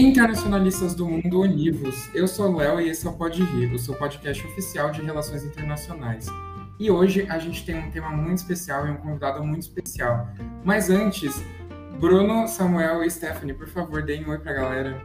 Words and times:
Internacionalistas 0.00 0.94
do 0.94 1.04
Mundo 1.04 1.42
Univos, 1.42 2.08
eu 2.14 2.26
sou 2.26 2.50
o 2.50 2.56
Léo 2.56 2.80
e 2.80 2.88
esse 2.88 3.06
é 3.06 3.10
o 3.10 3.12
Pod 3.12 3.38
Rio, 3.42 3.74
o 3.74 3.78
seu 3.78 3.92
podcast 3.92 4.46
oficial 4.46 4.90
de 4.90 5.02
relações 5.02 5.44
internacionais. 5.44 6.26
E 6.78 6.90
hoje 6.90 7.26
a 7.28 7.38
gente 7.38 7.66
tem 7.66 7.78
um 7.78 7.90
tema 7.90 8.08
muito 8.08 8.38
especial 8.38 8.86
e 8.86 8.90
um 8.90 8.96
convidado 8.96 9.44
muito 9.44 9.60
especial. 9.60 10.26
Mas 10.64 10.88
antes, 10.88 11.44
Bruno, 12.00 12.48
Samuel 12.48 13.04
e 13.04 13.10
Stephanie, 13.10 13.52
por 13.52 13.68
favor, 13.68 14.02
deem 14.02 14.24
um 14.24 14.30
oi 14.30 14.38
pra 14.38 14.54
galera. 14.54 15.04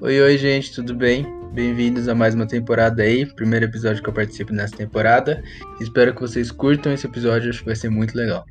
Oi, 0.00 0.20
oi, 0.20 0.38
gente, 0.38 0.72
tudo 0.72 0.94
bem? 0.94 1.26
Bem-vindos 1.52 2.06
a 2.06 2.14
mais 2.14 2.32
uma 2.36 2.46
temporada 2.46 3.02
aí, 3.02 3.26
primeiro 3.26 3.64
episódio 3.64 4.00
que 4.00 4.08
eu 4.08 4.14
participo 4.14 4.52
nessa 4.52 4.76
temporada. 4.76 5.42
Espero 5.80 6.14
que 6.14 6.20
vocês 6.20 6.52
curtam 6.52 6.92
esse 6.92 7.08
episódio, 7.08 7.50
acho 7.50 7.58
que 7.58 7.66
vai 7.66 7.74
ser 7.74 7.90
muito 7.90 8.16
legal. 8.16 8.46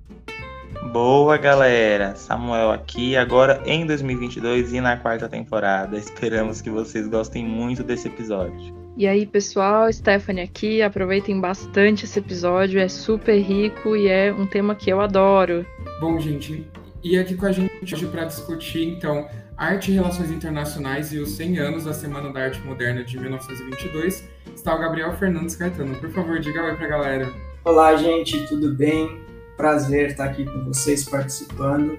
Boa, 0.83 1.37
galera! 1.37 2.15
Samuel 2.15 2.71
aqui, 2.71 3.17
agora 3.17 3.61
em 3.65 3.85
2022 3.85 4.73
e 4.73 4.79
na 4.79 4.95
quarta 4.95 5.27
temporada. 5.27 5.97
Esperamos 5.97 6.61
que 6.61 6.69
vocês 6.69 7.07
gostem 7.07 7.43
muito 7.43 7.83
desse 7.83 8.07
episódio. 8.07 8.73
E 8.95 9.05
aí, 9.05 9.25
pessoal, 9.25 9.91
Stephanie 9.91 10.43
aqui. 10.43 10.81
Aproveitem 10.81 11.39
bastante 11.41 12.05
esse 12.05 12.19
episódio, 12.19 12.79
é 12.79 12.87
super 12.87 13.37
rico 13.39 13.95
e 13.95 14.07
é 14.07 14.31
um 14.31 14.47
tema 14.47 14.75
que 14.75 14.89
eu 14.89 15.01
adoro. 15.01 15.65
Bom, 15.99 16.19
gente, 16.19 16.65
e 17.03 17.17
aqui 17.17 17.35
com 17.35 17.45
a 17.45 17.51
gente 17.51 17.93
hoje 17.93 18.07
para 18.07 18.25
discutir, 18.25 18.87
então, 18.87 19.27
arte 19.55 19.91
e 19.91 19.95
relações 19.95 20.31
internacionais 20.31 21.11
e 21.11 21.19
os 21.19 21.31
100 21.31 21.59
anos 21.59 21.85
da 21.85 21.93
Semana 21.93 22.31
da 22.31 22.41
Arte 22.41 22.61
Moderna 22.61 23.03
de 23.03 23.19
1922, 23.19 24.27
está 24.55 24.75
o 24.75 24.79
Gabriel 24.79 25.13
Fernandes 25.13 25.55
Caetano. 25.55 25.95
Por 25.95 26.09
favor, 26.11 26.39
diga 26.39 26.63
oi 26.63 26.75
para 26.75 26.85
a 26.85 26.89
galera. 26.89 27.33
Olá, 27.63 27.95
gente, 27.95 28.47
tudo 28.47 28.73
bem? 28.73 29.26
Prazer 29.57 30.11
estar 30.11 30.25
aqui 30.25 30.45
com 30.45 30.65
vocês 30.65 31.03
participando. 31.03 31.97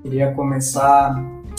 Queria 0.00 0.32
começar 0.32 1.12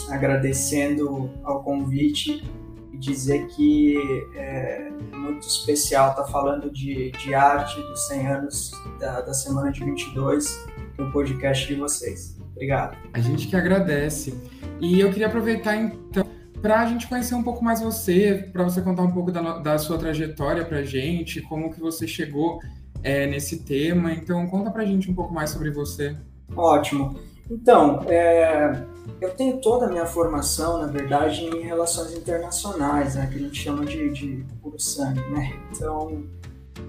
agradecendo 0.08 1.30
ao 1.44 1.62
convite 1.62 2.42
e 2.90 2.96
dizer 2.96 3.46
que 3.48 3.98
é 4.34 4.90
muito 5.12 5.46
especial 5.46 6.10
estar 6.10 6.24
falando 6.24 6.70
de, 6.70 7.10
de 7.10 7.34
arte 7.34 7.78
dos 7.82 8.06
100 8.08 8.26
anos 8.26 8.70
da, 8.98 9.20
da 9.20 9.34
semana 9.34 9.70
de 9.70 9.84
22 9.84 10.66
no 10.96 11.12
podcast 11.12 11.66
de 11.66 11.74
vocês. 11.74 12.38
Obrigado. 12.52 12.96
A 13.12 13.20
gente 13.20 13.46
que 13.46 13.54
agradece. 13.54 14.34
E 14.80 14.98
eu 14.98 15.10
queria 15.10 15.26
aproveitar 15.26 15.76
então 15.76 16.24
para 16.62 16.80
a 16.80 16.86
gente 16.86 17.06
conhecer 17.06 17.34
um 17.34 17.42
pouco 17.42 17.62
mais 17.62 17.82
você, 17.82 18.48
para 18.54 18.64
você 18.64 18.80
contar 18.80 19.02
um 19.02 19.12
pouco 19.12 19.30
da, 19.30 19.58
da 19.58 19.76
sua 19.76 19.98
trajetória 19.98 20.64
para 20.64 20.82
gente, 20.82 21.42
como 21.42 21.70
que 21.70 21.78
você 21.78 22.08
chegou 22.08 22.58
é, 23.06 23.24
nesse 23.24 23.58
tema. 23.58 24.12
Então, 24.12 24.44
conta 24.48 24.68
para 24.68 24.82
a 24.82 24.84
gente 24.84 25.08
um 25.08 25.14
pouco 25.14 25.32
mais 25.32 25.50
sobre 25.50 25.70
você. 25.70 26.16
Ótimo. 26.56 27.16
Então, 27.48 28.02
é, 28.08 28.82
eu 29.20 29.30
tenho 29.30 29.60
toda 29.60 29.86
a 29.86 29.88
minha 29.88 30.06
formação, 30.06 30.80
na 30.80 30.88
verdade, 30.88 31.44
em 31.44 31.60
relações 31.60 32.12
internacionais, 32.12 33.14
né, 33.14 33.28
que 33.30 33.36
a 33.36 33.38
gente 33.38 33.62
chama 33.62 33.86
de, 33.86 34.10
de 34.10 34.44
puro 34.60 34.80
sangue, 34.80 35.20
né? 35.30 35.52
Então, 35.70 36.24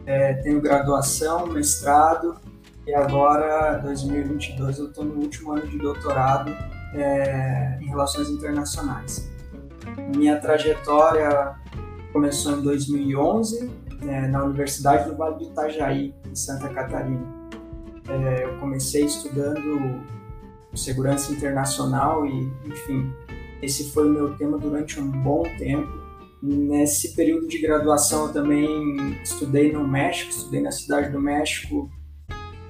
é, 0.08 0.34
tenho 0.34 0.60
graduação, 0.60 1.46
mestrado 1.46 2.36
e 2.88 2.96
agora, 2.96 3.78
2022, 3.84 4.80
eu 4.80 4.88
estou 4.88 5.06
no 5.06 5.22
último 5.22 5.52
ano 5.52 5.68
de 5.68 5.78
doutorado 5.78 6.52
é, 6.96 7.78
em 7.80 7.86
relações 7.86 8.28
internacionais. 8.30 9.30
Minha 10.16 10.40
trajetória 10.40 11.54
começou 12.12 12.58
em 12.58 12.62
2011 12.64 13.87
é, 14.02 14.28
na 14.28 14.44
Universidade 14.44 15.10
do 15.10 15.16
Vale 15.16 15.38
do 15.38 15.44
Itajaí, 15.46 16.14
em 16.30 16.36
Santa 16.36 16.70
Catarina. 16.70 17.26
É, 18.10 18.46
eu 18.46 18.58
comecei 18.60 19.06
estudando 19.06 20.02
segurança 20.78 21.32
internacional 21.32 22.26
e, 22.26 22.52
enfim, 22.66 23.12
esse 23.62 23.92
foi 23.92 24.08
o 24.08 24.12
meu 24.12 24.38
tema 24.38 24.58
durante 24.58 25.00
um 25.00 25.10
bom 25.10 25.44
tempo. 25.58 26.08
Nesse 26.42 27.16
período 27.16 27.48
de 27.48 27.58
graduação 27.58 28.28
eu 28.28 28.34
também 28.34 29.20
estudei 29.24 29.72
no 29.72 29.88
México, 29.88 30.30
estudei 30.30 30.62
na 30.62 30.72
cidade 30.72 31.10
do 31.10 31.20
México 31.20 31.90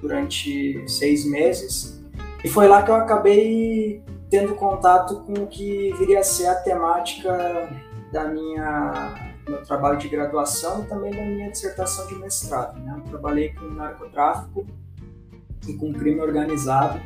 durante 0.01 0.83
seis 0.87 1.25
meses. 1.25 2.01
E 2.43 2.49
foi 2.49 2.67
lá 2.67 2.81
que 2.81 2.89
eu 2.89 2.95
acabei 2.95 4.01
tendo 4.29 4.55
contato 4.55 5.21
com 5.21 5.33
o 5.33 5.47
que 5.47 5.93
viria 5.97 6.19
a 6.19 6.23
ser 6.23 6.47
a 6.47 6.55
temática 6.55 7.69
da 8.11 8.25
minha 8.25 9.26
meu 9.49 9.63
trabalho 9.63 9.97
de 9.97 10.07
graduação 10.07 10.83
e 10.83 10.87
também 10.87 11.11
da 11.11 11.23
minha 11.23 11.49
dissertação 11.49 12.07
de 12.07 12.15
mestrado. 12.15 12.79
Né? 12.79 12.93
Eu 12.97 13.03
trabalhei 13.03 13.53
com 13.53 13.65
narcotráfico 13.65 14.65
e 15.67 15.73
com 15.73 15.93
crime 15.93 16.19
organizado 16.19 16.99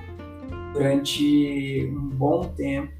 durante 0.73 1.91
um 1.93 2.09
bom 2.09 2.49
tempo. 2.49 2.91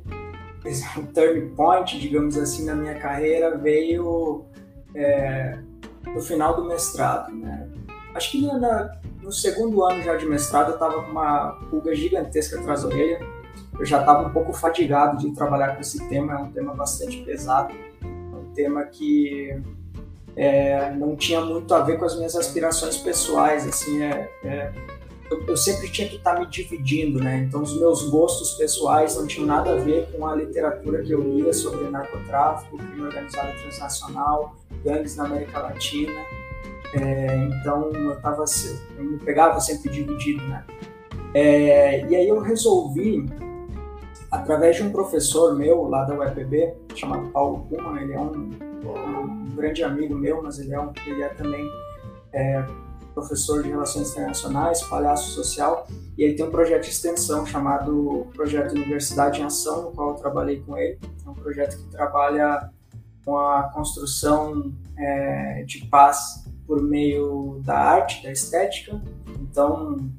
O 0.98 1.08
turning 1.08 1.56
point, 1.56 2.00
digamos 2.00 2.38
assim, 2.38 2.66
na 2.66 2.76
minha 2.76 2.94
carreira 3.00 3.58
veio 3.58 4.46
é, 4.94 5.58
no 6.06 6.22
final 6.22 6.56
do 6.56 6.66
mestrado. 6.66 7.34
Né? 7.34 7.68
Acho 8.14 8.32
que 8.32 8.46
na, 8.46 8.92
no 9.22 9.32
segundo 9.32 9.84
ano 9.84 10.04
já 10.04 10.16
de 10.16 10.26
mestrado 10.26 10.70
eu 10.70 10.74
estava 10.76 11.02
com 11.02 11.12
uma 11.12 11.54
pulga 11.70 11.96
gigantesca 11.96 12.60
atrás 12.60 12.84
da 12.84 12.90
orelha. 12.90 13.20
Eu 13.80 13.86
já 13.86 14.02
estava 14.02 14.28
um 14.28 14.32
pouco 14.32 14.54
fadigado 14.54 15.18
de 15.18 15.32
trabalhar 15.34 15.74
com 15.74 15.82
esse 15.82 16.08
tema, 16.08 16.34
é 16.34 16.38
um 16.38 16.52
tema 16.52 16.76
bastante 16.76 17.18
pesado 17.24 17.74
tema 18.54 18.84
que 18.86 19.56
é, 20.36 20.92
não 20.92 21.16
tinha 21.16 21.42
muito 21.42 21.74
a 21.74 21.82
ver 21.82 21.98
com 21.98 22.06
as 22.06 22.16
minhas 22.16 22.36
aspirações 22.36 22.98
pessoais, 22.98 23.68
assim, 23.68 24.02
é, 24.02 24.30
é 24.44 24.72
eu, 25.30 25.46
eu, 25.48 25.56
sempre 25.56 25.90
tinha 25.90 26.10
que 26.10 26.18
estar 26.18 26.38
me 26.38 26.46
dividindo, 26.46 27.18
né? 27.18 27.46
Então 27.48 27.62
os 27.62 27.80
meus 27.80 28.10
gostos 28.10 28.52
pessoais 28.56 29.16
não 29.16 29.26
tinham 29.26 29.48
nada 29.48 29.72
a 29.72 29.76
ver 29.78 30.12
com 30.12 30.28
a 30.28 30.36
literatura 30.36 31.02
que 31.02 31.12
eu 31.12 31.22
lia 31.22 31.54
sobre 31.54 31.90
narcotráfico, 31.90 32.78
crime 32.78 33.02
organizado 33.02 33.58
transnacional, 33.62 34.56
gangues 34.84 35.16
na 35.16 35.26
América 35.26 35.60
Latina. 35.60 36.22
É, 36.94 37.48
então 37.48 37.90
eu 37.94 38.20
tava, 38.20 38.44
eu 38.98 39.04
me 39.06 39.18
pegava 39.20 39.62
sempre 39.62 39.90
dividido, 39.90 40.46
né? 40.48 40.66
É, 41.34 42.06
e 42.08 42.16
aí 42.16 42.28
eu 42.28 42.42
resolvi 42.42 43.26
através 44.32 44.78
de 44.78 44.84
um 44.84 44.92
professor 44.92 45.56
meu 45.56 45.84
lá 45.84 46.06
da 46.06 46.16
UEPB, 46.16 46.74
chamado 46.96 47.30
Paulo 47.32 47.68
Kuma, 47.70 48.02
ele 48.02 48.14
é 48.14 48.20
um, 48.20 48.50
um 48.50 49.56
grande 49.56 49.84
amigo 49.84 50.16
meu, 50.16 50.42
mas 50.42 50.58
ele 50.58 50.74
é, 50.74 50.80
um, 50.80 50.92
ele 51.06 51.22
é 51.22 51.30
também 51.30 51.70
é, 52.32 52.66
professor 53.14 53.62
de 53.62 53.70
Relações 53.70 54.12
Internacionais, 54.12 54.82
palhaço 54.84 55.32
social, 55.32 55.86
e 56.18 56.24
ele 56.24 56.36
tem 56.36 56.46
um 56.46 56.52
projeto 56.52 56.84
de 56.84 56.90
extensão 56.90 57.46
chamado 57.46 58.28
Projeto 58.34 58.72
Universidade 58.72 59.42
em 59.42 59.44
Ação, 59.44 59.84
no 59.84 59.92
qual 59.92 60.10
eu 60.12 60.16
trabalhei 60.16 60.62
com 60.62 60.78
ele. 60.78 60.98
É 61.26 61.30
um 61.30 61.34
projeto 61.34 61.78
que 61.78 61.90
trabalha 61.90 62.70
com 63.26 63.38
a 63.38 63.64
construção 63.74 64.72
é, 64.98 65.64
de 65.64 65.86
paz 65.88 66.46
por 66.66 66.82
meio 66.82 67.60
da 67.66 67.78
arte, 67.78 68.24
da 68.24 68.32
estética. 68.32 69.02
Então, 69.42 70.10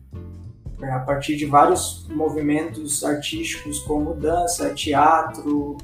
a 0.91 0.99
partir 1.01 1.37
de 1.37 1.47
vários 1.47 2.07
movimentos 2.09 3.05
artísticos 3.05 3.79
como 3.81 4.15
dança, 4.15 4.75
teatro, 4.75 5.77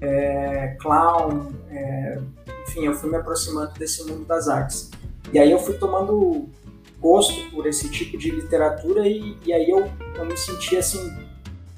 é, 0.00 0.76
clown, 0.80 1.52
é, 1.70 2.18
enfim, 2.66 2.86
eu 2.86 2.94
fui 2.94 3.10
me 3.10 3.16
aproximando 3.16 3.72
desse 3.78 4.04
mundo 4.04 4.24
das 4.24 4.48
artes. 4.48 4.90
E 5.32 5.38
aí 5.38 5.50
eu 5.50 5.58
fui 5.58 5.74
tomando 5.74 6.48
gosto 7.00 7.50
por 7.50 7.66
esse 7.66 7.88
tipo 7.90 8.18
de 8.18 8.30
literatura 8.30 9.06
e, 9.08 9.36
e 9.44 9.52
aí 9.52 9.68
eu, 9.70 9.90
eu 10.16 10.26
me 10.26 10.36
senti 10.36 10.76
assim 10.76 11.10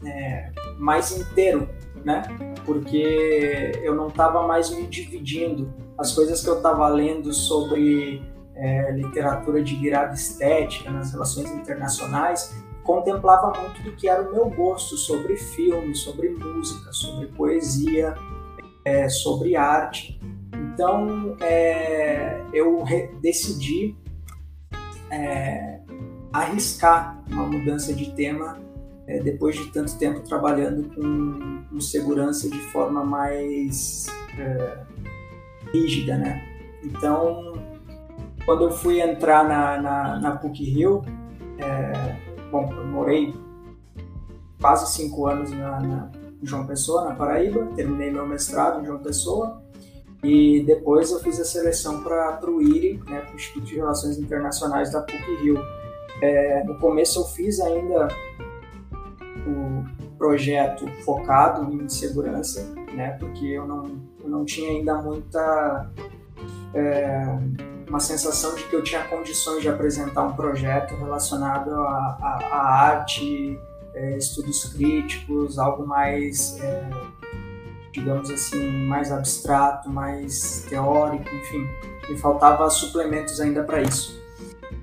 é, 0.04 0.50
mais 0.78 1.16
inteiro, 1.16 1.68
né? 2.04 2.22
Porque 2.64 3.72
eu 3.82 3.94
não 3.94 4.08
estava 4.08 4.46
mais 4.46 4.70
me 4.70 4.86
dividindo. 4.86 5.72
As 5.96 6.12
coisas 6.12 6.42
que 6.42 6.48
eu 6.48 6.56
estava 6.56 6.88
lendo 6.88 7.32
sobre 7.32 8.22
é, 8.54 8.92
literatura 8.92 9.62
de 9.62 9.74
virada 9.76 10.14
estética 10.14 10.90
nas 10.90 11.12
relações 11.12 11.50
internacionais, 11.50 12.54
contemplava 12.82 13.52
muito 13.60 13.82
do 13.82 13.92
que 13.92 14.08
era 14.08 14.22
o 14.22 14.32
meu 14.32 14.50
gosto 14.50 14.96
sobre 14.96 15.36
filme, 15.36 15.94
sobre 15.94 16.30
música, 16.30 16.92
sobre 16.92 17.26
poesia, 17.28 18.14
é, 18.84 19.08
sobre 19.08 19.56
arte. 19.56 20.20
Então 20.54 21.36
é, 21.40 22.42
eu 22.52 22.84
decidi 23.20 23.96
é, 25.10 25.80
arriscar 26.32 27.22
uma 27.30 27.46
mudança 27.46 27.92
de 27.92 28.12
tema 28.12 28.58
é, 29.06 29.20
depois 29.20 29.56
de 29.56 29.66
tanto 29.72 29.96
tempo 29.98 30.20
trabalhando 30.20 30.84
com, 30.94 31.64
com 31.68 31.80
segurança 31.80 32.48
de 32.48 32.58
forma 32.58 33.04
mais 33.04 34.06
é, 34.38 34.78
rígida, 35.72 36.16
né? 36.16 36.42
Então 36.82 37.52
quando 38.44 38.64
eu 38.64 38.70
fui 38.72 39.00
entrar 39.00 39.44
na, 39.44 39.80
na, 39.80 40.20
na 40.20 40.36
PUC 40.36 40.64
Rio, 40.64 41.02
é, 41.58 42.31
bom, 42.52 42.70
eu 42.76 42.86
morei 42.86 43.34
quase 44.60 44.92
cinco 44.92 45.26
anos 45.26 45.50
na, 45.50 45.80
na, 45.80 46.10
em 46.40 46.46
João 46.46 46.66
Pessoa, 46.66 47.06
na 47.06 47.14
Paraíba, 47.14 47.66
terminei 47.74 48.10
meu 48.10 48.28
mestrado 48.28 48.82
em 48.82 48.86
João 48.86 48.98
Pessoa 48.98 49.62
e 50.22 50.62
depois 50.64 51.10
eu 51.10 51.18
fiz 51.18 51.40
a 51.40 51.44
seleção 51.44 52.02
para 52.02 52.48
o 52.48 52.62
IRI, 52.62 53.02
né, 53.08 53.22
para 53.22 53.32
o 53.32 53.34
Instituto 53.34 53.64
de 53.64 53.76
Relações 53.76 54.18
Internacionais 54.18 54.92
da 54.92 55.00
PUC 55.00 55.36
Rio. 55.42 55.56
É, 56.20 56.62
no 56.64 56.78
começo 56.78 57.20
eu 57.20 57.24
fiz 57.24 57.58
ainda 57.58 58.06
o 59.46 60.16
projeto 60.16 60.86
focado 61.04 61.72
em 61.72 61.88
segurança, 61.88 62.72
né? 62.94 63.16
Porque 63.18 63.44
eu 63.46 63.66
não, 63.66 64.00
eu 64.22 64.30
não 64.30 64.44
tinha 64.44 64.70
ainda 64.70 65.02
muita 65.02 65.90
é, 66.72 67.38
uma 67.88 68.00
sensação 68.00 68.54
de 68.54 68.64
que 68.64 68.74
eu 68.74 68.82
tinha 68.82 69.02
condições 69.04 69.62
de 69.62 69.68
apresentar 69.68 70.22
um 70.24 70.34
projeto 70.34 70.94
relacionado 70.96 71.70
à 71.72 72.50
arte, 72.52 73.58
é, 73.94 74.16
estudos 74.16 74.64
críticos, 74.64 75.58
algo 75.58 75.86
mais, 75.86 76.58
é, 76.60 76.90
digamos 77.92 78.30
assim, 78.30 78.86
mais 78.86 79.12
abstrato, 79.12 79.90
mais 79.90 80.64
teórico, 80.68 81.28
enfim. 81.34 81.66
Me 82.08 82.18
faltava 82.18 82.68
suplementos 82.70 83.40
ainda 83.40 83.62
para 83.62 83.82
isso. 83.82 84.20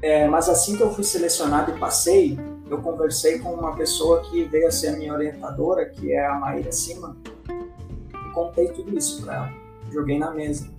É, 0.01 0.27
mas 0.27 0.47
assim 0.47 0.77
que 0.77 0.83
eu 0.83 0.93
fui 0.93 1.03
selecionado 1.03 1.71
e 1.71 1.79
passei, 1.79 2.39
eu 2.69 2.77
conversei 2.81 3.39
com 3.39 3.53
uma 3.53 3.75
pessoa 3.75 4.21
que 4.21 4.43
veio 4.45 4.67
a 4.67 4.71
ser 4.71 4.89
a 4.89 4.91
minha 4.93 5.13
orientadora, 5.13 5.85
que 5.89 6.13
é 6.13 6.25
a 6.25 6.35
Maíra 6.35 6.71
Cima, 6.71 7.17
e 7.49 8.33
contei 8.33 8.67
tudo 8.69 8.97
isso 8.97 9.23
para 9.23 9.35
ela. 9.35 9.53
Joguei 9.91 10.19
na 10.19 10.31
mesa. 10.31 10.78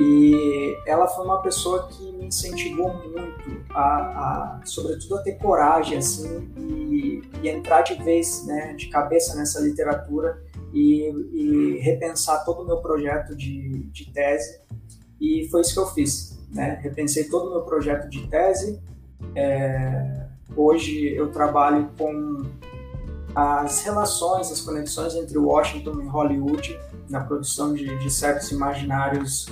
E 0.00 0.76
ela 0.86 1.06
foi 1.06 1.24
uma 1.24 1.42
pessoa 1.42 1.86
que 1.88 2.12
me 2.12 2.26
incentivou 2.26 2.92
muito, 2.94 3.62
a, 3.70 3.80
a 3.84 4.60
sobretudo 4.64 5.16
a 5.16 5.22
ter 5.22 5.34
coragem 5.34 5.98
assim 5.98 6.50
e, 6.56 7.22
e, 7.42 7.48
entrar 7.48 7.82
de 7.82 7.94
vez, 8.02 8.44
né, 8.46 8.72
de 8.74 8.86
cabeça 8.88 9.36
nessa 9.36 9.60
literatura 9.60 10.42
e, 10.72 11.08
e 11.32 11.78
repensar 11.78 12.44
todo 12.44 12.62
o 12.62 12.66
meu 12.66 12.78
projeto 12.78 13.36
de, 13.36 13.84
de, 13.90 14.10
tese. 14.10 14.60
E 15.20 15.46
foi 15.50 15.60
isso 15.60 15.74
que 15.74 15.80
eu 15.80 15.86
fiz, 15.86 16.38
né? 16.50 16.80
Repensei 16.82 17.24
todo 17.24 17.48
o 17.48 17.50
meu 17.50 17.62
projeto 17.62 18.08
de 18.08 18.26
tese. 18.28 18.80
É, 19.36 20.26
hoje 20.56 21.14
eu 21.14 21.30
trabalho 21.30 21.90
com 21.98 22.42
as 23.34 23.82
relações, 23.82 24.50
as 24.50 24.60
conexões 24.60 25.14
entre 25.14 25.38
Washington 25.38 26.00
e 26.00 26.06
Hollywood 26.06 26.78
na 27.08 27.20
produção 27.20 27.74
de, 27.74 27.98
de 27.98 28.10
certos 28.10 28.50
imaginários 28.50 29.46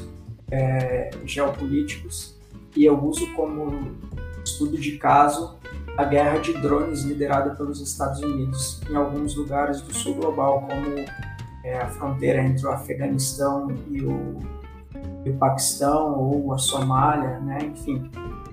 é, 0.50 1.10
geopolíticos 1.24 2.36
e 2.76 2.84
eu 2.84 2.98
uso 3.02 3.32
como 3.34 3.96
estudo 4.44 4.78
de 4.78 4.96
caso 4.96 5.58
a 5.96 6.04
guerra 6.04 6.38
de 6.38 6.52
drones 6.54 7.02
liderada 7.02 7.54
pelos 7.54 7.80
Estados 7.80 8.20
Unidos 8.20 8.80
em 8.88 8.94
alguns 8.94 9.34
lugares 9.34 9.82
do 9.82 9.92
sul 9.92 10.14
global, 10.14 10.66
como 10.68 11.04
é, 11.64 11.78
a 11.78 11.88
fronteira 11.88 12.42
entre 12.42 12.66
o 12.66 12.70
Afeganistão 12.70 13.68
e 13.90 14.02
o, 14.02 14.38
e 15.24 15.30
o 15.30 15.34
Paquistão 15.36 16.18
ou 16.18 16.52
a 16.54 16.58
Somália, 16.58 17.40
né? 17.40 17.58
enfim, 17.64 18.10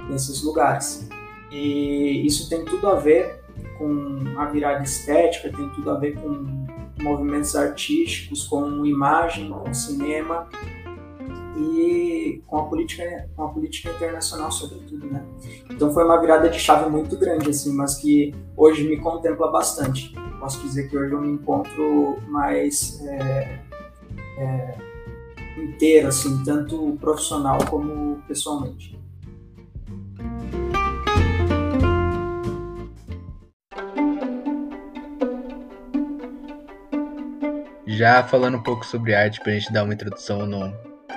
nesses 0.10 0.44
lugares. 0.44 1.08
E 1.52 2.26
isso 2.26 2.50
tem 2.50 2.66
tudo 2.66 2.88
a 2.90 2.96
ver 2.96 3.42
com 3.78 4.20
a 4.38 4.46
virada 4.46 4.84
estética, 4.84 5.50
tem 5.56 5.70
tudo 5.70 5.92
a 5.92 5.98
ver 5.98 6.16
com 6.20 6.68
movimentos 7.02 7.56
artísticos, 7.56 8.46
com 8.48 8.86
imagem, 8.86 9.50
com 9.50 9.74
cinema 9.74 10.50
e 11.57 12.42
com 12.45 12.57
a 12.57 12.63
política, 12.65 13.30
com 13.36 13.44
a 13.44 13.50
política 13.50 13.89
internacional 13.89 14.51
sobretudo, 14.51 15.07
né? 15.07 15.25
Então 15.69 15.92
foi 15.92 16.04
uma 16.04 16.19
virada 16.21 16.50
de 16.50 16.59
chave 16.59 16.89
muito 16.89 17.18
grande, 17.18 17.50
assim, 17.50 17.74
mas 17.74 17.95
que 17.95 18.33
hoje 18.56 18.88
me 18.88 18.98
contempla 18.98 19.51
bastante. 19.51 20.13
Posso 20.39 20.62
dizer 20.62 20.88
que 20.88 20.98
hoje 20.98 21.13
eu 21.13 21.21
me 21.21 21.30
encontro 21.30 22.19
mais 22.27 23.01
é, 23.06 23.59
é, 24.38 24.77
inteiro, 25.57 26.09
assim, 26.09 26.44
tanto 26.44 26.95
profissional 27.01 27.57
como 27.69 28.21
pessoalmente. 28.27 28.98
Já 37.88 38.24
falando 38.24 38.57
um 38.57 38.62
pouco 38.62 38.86
sobre 38.86 39.15
arte, 39.15 39.39
para 39.39 39.53
a 39.53 39.56
gente 39.56 39.74
dar 39.74 39.83
uma 39.83 39.94
introdução 39.94 40.45
no, 40.45 40.71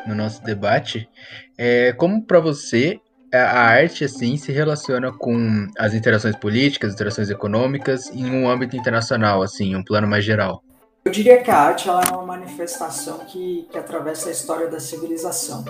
no 0.06 0.14
nosso 0.14 0.42
debate, 0.42 1.08
é, 1.56 1.92
como 1.92 2.22
para 2.22 2.40
você 2.40 3.00
a 3.32 3.60
arte 3.60 4.04
assim 4.04 4.36
se 4.36 4.50
relaciona 4.50 5.12
com 5.12 5.68
as 5.78 5.94
interações 5.94 6.34
políticas, 6.34 6.94
interações 6.94 7.30
econômicas 7.30 8.10
em 8.10 8.30
um 8.30 8.48
âmbito 8.48 8.76
internacional, 8.76 9.42
assim, 9.42 9.76
um 9.76 9.84
plano 9.84 10.08
mais 10.08 10.24
geral? 10.24 10.62
Eu 11.04 11.12
diria 11.12 11.42
que 11.42 11.50
a 11.50 11.58
arte 11.58 11.88
ela 11.88 12.02
é 12.04 12.10
uma 12.10 12.26
manifestação 12.26 13.20
que, 13.20 13.66
que 13.70 13.78
atravessa 13.78 14.28
a 14.28 14.32
história 14.32 14.68
da 14.68 14.80
civilização. 14.80 15.64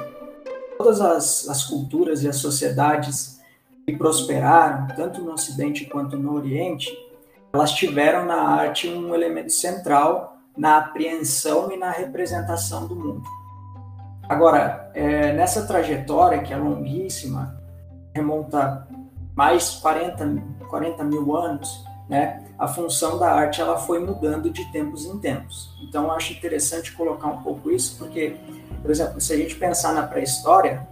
Todas 0.78 1.00
as, 1.00 1.48
as 1.48 1.64
culturas 1.64 2.22
e 2.24 2.28
as 2.28 2.36
sociedades 2.36 3.38
que 3.86 3.96
prosperaram, 3.96 4.88
tanto 4.96 5.20
no 5.20 5.32
Ocidente 5.32 5.84
quanto 5.84 6.16
no 6.16 6.34
Oriente, 6.34 6.90
elas 7.52 7.72
tiveram 7.72 8.24
na 8.24 8.40
arte 8.42 8.88
um 8.88 9.14
elemento 9.14 9.52
central 9.52 10.38
na 10.56 10.78
apreensão 10.78 11.70
e 11.70 11.76
na 11.76 11.90
representação 11.90 12.86
do 12.86 12.94
mundo. 12.94 13.39
Agora, 14.30 14.88
é, 14.94 15.32
nessa 15.32 15.66
trajetória, 15.66 16.40
que 16.40 16.52
é 16.52 16.56
longuíssima, 16.56 17.60
remonta 18.14 18.86
mais 19.34 19.70
40, 19.70 20.40
40 20.68 21.02
mil 21.02 21.36
anos, 21.36 21.84
né, 22.08 22.44
a 22.56 22.68
função 22.68 23.18
da 23.18 23.32
arte 23.32 23.60
ela 23.60 23.76
foi 23.76 23.98
mudando 23.98 24.48
de 24.48 24.70
tempos 24.70 25.04
em 25.04 25.18
tempos. 25.18 25.76
Então, 25.82 26.12
acho 26.12 26.32
interessante 26.32 26.92
colocar 26.92 27.26
um 27.26 27.42
pouco 27.42 27.72
isso, 27.72 27.98
porque, 27.98 28.36
por 28.80 28.92
exemplo, 28.92 29.20
se 29.20 29.32
a 29.32 29.36
gente 29.36 29.56
pensar 29.56 29.92
na 29.94 30.04
pré-história, 30.04 30.86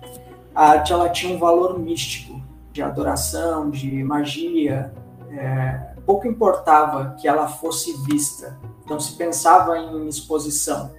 a 0.52 0.70
arte 0.70 0.92
ela 0.92 1.08
tinha 1.08 1.32
um 1.32 1.38
valor 1.38 1.78
místico, 1.78 2.42
de 2.72 2.82
adoração, 2.82 3.70
de 3.70 4.02
magia. 4.02 4.92
É, 5.30 5.92
pouco 6.04 6.26
importava 6.26 7.14
que 7.20 7.28
ela 7.28 7.46
fosse 7.46 7.92
vista, 8.04 8.58
não 8.88 8.98
se 8.98 9.12
pensava 9.12 9.78
em 9.78 10.08
exposição. 10.08 10.90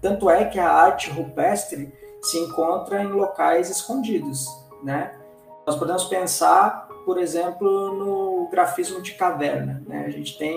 Tanto 0.00 0.30
é 0.30 0.44
que 0.44 0.58
a 0.58 0.70
arte 0.70 1.10
rupestre 1.10 1.92
se 2.22 2.38
encontra 2.38 3.02
em 3.02 3.08
locais 3.08 3.70
escondidos, 3.70 4.46
né? 4.82 5.14
Nós 5.66 5.76
podemos 5.76 6.04
pensar, 6.04 6.88
por 7.04 7.18
exemplo, 7.18 7.92
no 7.92 8.48
grafismo 8.50 9.02
de 9.02 9.12
caverna. 9.12 9.82
Né? 9.86 10.06
A 10.06 10.10
gente 10.10 10.38
tem 10.38 10.56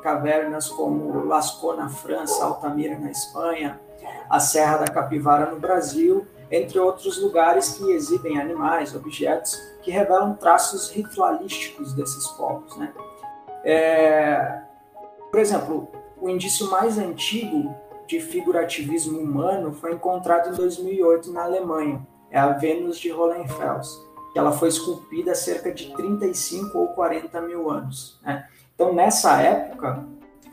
cavernas 0.00 0.68
como 0.68 1.24
Lascaux 1.24 1.76
na 1.76 1.88
França, 1.88 2.44
Altamira 2.44 2.96
na 2.96 3.10
Espanha, 3.10 3.80
a 4.30 4.38
Serra 4.38 4.78
da 4.78 4.86
Capivara 4.86 5.50
no 5.50 5.58
Brasil, 5.58 6.24
entre 6.50 6.78
outros 6.78 7.20
lugares 7.20 7.76
que 7.76 7.90
exibem 7.90 8.38
animais, 8.38 8.94
objetos 8.94 9.60
que 9.82 9.90
revelam 9.90 10.34
traços 10.34 10.88
ritualísticos 10.90 11.92
desses 11.94 12.28
povos. 12.28 12.76
Né? 12.76 12.92
É, 13.64 14.60
por 15.32 15.40
exemplo, 15.40 15.88
o 16.20 16.28
indício 16.28 16.70
mais 16.70 16.96
antigo 16.96 17.74
de 18.06 18.20
figurativismo 18.20 19.18
humano 19.18 19.72
foi 19.72 19.94
encontrado 19.94 20.50
em 20.50 20.56
2008 20.56 21.32
na 21.32 21.44
Alemanha. 21.44 22.06
É 22.30 22.38
a 22.38 22.48
Vênus 22.48 22.98
de 22.98 23.12
Hohenfels, 23.12 24.04
ela 24.34 24.52
foi 24.52 24.68
esculpida 24.68 25.32
há 25.32 25.34
cerca 25.34 25.72
de 25.72 25.94
35 25.94 26.76
ou 26.76 26.88
40 26.88 27.40
mil 27.42 27.70
anos. 27.70 28.18
Né? 28.22 28.46
Então, 28.74 28.92
nessa 28.92 29.40
época, 29.40 30.04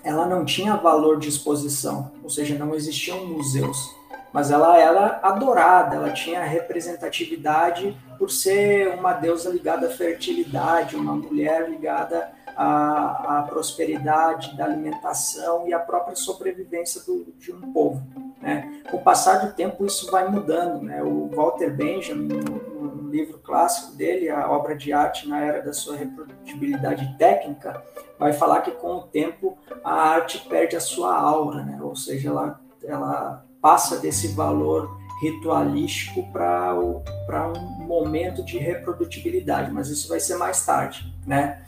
ela 0.04 0.28
não 0.28 0.46
tinha 0.46 0.76
valor 0.76 1.20
de 1.20 1.28
exposição, 1.28 2.12
ou 2.24 2.30
seja, 2.30 2.58
não 2.58 2.76
existiam 2.76 3.26
museus, 3.26 3.96
mas 4.32 4.52
ela 4.52 4.78
era 4.78 5.20
adorada, 5.24 5.96
ela 5.96 6.12
tinha 6.12 6.44
representatividade 6.44 7.98
por 8.18 8.30
ser 8.30 8.90
uma 8.94 9.14
deusa 9.14 9.50
ligada 9.50 9.88
à 9.88 9.90
fertilidade, 9.90 10.96
uma 10.96 11.16
mulher 11.16 11.70
ligada 11.70 12.32
a, 12.62 13.40
a 13.40 13.42
prosperidade 13.44 14.56
da 14.56 14.66
alimentação 14.66 15.68
e 15.68 15.74
a 15.74 15.80
própria 15.80 16.16
sobrevivência 16.16 17.02
do, 17.02 17.34
de 17.40 17.52
um 17.52 17.74
povo. 17.74 18.02
Né? 18.40 18.84
Com 18.90 18.98
o 18.98 19.02
passar 19.02 19.46
do 19.46 19.54
tempo, 19.54 19.86
isso 19.86 20.12
vai 20.12 20.30
mudando. 20.30 20.84
Né? 20.84 21.02
O 21.02 21.28
Walter 21.30 21.76
Benjamin, 21.76 22.28
no, 22.28 23.10
livro 23.12 23.40
clássico 23.40 23.94
dele, 23.98 24.30
a 24.30 24.50
obra 24.50 24.74
de 24.74 24.94
arte 24.94 25.28
na 25.28 25.42
era 25.42 25.62
da 25.62 25.74
sua 25.74 25.98
reprodutibilidade 25.98 27.18
técnica, 27.18 27.84
vai 28.18 28.32
falar 28.32 28.62
que 28.62 28.72
com 28.72 28.96
o 28.96 29.02
tempo 29.02 29.58
a 29.84 29.92
arte 29.92 30.48
perde 30.48 30.78
a 30.78 30.80
sua 30.80 31.14
aura, 31.14 31.62
né? 31.64 31.78
ou 31.82 31.94
seja, 31.94 32.30
ela, 32.30 32.62
ela 32.86 33.46
passa 33.62 33.98
desse 33.98 34.30
valor 34.30 34.98
ritualístico 35.22 36.24
para 36.32 36.76
um 36.76 37.86
momento 37.86 38.44
de 38.44 38.58
reprodutibilidade, 38.58 39.72
mas 39.72 39.90
isso 39.90 40.10
vai 40.10 40.20
ser 40.20 40.36
mais 40.36 40.66
tarde, 40.66 41.14
né? 41.26 41.62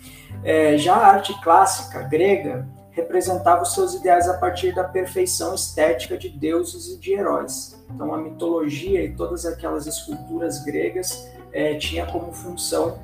É, 0.44 0.78
já 0.78 0.96
a 0.96 1.08
arte 1.08 1.40
clássica 1.42 2.02
grega 2.02 2.68
representava 2.92 3.62
os 3.62 3.74
seus 3.74 3.94
ideais 3.94 4.28
a 4.28 4.38
partir 4.38 4.74
da 4.74 4.84
perfeição 4.84 5.54
estética 5.54 6.18
de 6.18 6.30
deuses 6.30 6.88
e 6.88 7.00
de 7.00 7.14
heróis. 7.14 7.80
Então, 7.90 8.14
a 8.14 8.18
mitologia 8.18 9.04
e 9.04 9.16
todas 9.16 9.46
aquelas 9.46 9.86
esculturas 9.88 10.64
gregas 10.64 11.28
é, 11.52 11.76
tinha 11.76 12.06
como 12.06 12.34
função 12.34 13.00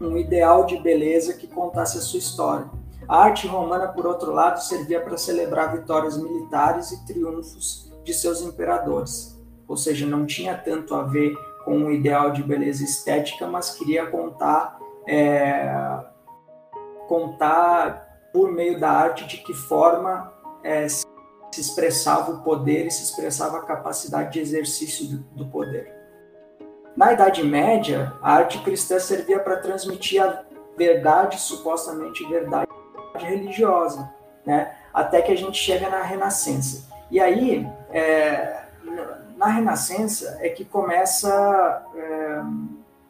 um 0.00 0.16
ideal 0.16 0.64
de 0.64 0.78
beleza 0.78 1.34
que 1.34 1.46
contasse 1.46 1.98
a 1.98 2.00
sua 2.00 2.18
história. 2.18 2.66
A 3.08 3.24
arte 3.24 3.46
romana, 3.46 3.88
por 3.88 4.06
outro 4.06 4.32
lado, 4.32 4.62
servia 4.62 5.00
para 5.00 5.18
celebrar 5.18 5.76
vitórias 5.76 6.16
militares 6.16 6.92
e 6.92 7.04
triunfos 7.04 7.92
de 8.04 8.14
seus 8.14 8.40
imperadores. 8.40 9.39
Ou 9.70 9.76
seja, 9.76 10.04
não 10.04 10.26
tinha 10.26 10.56
tanto 10.56 10.96
a 10.96 11.04
ver 11.04 11.32
com 11.64 11.76
um 11.76 11.92
ideal 11.92 12.32
de 12.32 12.42
beleza 12.42 12.82
estética, 12.82 13.46
mas 13.46 13.70
queria 13.70 14.04
contar 14.06 14.80
é, 15.06 15.72
contar 17.06 18.28
por 18.32 18.50
meio 18.50 18.80
da 18.80 18.90
arte, 18.90 19.28
de 19.28 19.36
que 19.36 19.54
forma 19.54 20.32
é, 20.64 20.88
se 20.88 21.06
expressava 21.56 22.32
o 22.32 22.42
poder 22.42 22.86
e 22.86 22.90
se 22.90 23.04
expressava 23.04 23.58
a 23.58 23.62
capacidade 23.62 24.32
de 24.32 24.40
exercício 24.40 25.06
do, 25.06 25.18
do 25.36 25.46
poder. 25.46 25.94
Na 26.96 27.12
Idade 27.12 27.44
Média, 27.44 28.12
a 28.20 28.34
arte 28.34 28.58
cristã 28.62 28.98
servia 28.98 29.38
para 29.38 29.58
transmitir 29.58 30.20
a 30.20 30.42
verdade, 30.76 31.40
supostamente 31.40 32.26
verdade 32.28 32.68
religiosa, 33.14 34.12
né? 34.44 34.74
até 34.92 35.22
que 35.22 35.30
a 35.30 35.36
gente 35.36 35.56
chega 35.56 35.88
na 35.88 36.02
Renascença. 36.02 36.88
E 37.10 37.20
aí, 37.20 37.68
é, 37.92 38.64
na 39.40 39.46
Renascença, 39.46 40.36
é 40.42 40.50
que 40.50 40.66
começa 40.66 41.82
é, 41.96 42.42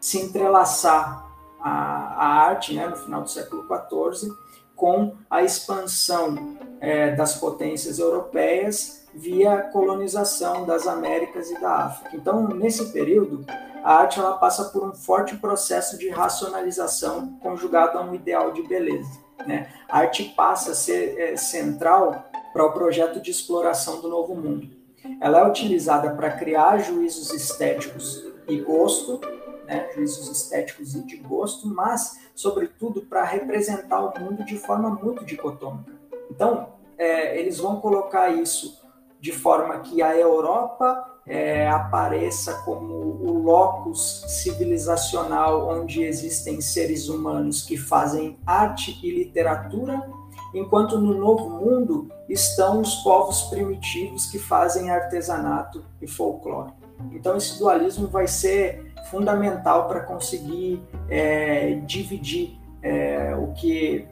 se 0.01 0.17
entrelaçar 0.21 1.29
a, 1.61 1.71
a 1.71 2.27
arte, 2.47 2.73
né, 2.73 2.87
no 2.87 2.95
final 2.95 3.23
do 3.23 3.29
século 3.29 3.67
XIV, 3.67 4.33
com 4.77 5.17
a 5.29 5.43
expansão 5.43 6.57
é, 6.81 7.11
das 7.17 7.35
potências 7.35 7.99
europeias 7.99 9.09
via 9.13 9.59
colonização 9.73 10.65
das 10.65 10.87
Américas 10.87 11.51
e 11.51 11.61
da 11.61 11.87
África. 11.87 12.17
Então, 12.17 12.47
nesse 12.47 12.93
período, 12.93 13.45
a 13.83 13.95
arte 13.97 14.21
ela 14.21 14.39
passa 14.39 14.67
por 14.67 14.85
um 14.85 14.95
forte 14.95 15.37
processo 15.37 15.99
de 15.99 16.11
racionalização 16.11 17.39
conjugado 17.43 17.99
a 17.99 18.03
um 18.03 18.15
ideal 18.15 18.53
de 18.53 18.63
beleza. 18.63 19.19
Né? 19.45 19.69
A 19.89 19.99
arte 19.99 20.33
passa 20.37 20.71
a 20.71 20.75
ser 20.77 21.19
é, 21.19 21.37
central 21.37 22.25
para 22.53 22.65
o 22.65 22.73
projeto 22.73 23.21
de 23.21 23.33
exploração 23.33 24.01
do 24.01 24.09
novo 24.09 24.37
mundo. 24.37 24.80
Ela 25.21 25.41
é 25.41 25.49
utilizada 25.49 26.11
para 26.11 26.31
criar 26.33 26.79
juízos 26.79 27.33
estéticos 27.33 28.25
e 28.49 28.59
gosto, 28.61 29.21
né? 29.67 29.89
juízos 29.95 30.29
estéticos 30.29 30.95
e 30.95 31.03
de 31.03 31.17
gosto, 31.17 31.67
mas, 31.69 32.21
sobretudo, 32.35 33.03
para 33.03 33.25
representar 33.25 34.01
o 34.01 34.21
mundo 34.21 34.45
de 34.45 34.57
forma 34.59 34.91
muito 34.91 35.25
dicotômica. 35.25 35.93
Então, 36.31 36.69
é, 36.99 37.39
eles 37.39 37.59
vão 37.59 37.81
colocar 37.81 38.31
isso 38.31 38.81
de 39.21 39.33
forma 39.33 39.81
que 39.81 40.03
a 40.03 40.17
Europa 40.17 41.07
é, 41.27 41.69
apareça 41.69 42.63
como 42.65 42.95
o 42.95 43.43
locus 43.43 44.25
civilizacional 44.27 45.69
onde 45.69 46.03
existem 46.03 46.61
seres 46.61 47.09
humanos 47.09 47.63
que 47.63 47.77
fazem 47.77 48.39
arte 48.47 48.99
e 49.03 49.11
literatura, 49.11 50.11
enquanto 50.55 50.99
no 50.99 51.15
Novo 51.15 51.49
Mundo 51.51 52.11
estão 52.29 52.81
os 52.81 52.97
povos 52.97 53.43
primitivos 53.43 54.27
que 54.27 54.39
fazem 54.39 54.91
artesanato 54.91 55.85
e 56.01 56.07
folclore. 56.07 56.73
Então, 57.13 57.37
esse 57.37 57.59
dualismo 57.59 58.07
vai 58.09 58.27
ser 58.27 58.93
fundamental 59.11 59.89
para 59.89 60.01
conseguir 60.01 60.83
é, 61.09 61.75
dividir 61.87 62.59
é, 62.83 63.35
o 63.35 63.53
que 63.53 64.07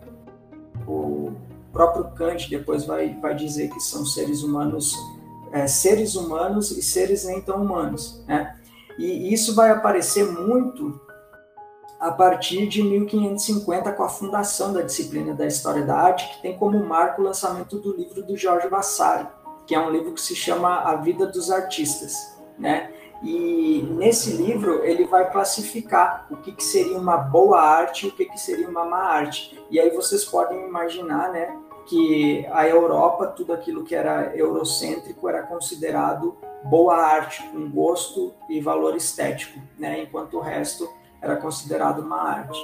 o 0.87 1.33
próprio 1.73 2.05
Kant 2.13 2.49
depois 2.49 2.85
vai, 2.85 3.15
vai 3.21 3.35
dizer 3.35 3.69
que 3.69 3.81
são 3.81 4.07
seres 4.07 4.43
humanos 4.43 4.95
é, 5.53 5.67
seres 5.67 6.15
humanos 6.15 6.71
e 6.71 6.83
seres 6.83 7.25
nem 7.25 7.41
tão 7.41 7.63
humanos. 7.63 8.23
Né? 8.27 8.57
E 8.99 9.33
isso 9.33 9.55
vai 9.55 9.71
aparecer 9.71 10.25
muito 10.31 11.01
a 11.99 12.13
partir 12.13 12.67
de 12.69 12.83
1550, 12.83 13.93
com 13.93 14.03
a 14.05 14.09
fundação 14.09 14.73
da 14.73 14.83
disciplina 14.83 15.35
da 15.35 15.47
História 15.47 15.85
da 15.85 15.97
Arte, 15.97 16.29
que 16.29 16.43
tem 16.43 16.57
como 16.57 16.79
marco 16.85 17.21
o 17.21 17.25
lançamento 17.25 17.79
do 17.79 17.97
livro 17.97 18.23
do 18.23 18.37
Jorge 18.37 18.69
Vasari, 18.69 19.27
que 19.67 19.75
é 19.75 19.81
um 19.81 19.91
livro 19.91 20.13
que 20.13 20.21
se 20.21 20.37
chama 20.37 20.81
A 20.81 20.95
Vida 20.97 21.27
dos 21.27 21.51
Artistas. 21.51 22.39
Né? 22.57 22.93
E 23.23 23.83
nesse 23.91 24.31
livro 24.31 24.85
ele 24.85 25.05
vai 25.05 25.31
classificar 25.31 26.27
o 26.31 26.37
que, 26.37 26.53
que 26.53 26.63
seria 26.63 26.97
uma 26.97 27.17
boa 27.17 27.61
arte 27.61 28.07
e 28.07 28.09
o 28.09 28.13
que, 28.13 28.27
que 28.27 28.39
seria 28.39 28.69
uma 28.69 28.85
má 28.85 29.03
arte. 29.05 29.61
E 29.71 29.81
aí 29.81 29.91
vocês 29.91 30.25
podem 30.25 30.67
imaginar 30.67 31.33
né, 31.33 31.57
que 31.87 32.47
a 32.53 32.69
Europa, 32.69 33.27
tudo 33.27 33.53
aquilo 33.53 33.83
que 33.83 33.95
era 33.95 34.37
eurocêntrico 34.37 35.29
era 35.29 35.43
considerado 35.43 36.37
boa 36.65 36.97
arte, 36.97 37.43
com 37.51 37.69
gosto 37.71 38.33
e 38.49 38.61
valor 38.61 38.97
estético, 38.97 39.59
né? 39.79 40.03
enquanto 40.03 40.37
o 40.37 40.41
resto 40.41 40.89
era 41.21 41.37
considerado 41.37 42.03
má 42.03 42.23
arte. 42.23 42.59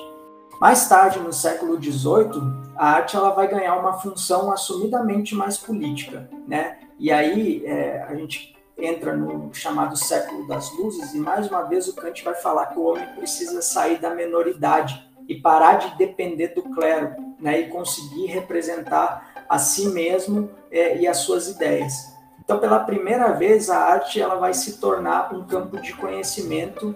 Mais 0.60 0.88
tarde, 0.88 1.18
no 1.18 1.32
século 1.32 1.76
XVIII, 1.82 2.40
a 2.76 2.92
arte 2.92 3.16
ela 3.16 3.30
vai 3.30 3.48
ganhar 3.48 3.76
uma 3.76 3.94
função 3.94 4.52
assumidamente 4.52 5.34
mais 5.34 5.58
política, 5.58 6.28
né? 6.46 6.78
E 6.98 7.10
aí 7.10 7.64
é, 7.66 8.02
a 8.08 8.14
gente 8.14 8.54
entra 8.78 9.16
no 9.16 9.52
chamado 9.52 9.96
século 9.96 10.46
das 10.46 10.70
luzes 10.72 11.14
e 11.14 11.18
mais 11.18 11.48
uma 11.48 11.62
vez 11.62 11.88
o 11.88 11.94
Kant 11.94 12.22
vai 12.24 12.34
falar 12.34 12.66
que 12.66 12.78
o 12.78 12.84
homem 12.84 13.06
precisa 13.14 13.62
sair 13.62 13.98
da 13.98 14.10
menoridade 14.10 15.08
e 15.28 15.34
parar 15.34 15.74
de 15.76 15.96
depender 15.96 16.48
do 16.48 16.62
clero, 16.62 17.14
né, 17.40 17.60
e 17.60 17.68
conseguir 17.68 18.26
representar 18.26 19.44
a 19.48 19.58
si 19.58 19.88
mesmo 19.88 20.50
é, 20.70 20.98
e 20.98 21.06
as 21.06 21.18
suas 21.18 21.48
ideias. 21.48 22.12
Então, 22.44 22.58
pela 22.58 22.80
primeira 22.80 23.32
vez, 23.32 23.70
a 23.70 23.78
arte 23.78 24.20
ela 24.20 24.34
vai 24.34 24.52
se 24.52 24.78
tornar 24.78 25.34
um 25.34 25.44
campo 25.44 25.80
de 25.80 25.94
conhecimento 25.94 26.94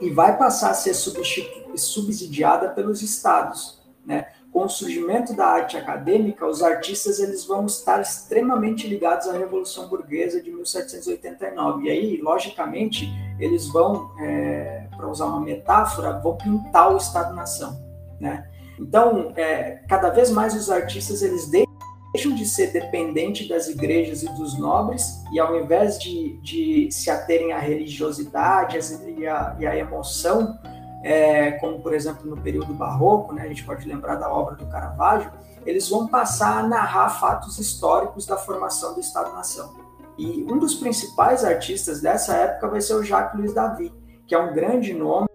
e 0.00 0.10
vai 0.10 0.36
passar 0.38 0.70
a 0.70 0.74
ser 0.74 0.94
subsidiada 0.94 2.70
pelos 2.70 3.02
estados, 3.02 3.80
né? 4.04 4.26
Com 4.52 4.64
o 4.64 4.68
surgimento 4.68 5.32
da 5.32 5.46
arte 5.46 5.76
acadêmica, 5.76 6.44
os 6.44 6.60
artistas 6.60 7.20
eles 7.20 7.44
vão 7.44 7.66
estar 7.66 8.00
extremamente 8.00 8.88
ligados 8.88 9.28
à 9.28 9.32
Revolução 9.32 9.88
Burguesa 9.88 10.42
de 10.42 10.50
1789. 10.50 11.84
E 11.84 11.90
aí, 11.90 12.20
logicamente, 12.20 13.08
eles 13.38 13.68
vão, 13.68 14.10
é, 14.18 14.88
para 14.96 15.08
usar 15.08 15.26
uma 15.26 15.40
metáfora, 15.40 16.18
vão 16.18 16.36
pintar 16.36 16.92
o 16.92 16.96
Estado-nação, 16.96 17.80
né? 18.18 18.50
Então, 18.76 19.32
é, 19.36 19.82
cada 19.88 20.10
vez 20.10 20.30
mais 20.30 20.54
os 20.54 20.68
artistas 20.68 21.22
eles 21.22 21.48
deixam 21.48 21.69
de 22.12 22.44
ser 22.44 22.72
dependentes 22.72 23.48
das 23.48 23.68
igrejas 23.68 24.22
e 24.22 24.28
dos 24.34 24.58
nobres 24.58 25.22
e 25.32 25.38
ao 25.38 25.56
invés 25.56 25.98
de, 25.98 26.38
de 26.38 26.90
se 26.90 27.08
aterem 27.08 27.52
à 27.52 27.58
religiosidade 27.58 28.76
e 29.16 29.26
à, 29.26 29.56
e 29.58 29.66
à 29.66 29.76
emoção, 29.76 30.58
é, 31.04 31.52
como 31.52 31.80
por 31.80 31.94
exemplo 31.94 32.28
no 32.28 32.40
período 32.40 32.74
barroco, 32.74 33.32
né, 33.32 33.42
a 33.42 33.48
gente 33.48 33.64
pode 33.64 33.86
lembrar 33.86 34.16
da 34.16 34.30
obra 34.30 34.56
do 34.56 34.66
Caravaggio, 34.66 35.30
eles 35.64 35.88
vão 35.88 36.08
passar 36.08 36.58
a 36.58 36.62
narrar 36.66 37.10
fatos 37.10 37.58
históricos 37.58 38.26
da 38.26 38.36
formação 38.36 38.94
do 38.94 39.00
Estado-nação. 39.00 39.72
E 40.18 40.44
um 40.50 40.58
dos 40.58 40.74
principais 40.74 41.44
artistas 41.44 42.00
dessa 42.00 42.34
época 42.34 42.68
vai 42.68 42.80
ser 42.80 42.94
o 42.94 43.04
Jacques 43.04 43.38
Louis 43.38 43.54
David, 43.54 43.94
que 44.26 44.34
é 44.34 44.38
um 44.38 44.52
grande 44.52 44.92
nome 44.92 45.28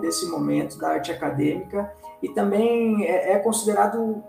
desse 0.00 0.26
momento 0.26 0.76
da 0.78 0.88
arte 0.88 1.12
acadêmica 1.12 1.90
e 2.22 2.28
também 2.30 3.06
é, 3.06 3.32
é 3.32 3.38
considerado 3.38 4.22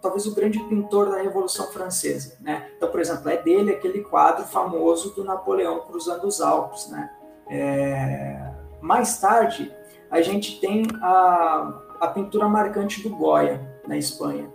talvez 0.00 0.26
o 0.26 0.34
grande 0.34 0.58
pintor 0.64 1.10
da 1.10 1.18
Revolução 1.18 1.66
Francesa, 1.68 2.36
né? 2.40 2.68
Então, 2.76 2.90
por 2.90 3.00
exemplo, 3.00 3.28
é 3.30 3.36
dele 3.36 3.72
aquele 3.72 4.02
quadro 4.02 4.44
famoso 4.44 5.14
do 5.14 5.24
Napoleão 5.24 5.80
cruzando 5.80 6.26
os 6.26 6.40
Alpes, 6.40 6.88
né? 6.88 7.10
É... 7.48 8.52
Mais 8.80 9.18
tarde, 9.20 9.74
a 10.10 10.22
gente 10.22 10.60
tem 10.60 10.86
a, 11.02 11.74
a 12.00 12.06
pintura 12.08 12.48
marcante 12.48 13.02
do 13.02 13.14
Goya, 13.14 13.60
na 13.86 13.96
Espanha, 13.96 14.48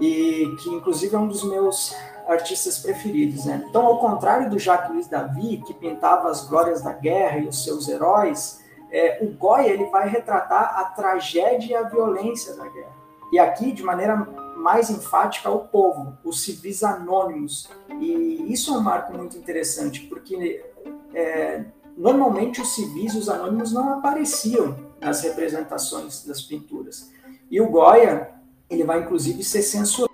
e 0.00 0.54
que 0.62 0.70
inclusive 0.70 1.14
é 1.14 1.18
um 1.18 1.28
dos 1.28 1.44
meus 1.44 1.94
artistas 2.26 2.78
preferidos, 2.78 3.46
né? 3.46 3.64
Então, 3.68 3.86
ao 3.86 3.98
contrário 3.98 4.50
do 4.50 4.58
Jacques 4.58 4.90
Louis 4.90 5.06
David, 5.06 5.64
que 5.64 5.74
pintava 5.74 6.28
as 6.28 6.46
glórias 6.46 6.82
da 6.82 6.92
guerra 6.92 7.38
e 7.38 7.48
os 7.48 7.64
seus 7.64 7.88
heróis, 7.88 8.62
é, 8.90 9.18
o 9.22 9.28
Goya 9.32 9.68
ele 9.68 9.86
vai 9.86 10.08
retratar 10.08 10.78
a 10.78 10.84
tragédia 10.84 11.72
e 11.72 11.74
a 11.74 11.88
violência 11.88 12.54
da 12.54 12.68
guerra. 12.68 12.98
E 13.32 13.38
aqui, 13.38 13.72
de 13.72 13.82
maneira 13.82 14.26
mais 14.58 14.90
enfática, 14.90 15.50
o 15.50 15.60
povo, 15.60 16.18
os 16.24 16.42
civis 16.42 16.82
anônimos. 16.82 17.68
E 18.00 18.52
isso 18.52 18.74
é 18.74 18.78
um 18.78 18.82
marco 18.82 19.16
muito 19.16 19.36
interessante, 19.36 20.00
porque 20.02 20.62
é, 21.14 21.64
normalmente 21.96 22.60
os 22.60 22.74
civis, 22.74 23.14
os 23.14 23.28
anônimos, 23.28 23.72
não 23.72 23.98
apareciam 23.98 24.76
nas 25.00 25.22
representações 25.22 26.24
das 26.24 26.42
pinturas. 26.42 27.10
E 27.50 27.60
o 27.60 27.68
Goya, 27.68 28.30
ele 28.68 28.84
vai 28.84 29.00
inclusive 29.00 29.42
ser 29.42 29.62
censurado 29.62 30.08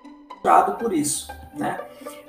por 0.79 0.93
isso, 0.93 1.29
né? 1.55 1.81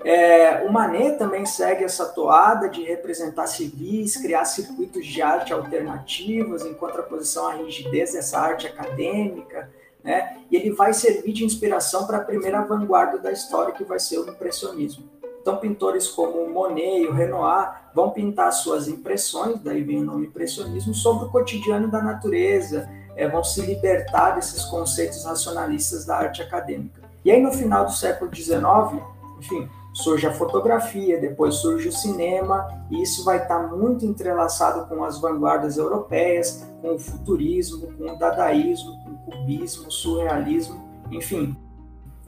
É, 0.04 0.64
o 0.64 0.72
Manet 0.72 1.18
também 1.18 1.48
segue 1.48 1.84
essa 1.84 2.06
toada 2.06 2.70
de 2.70 2.84
representar 2.84 3.48
civis, 3.48 4.16
criar 4.16 4.46
circuitos 4.46 5.04
de 5.04 5.20
arte 5.20 5.52
alternativos 5.52 6.64
em 6.64 6.76
contraposição 6.76 7.48
à 7.48 7.54
rigidez 7.54 8.14
dessa 8.14 8.40
arte 8.40 8.68
acadêmica, 8.68 9.68
né? 10.06 10.38
E 10.52 10.56
ele 10.56 10.72
vai 10.72 10.94
servir 10.94 11.34
de 11.34 11.44
inspiração 11.44 12.06
para 12.06 12.18
a 12.18 12.24
primeira 12.24 12.62
vanguarda 12.62 13.18
da 13.18 13.32
história, 13.32 13.74
que 13.74 13.84
vai 13.84 14.00
ser 14.00 14.20
o 14.20 14.30
impressionismo. 14.30 15.04
Então, 15.42 15.58
pintores 15.58 16.08
como 16.08 16.48
Monet 16.50 17.02
e 17.02 17.08
o 17.08 17.14
Renoir 17.14 17.74
vão 17.94 18.12
pintar 18.12 18.52
suas 18.54 18.88
impressões, 18.88 19.60
daí 19.60 19.84
vem 19.84 20.02
o 20.02 20.06
nome 20.06 20.28
impressionismo, 20.28 20.94
sobre 20.94 21.26
o 21.26 21.30
cotidiano 21.30 21.88
da 21.88 22.02
natureza, 22.02 22.90
é, 23.16 23.28
vão 23.28 23.44
se 23.44 23.62
libertar 23.62 24.32
desses 24.32 24.64
conceitos 24.66 25.24
racionalistas 25.26 26.06
da 26.06 26.18
arte 26.18 26.42
acadêmica. 26.42 27.02
E 27.24 27.32
aí, 27.32 27.42
no 27.42 27.52
final 27.52 27.86
do 27.86 27.92
século 27.92 28.34
XIX, 28.34 29.02
enfim, 29.40 29.70
surge 29.94 30.28
a 30.28 30.34
fotografia, 30.34 31.20
depois 31.20 31.56
surge 31.56 31.88
o 31.88 31.92
cinema, 31.92 32.68
e 32.92 33.02
isso 33.02 33.24
vai 33.24 33.42
estar 33.42 33.60
muito 33.72 34.06
entrelaçado 34.06 34.88
com 34.88 35.04
as 35.04 35.20
vanguardas 35.20 35.78
europeias, 35.78 36.68
com 36.82 36.96
o 36.96 37.00
futurismo, 37.00 37.94
com 37.94 38.12
o 38.12 38.20
dadaísmo, 38.20 39.05
cubismo, 39.26 39.92
surrealismo, 39.92 41.04
enfim. 41.12 41.56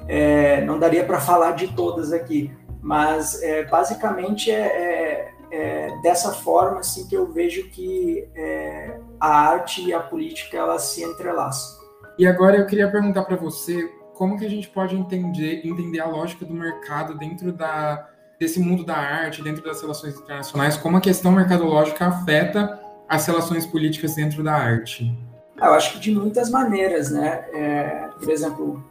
É, 0.07 0.61
não 0.61 0.79
daria 0.79 1.03
para 1.03 1.19
falar 1.19 1.51
de 1.51 1.67
todas 1.69 2.11
aqui, 2.13 2.51
mas 2.81 3.41
é, 3.41 3.65
basicamente 3.65 4.51
é, 4.51 4.61
é, 4.61 5.33
é, 5.51 6.01
dessa 6.01 6.31
forma 6.31 6.79
assim 6.79 7.07
que 7.07 7.15
eu 7.15 7.31
vejo 7.31 7.69
que 7.69 8.27
é, 8.35 8.99
a 9.19 9.27
arte 9.27 9.83
e 9.83 9.93
a 9.93 9.99
política 9.99 10.57
elas 10.57 10.83
se 10.83 11.03
entrelaçam. 11.03 11.77
E 12.17 12.25
agora 12.25 12.57
eu 12.57 12.65
queria 12.65 12.89
perguntar 12.89 13.23
para 13.25 13.35
você 13.35 13.89
como 14.13 14.37
que 14.37 14.45
a 14.45 14.49
gente 14.49 14.67
pode 14.69 14.95
entender, 14.95 15.61
entender 15.63 15.99
a 15.99 16.07
lógica 16.07 16.43
do 16.43 16.53
mercado 16.53 17.15
dentro 17.17 17.51
da, 17.51 18.07
desse 18.39 18.59
mundo 18.59 18.83
da 18.83 18.95
arte, 18.95 19.43
dentro 19.43 19.63
das 19.63 19.81
relações 19.81 20.17
internacionais, 20.17 20.77
como 20.77 20.97
a 20.97 21.01
questão 21.01 21.31
mercadológica 21.31 22.07
afeta 22.07 22.79
as 23.07 23.25
relações 23.25 23.65
políticas 23.65 24.15
dentro 24.15 24.43
da 24.43 24.53
arte? 24.53 25.15
Ah, 25.59 25.67
eu 25.67 25.73
acho 25.73 25.93
que 25.93 25.99
de 25.99 26.11
muitas 26.11 26.49
maneiras, 26.49 27.09
né? 27.09 27.45
É, 27.51 28.09
por 28.19 28.29
exemplo, 28.29 28.83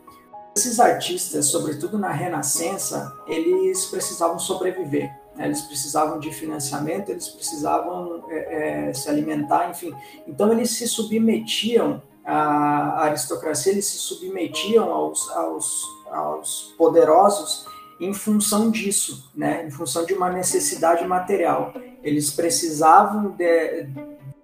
esses 0.57 0.81
artistas, 0.81 1.47
sobretudo 1.47 1.99
na 1.99 2.11
Renascença, 2.11 3.15
eles 3.27 3.85
precisavam 3.87 4.39
sobreviver. 4.39 5.15
Né? 5.37 5.47
Eles 5.47 5.61
precisavam 5.61 6.19
de 6.19 6.33
financiamento, 6.33 7.11
eles 7.11 7.29
precisavam 7.29 8.25
é, 8.29 8.89
é, 8.89 8.95
se 8.95 9.09
alimentar, 9.09 9.71
enfim. 9.71 9.95
Então 10.27 10.51
eles 10.53 10.71
se 10.71 10.89
submetiam 10.89 12.03
à 12.25 13.05
aristocracia, 13.05 13.71
eles 13.71 13.85
se 13.85 13.99
submetiam 13.99 14.91
aos, 14.91 15.31
aos, 15.31 15.85
aos 16.11 16.75
poderosos 16.77 17.67
em 18.01 18.13
função 18.13 18.71
disso, 18.71 19.31
né? 19.35 19.65
Em 19.67 19.71
função 19.71 20.05
de 20.05 20.15
uma 20.15 20.31
necessidade 20.31 21.07
material. 21.07 21.73
Eles 22.03 22.31
precisavam 22.31 23.31
de, 23.31 23.89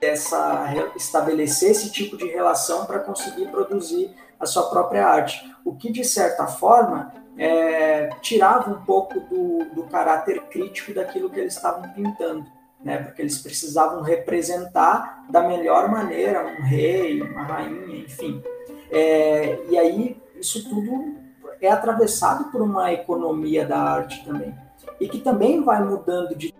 dessa 0.02 0.92
estabelecer 0.96 1.70
esse 1.70 1.92
tipo 1.92 2.16
de 2.16 2.26
relação 2.26 2.84
para 2.86 2.98
conseguir 2.98 3.46
produzir 3.52 4.10
a 4.38 4.44
sua 4.44 4.68
própria 4.68 5.06
arte, 5.06 5.48
o 5.64 5.76
que 5.76 5.92
de 5.92 6.04
certa 6.04 6.48
forma 6.48 7.14
é, 7.38 8.08
tirava 8.20 8.68
um 8.68 8.84
pouco 8.84 9.20
do, 9.20 9.64
do 9.72 9.84
caráter 9.84 10.42
crítico 10.50 10.92
daquilo 10.92 11.30
que 11.30 11.38
eles 11.38 11.54
estavam 11.54 11.88
pintando, 11.90 12.44
né? 12.82 12.98
Porque 12.98 13.22
eles 13.22 13.38
precisavam 13.38 14.02
representar 14.02 15.24
da 15.30 15.46
melhor 15.46 15.88
maneira 15.88 16.44
um 16.44 16.62
rei, 16.62 17.22
uma 17.22 17.44
rainha, 17.44 17.98
enfim. 17.98 18.42
É, 18.90 19.60
e 19.70 19.78
aí 19.78 20.20
isso 20.34 20.68
tudo 20.68 21.14
é 21.60 21.70
atravessado 21.70 22.50
por 22.50 22.60
uma 22.60 22.92
economia 22.92 23.64
da 23.64 23.78
arte 23.78 24.24
também 24.24 24.52
e 25.00 25.08
que 25.08 25.20
também 25.20 25.62
vai 25.62 25.80
mudando 25.80 26.34
de 26.34 26.52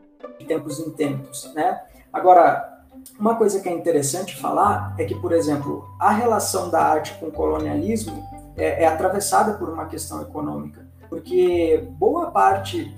tempos 0.47 0.79
em 0.79 0.91
tempos, 0.93 1.53
né? 1.55 1.81
Agora, 2.13 2.72
uma 3.19 3.37
coisa 3.37 3.61
que 3.61 3.69
é 3.69 3.73
interessante 3.73 4.37
falar 4.37 4.95
é 4.99 5.05
que, 5.05 5.15
por 5.15 5.33
exemplo, 5.33 5.89
a 5.99 6.11
relação 6.11 6.71
da 6.71 6.83
arte 6.83 7.15
com 7.19 7.27
o 7.27 7.33
colonialismo 7.33 8.27
é, 8.57 8.85
é 8.85 8.87
atravessada 8.87 9.55
por 9.55 9.69
uma 9.69 9.87
questão 9.87 10.21
econômica, 10.23 10.87
porque 11.09 11.89
boa 11.99 12.31
parte 12.31 12.95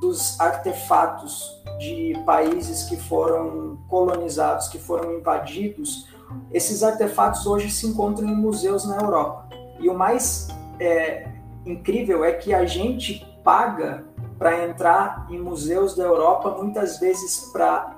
dos 0.00 0.38
artefatos 0.40 1.62
de 1.78 2.18
países 2.26 2.84
que 2.84 2.96
foram 2.96 3.78
colonizados, 3.88 4.68
que 4.68 4.78
foram 4.78 5.18
invadidos, 5.18 6.08
esses 6.52 6.82
artefatos 6.82 7.46
hoje 7.46 7.70
se 7.70 7.86
encontram 7.86 8.28
em 8.28 8.34
museus 8.34 8.84
na 8.84 8.96
Europa. 8.96 9.48
E 9.78 9.88
o 9.88 9.94
mais 9.94 10.48
é, 10.80 11.28
incrível 11.64 12.24
é 12.24 12.32
que 12.32 12.52
a 12.52 12.64
gente 12.64 13.26
paga 13.44 14.04
para 14.38 14.64
entrar 14.66 15.26
em 15.30 15.40
museus 15.40 15.94
da 15.94 16.04
Europa, 16.04 16.56
muitas 16.60 16.98
vezes 16.98 17.50
para 17.52 17.96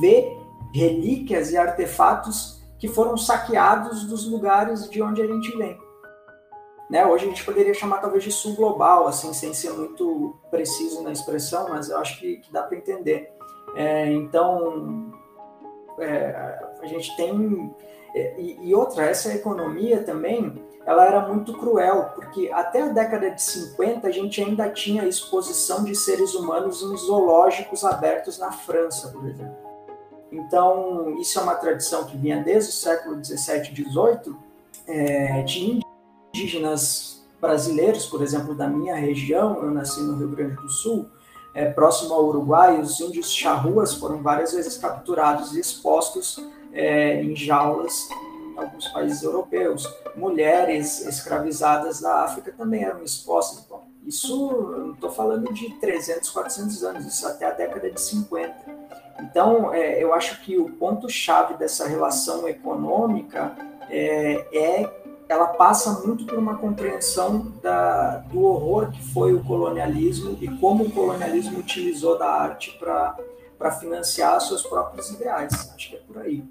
ver 0.00 0.43
relíquias 0.74 1.52
e 1.52 1.56
artefatos 1.56 2.60
que 2.80 2.88
foram 2.88 3.16
saqueados 3.16 4.04
dos 4.04 4.28
lugares 4.28 4.90
de 4.90 5.00
onde 5.00 5.22
a 5.22 5.26
gente 5.26 5.56
vem. 5.56 5.78
Né? 6.90 7.06
Hoje 7.06 7.26
a 7.26 7.28
gente 7.28 7.44
poderia 7.44 7.72
chamar 7.72 7.98
talvez 7.98 8.24
de 8.24 8.32
sul 8.32 8.56
global, 8.56 9.06
assim, 9.06 9.32
sem 9.32 9.54
ser 9.54 9.72
muito 9.72 10.36
preciso 10.50 11.02
na 11.02 11.12
expressão, 11.12 11.68
mas 11.68 11.88
eu 11.88 11.98
acho 11.98 12.18
que, 12.18 12.38
que 12.38 12.52
dá 12.52 12.64
para 12.64 12.76
entender. 12.76 13.32
É, 13.76 14.10
então, 14.12 15.12
é, 15.98 16.60
a 16.82 16.86
gente 16.86 17.16
tem. 17.16 17.72
É, 18.14 18.40
e, 18.40 18.68
e 18.68 18.74
outra, 18.74 19.04
essa 19.04 19.32
economia 19.32 20.02
também, 20.02 20.60
ela 20.84 21.06
era 21.06 21.20
muito 21.20 21.56
cruel, 21.56 22.10
porque 22.16 22.50
até 22.52 22.82
a 22.82 22.88
década 22.88 23.30
de 23.30 23.40
50 23.40 24.08
a 24.08 24.10
gente 24.10 24.42
ainda 24.42 24.68
tinha 24.70 25.06
exposição 25.06 25.84
de 25.84 25.94
seres 25.94 26.34
humanos 26.34 26.82
em 26.82 26.96
zoológicos 26.96 27.84
abertos 27.84 28.38
na 28.38 28.50
França, 28.52 29.08
por 29.08 29.26
exemplo. 29.26 29.63
Então, 30.34 31.16
isso 31.20 31.38
é 31.38 31.42
uma 31.42 31.54
tradição 31.54 32.04
que 32.04 32.16
vinha 32.16 32.42
desde 32.42 32.70
o 32.70 32.72
século 32.72 33.16
17 33.16 33.70
e 33.70 33.84
18, 33.84 34.36
é, 34.86 35.42
de 35.42 35.80
indígenas 36.34 37.24
brasileiros, 37.40 38.06
por 38.06 38.22
exemplo, 38.22 38.54
da 38.54 38.66
minha 38.66 38.96
região, 38.96 39.62
eu 39.62 39.70
nasci 39.70 40.00
no 40.00 40.16
Rio 40.16 40.28
Grande 40.28 40.56
do 40.56 40.68
Sul, 40.68 41.08
é, 41.54 41.70
próximo 41.70 42.12
ao 42.12 42.24
Uruguai, 42.24 42.80
os 42.80 42.98
índios 42.98 43.32
charruas 43.32 43.94
foram 43.94 44.20
várias 44.22 44.52
vezes 44.52 44.76
capturados 44.76 45.54
e 45.54 45.60
expostos 45.60 46.44
é, 46.72 47.22
em 47.22 47.36
jaulas 47.36 48.08
em 48.10 48.58
alguns 48.58 48.88
países 48.88 49.22
europeus. 49.22 49.88
Mulheres 50.16 51.06
escravizadas 51.06 52.00
da 52.00 52.24
África 52.24 52.52
também 52.52 52.82
eram 52.82 53.04
expostas. 53.04 53.64
Bom, 53.68 53.86
isso, 54.04 54.50
eu 54.50 54.86
não 54.86 54.94
estou 54.94 55.10
falando 55.10 55.52
de 55.52 55.70
300, 55.74 56.28
400 56.30 56.82
anos, 56.82 57.06
isso 57.06 57.26
até 57.26 57.46
a 57.46 57.52
década 57.52 57.88
de 57.88 58.00
50. 58.00 58.54
Então, 59.20 59.72
é, 59.72 60.02
eu 60.02 60.12
acho 60.12 60.40
que 60.42 60.58
o 60.58 60.70
ponto-chave 60.70 61.54
dessa 61.54 61.86
relação 61.86 62.48
econômica 62.48 63.54
é, 63.88 64.46
é, 64.52 64.90
ela 65.28 65.48
passa 65.48 66.04
muito 66.06 66.26
por 66.26 66.38
uma 66.38 66.56
compreensão 66.56 67.52
da, 67.62 68.18
do 68.18 68.42
horror 68.42 68.90
que 68.90 69.02
foi 69.02 69.32
o 69.32 69.42
colonialismo 69.44 70.36
e 70.40 70.48
como 70.58 70.84
o 70.84 70.90
colonialismo 70.90 71.58
utilizou 71.58 72.18
da 72.18 72.26
arte 72.26 72.78
para 72.78 73.70
financiar 73.80 74.40
seus 74.40 74.62
próprios 74.62 75.10
ideais. 75.10 75.72
Acho 75.74 75.90
que 75.90 75.96
é 75.96 76.00
por 76.00 76.18
aí. 76.18 76.44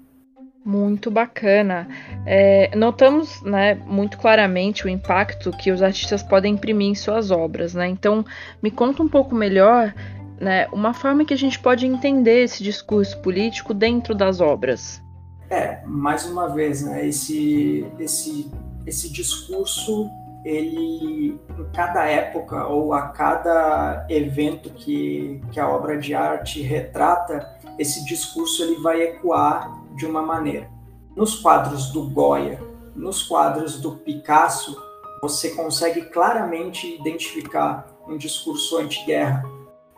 Muito 0.64 1.10
bacana. 1.10 1.86
É, 2.24 2.74
notamos 2.74 3.42
né, 3.42 3.74
muito 3.74 4.16
claramente 4.16 4.86
o 4.86 4.88
impacto 4.88 5.50
que 5.50 5.70
os 5.70 5.82
artistas 5.82 6.22
podem 6.22 6.54
imprimir 6.54 6.88
em 6.88 6.94
suas 6.94 7.30
obras. 7.30 7.74
Né? 7.74 7.86
Então, 7.88 8.24
me 8.62 8.70
conta 8.70 9.02
um 9.02 9.08
pouco 9.08 9.34
melhor 9.34 9.94
né, 10.40 10.66
uma 10.72 10.92
forma 10.92 11.24
que 11.24 11.34
a 11.34 11.38
gente 11.38 11.58
pode 11.58 11.86
entender 11.86 12.44
esse 12.44 12.62
discurso 12.62 13.18
político 13.20 13.72
dentro 13.72 14.14
das 14.14 14.40
obras. 14.40 15.02
É, 15.50 15.82
mais 15.86 16.26
uma 16.26 16.48
vez, 16.48 16.82
né, 16.82 17.06
esse, 17.06 17.86
esse, 17.98 18.50
esse 18.86 19.12
discurso, 19.12 20.10
ele, 20.44 21.38
em 21.58 21.64
cada 21.72 22.04
época 22.04 22.66
ou 22.66 22.92
a 22.92 23.08
cada 23.08 24.06
evento 24.08 24.70
que, 24.70 25.40
que 25.52 25.60
a 25.60 25.68
obra 25.68 25.98
de 25.98 26.14
arte 26.14 26.60
retrata, 26.62 27.48
esse 27.78 28.04
discurso 28.04 28.62
ele 28.62 28.76
vai 28.76 29.02
ecoar 29.02 29.70
de 29.96 30.06
uma 30.06 30.22
maneira. 30.22 30.68
Nos 31.16 31.36
quadros 31.36 31.90
do 31.92 32.08
Goya, 32.10 32.60
nos 32.94 33.22
quadros 33.22 33.80
do 33.80 33.92
Picasso, 33.92 34.76
você 35.22 35.50
consegue 35.50 36.02
claramente 36.02 36.96
identificar 37.00 37.86
um 38.06 38.16
discurso 38.16 38.76
anti-guerra, 38.76 39.42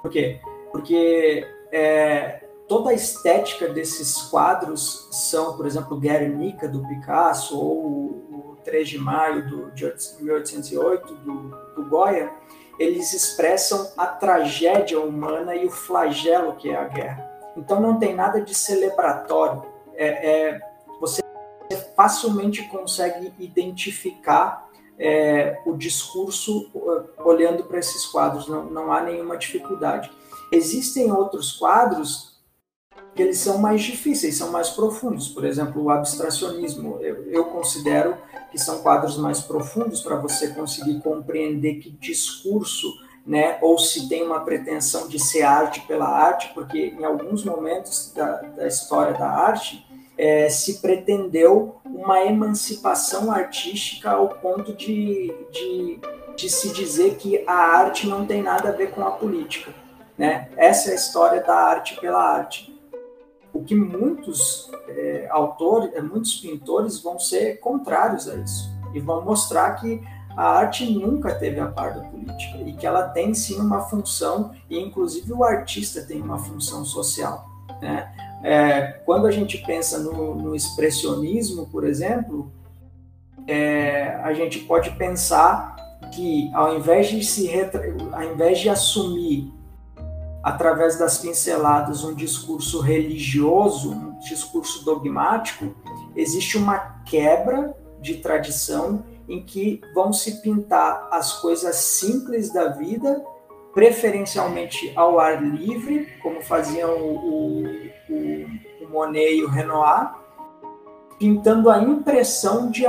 por 0.02 0.10
quê? 0.10 0.40
Porque 0.72 1.46
é, 1.72 2.44
toda 2.68 2.90
a 2.90 2.94
estética 2.94 3.68
desses 3.68 4.22
quadros 4.22 5.08
são, 5.10 5.56
por 5.56 5.66
exemplo, 5.66 5.98
Guernica, 5.98 6.68
do 6.68 6.86
Picasso, 6.86 7.58
ou 7.58 7.86
o 7.86 8.56
3 8.64 8.88
de 8.88 8.98
maio 8.98 9.48
do, 9.48 9.70
de 9.72 9.84
1808, 10.20 11.14
do, 11.14 11.32
do 11.74 11.88
Goya, 11.88 12.30
eles 12.78 13.12
expressam 13.12 13.90
a 13.96 14.06
tragédia 14.06 15.00
humana 15.00 15.54
e 15.54 15.66
o 15.66 15.70
flagelo 15.70 16.56
que 16.56 16.70
é 16.70 16.76
a 16.76 16.84
guerra. 16.84 17.30
Então 17.56 17.80
não 17.80 17.98
tem 17.98 18.14
nada 18.14 18.40
de 18.40 18.54
celebratório. 18.54 19.62
É, 19.94 20.30
é, 20.30 20.60
você 21.00 21.22
facilmente 21.96 22.62
consegue 22.68 23.32
identificar 23.38 24.65
é, 24.98 25.60
o 25.66 25.74
discurso 25.74 26.70
uh, 26.74 27.04
olhando 27.24 27.64
para 27.64 27.78
esses 27.78 28.06
quadros, 28.06 28.48
não, 28.48 28.64
não 28.64 28.92
há 28.92 29.02
nenhuma 29.02 29.36
dificuldade. 29.36 30.10
Existem 30.50 31.12
outros 31.12 31.52
quadros 31.52 32.36
que 33.14 33.22
eles 33.22 33.38
são 33.38 33.58
mais 33.58 33.82
difíceis, 33.82 34.36
são 34.36 34.50
mais 34.50 34.70
profundos. 34.70 35.28
Por 35.28 35.44
exemplo, 35.44 35.82
o 35.82 35.90
abstracionismo, 35.90 36.98
eu, 37.00 37.24
eu 37.30 37.44
considero 37.46 38.16
que 38.50 38.58
são 38.58 38.82
quadros 38.82 39.16
mais 39.16 39.40
profundos 39.40 40.02
para 40.02 40.16
você 40.16 40.48
conseguir 40.48 41.00
compreender 41.00 41.76
que 41.76 41.90
discurso, 41.90 42.92
né, 43.26 43.58
ou 43.60 43.78
se 43.78 44.08
tem 44.08 44.22
uma 44.22 44.40
pretensão 44.40 45.08
de 45.08 45.18
ser 45.18 45.42
arte 45.42 45.80
pela 45.80 46.06
arte, 46.06 46.52
porque 46.54 46.94
em 46.98 47.04
alguns 47.04 47.44
momentos 47.44 48.12
da, 48.14 48.36
da 48.42 48.66
história 48.66 49.14
da 49.14 49.28
arte 49.28 49.84
é, 50.18 50.48
se 50.48 50.80
pretendeu 50.80 51.76
uma 51.84 52.24
emancipação 52.24 53.30
artística 53.30 54.10
ao 54.10 54.28
ponto 54.28 54.72
de, 54.72 55.34
de, 55.52 56.00
de, 56.36 56.50
se 56.50 56.72
dizer 56.72 57.16
que 57.16 57.44
a 57.46 57.54
arte 57.54 58.06
não 58.06 58.24
tem 58.24 58.42
nada 58.42 58.70
a 58.70 58.72
ver 58.72 58.90
com 58.90 59.02
a 59.02 59.10
política. 59.10 59.72
Né? 60.16 60.48
Essa 60.56 60.90
é 60.90 60.92
a 60.92 60.96
história 60.96 61.42
da 61.42 61.54
arte 61.54 62.00
pela 62.00 62.22
arte. 62.22 62.74
O 63.52 63.62
que 63.62 63.74
muitos 63.74 64.70
é, 64.88 65.28
autores, 65.30 65.94
é, 65.94 66.00
muitos 66.00 66.36
pintores 66.36 67.00
vão 67.00 67.18
ser 67.18 67.58
contrários 67.60 68.28
a 68.28 68.36
isso 68.36 68.70
e 68.94 69.00
vão 69.00 69.24
mostrar 69.24 69.72
que 69.76 70.02
a 70.36 70.44
arte 70.44 70.90
nunca 70.90 71.34
teve 71.34 71.58
a 71.58 71.66
par 71.66 71.94
da 71.94 72.02
política 72.02 72.58
e 72.58 72.74
que 72.74 72.86
ela 72.86 73.08
tem 73.08 73.32
sim 73.32 73.58
uma 73.58 73.80
função 73.88 74.54
e 74.68 74.78
inclusive 74.78 75.32
o 75.32 75.42
artista 75.42 76.02
tem 76.02 76.20
uma 76.20 76.38
função 76.38 76.84
social. 76.84 77.48
Né? 77.80 78.12
É, 78.42 79.00
quando 79.04 79.26
a 79.26 79.30
gente 79.30 79.58
pensa 79.58 79.98
no, 79.98 80.34
no 80.34 80.54
expressionismo, 80.54 81.66
por 81.66 81.84
exemplo, 81.84 82.52
é, 83.46 84.14
a 84.22 84.32
gente 84.34 84.60
pode 84.60 84.90
pensar 84.92 85.76
que 86.12 86.50
ao 86.54 86.76
invés 86.76 87.08
de 87.08 87.24
se 87.24 87.50
ao 88.12 88.22
invés 88.22 88.58
de 88.58 88.68
assumir 88.68 89.52
através 90.42 90.96
das 90.96 91.18
pinceladas 91.18 92.04
um 92.04 92.14
discurso 92.14 92.80
religioso, 92.80 93.92
um 93.92 94.18
discurso 94.20 94.84
dogmático, 94.84 95.74
existe 96.14 96.56
uma 96.56 97.02
quebra 97.04 97.74
de 98.00 98.18
tradição 98.18 99.04
em 99.28 99.42
que 99.42 99.80
vão 99.92 100.12
se 100.12 100.40
pintar 100.40 101.08
as 101.10 101.40
coisas 101.40 101.74
simples 101.76 102.52
da 102.52 102.68
vida, 102.68 103.24
preferencialmente 103.76 104.90
ao 104.96 105.20
ar 105.20 105.44
livre, 105.44 106.08
como 106.22 106.40
faziam 106.40 106.96
o, 106.96 107.58
o, 108.08 108.84
o 108.86 108.88
Monet 108.88 109.34
e 109.34 109.44
o 109.44 109.50
Renoir, 109.50 110.14
pintando 111.18 111.68
a 111.68 111.78
impressão 111.82 112.70
de, 112.70 112.84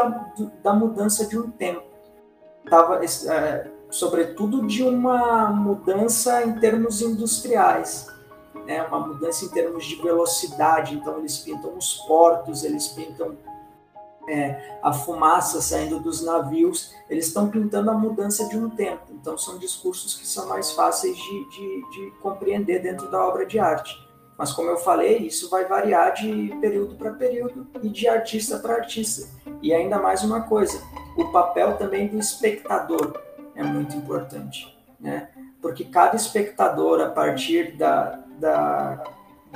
da 0.64 0.72
mudança 0.72 1.28
de 1.28 1.38
um 1.38 1.52
tempo. 1.52 1.84
Tava, 2.70 3.02
é, 3.04 3.70
sobretudo 3.90 4.66
de 4.66 4.82
uma 4.82 5.48
mudança 5.48 6.46
em 6.46 6.58
termos 6.58 7.02
industriais, 7.02 8.08
né? 8.66 8.82
uma 8.84 9.08
mudança 9.08 9.44
em 9.44 9.50
termos 9.50 9.86
de 9.86 10.02
velocidade. 10.02 10.96
Então, 10.96 11.18
eles 11.18 11.38
pintam 11.40 11.78
os 11.78 11.96
portos, 12.08 12.64
eles 12.64 12.88
pintam 12.88 13.36
é, 14.28 14.78
a 14.84 14.92
fumaça 14.92 15.62
saindo 15.62 16.00
dos 16.00 16.22
navios, 16.22 16.94
eles 17.10 17.28
estão 17.28 17.50
pintando 17.50 17.90
a 17.90 17.94
mudança 17.94 18.48
de 18.50 18.58
um 18.58 18.70
tempo. 18.70 19.06
Então, 19.12 19.38
são 19.38 19.58
discursos 19.58 20.16
que 20.16 20.28
são 20.28 20.48
mais 20.48 20.72
fáceis 20.72 21.16
de, 21.16 21.50
de, 21.50 21.92
de 21.92 22.12
compreender 22.22 22.82
dentro 22.82 23.10
da 23.10 23.26
obra 23.26 23.46
de 23.46 23.58
arte. 23.58 23.96
Mas, 24.38 24.52
como 24.52 24.70
eu 24.70 24.78
falei, 24.78 25.18
isso 25.18 25.50
vai 25.50 25.66
variar 25.66 26.14
de 26.14 26.56
período 26.62 26.96
para 26.96 27.12
período 27.14 27.68
e 27.82 27.90
de 27.90 28.08
artista 28.08 28.60
para 28.60 28.76
artista. 28.76 29.28
E 29.62 29.74
ainda 29.74 29.98
mais 29.98 30.24
uma 30.24 30.42
coisa: 30.42 30.80
o 31.18 31.26
papel 31.32 31.78
também 31.78 32.08
do 32.08 32.20
espectador 32.20 33.20
é 33.56 33.64
muito 33.64 33.96
importante, 33.96 34.78
né? 35.00 35.30
Porque 35.60 35.86
cada 35.86 36.16
espectador, 36.16 37.02
a 37.02 37.10
partir 37.10 37.76
da, 37.76 38.20
da 38.38 39.04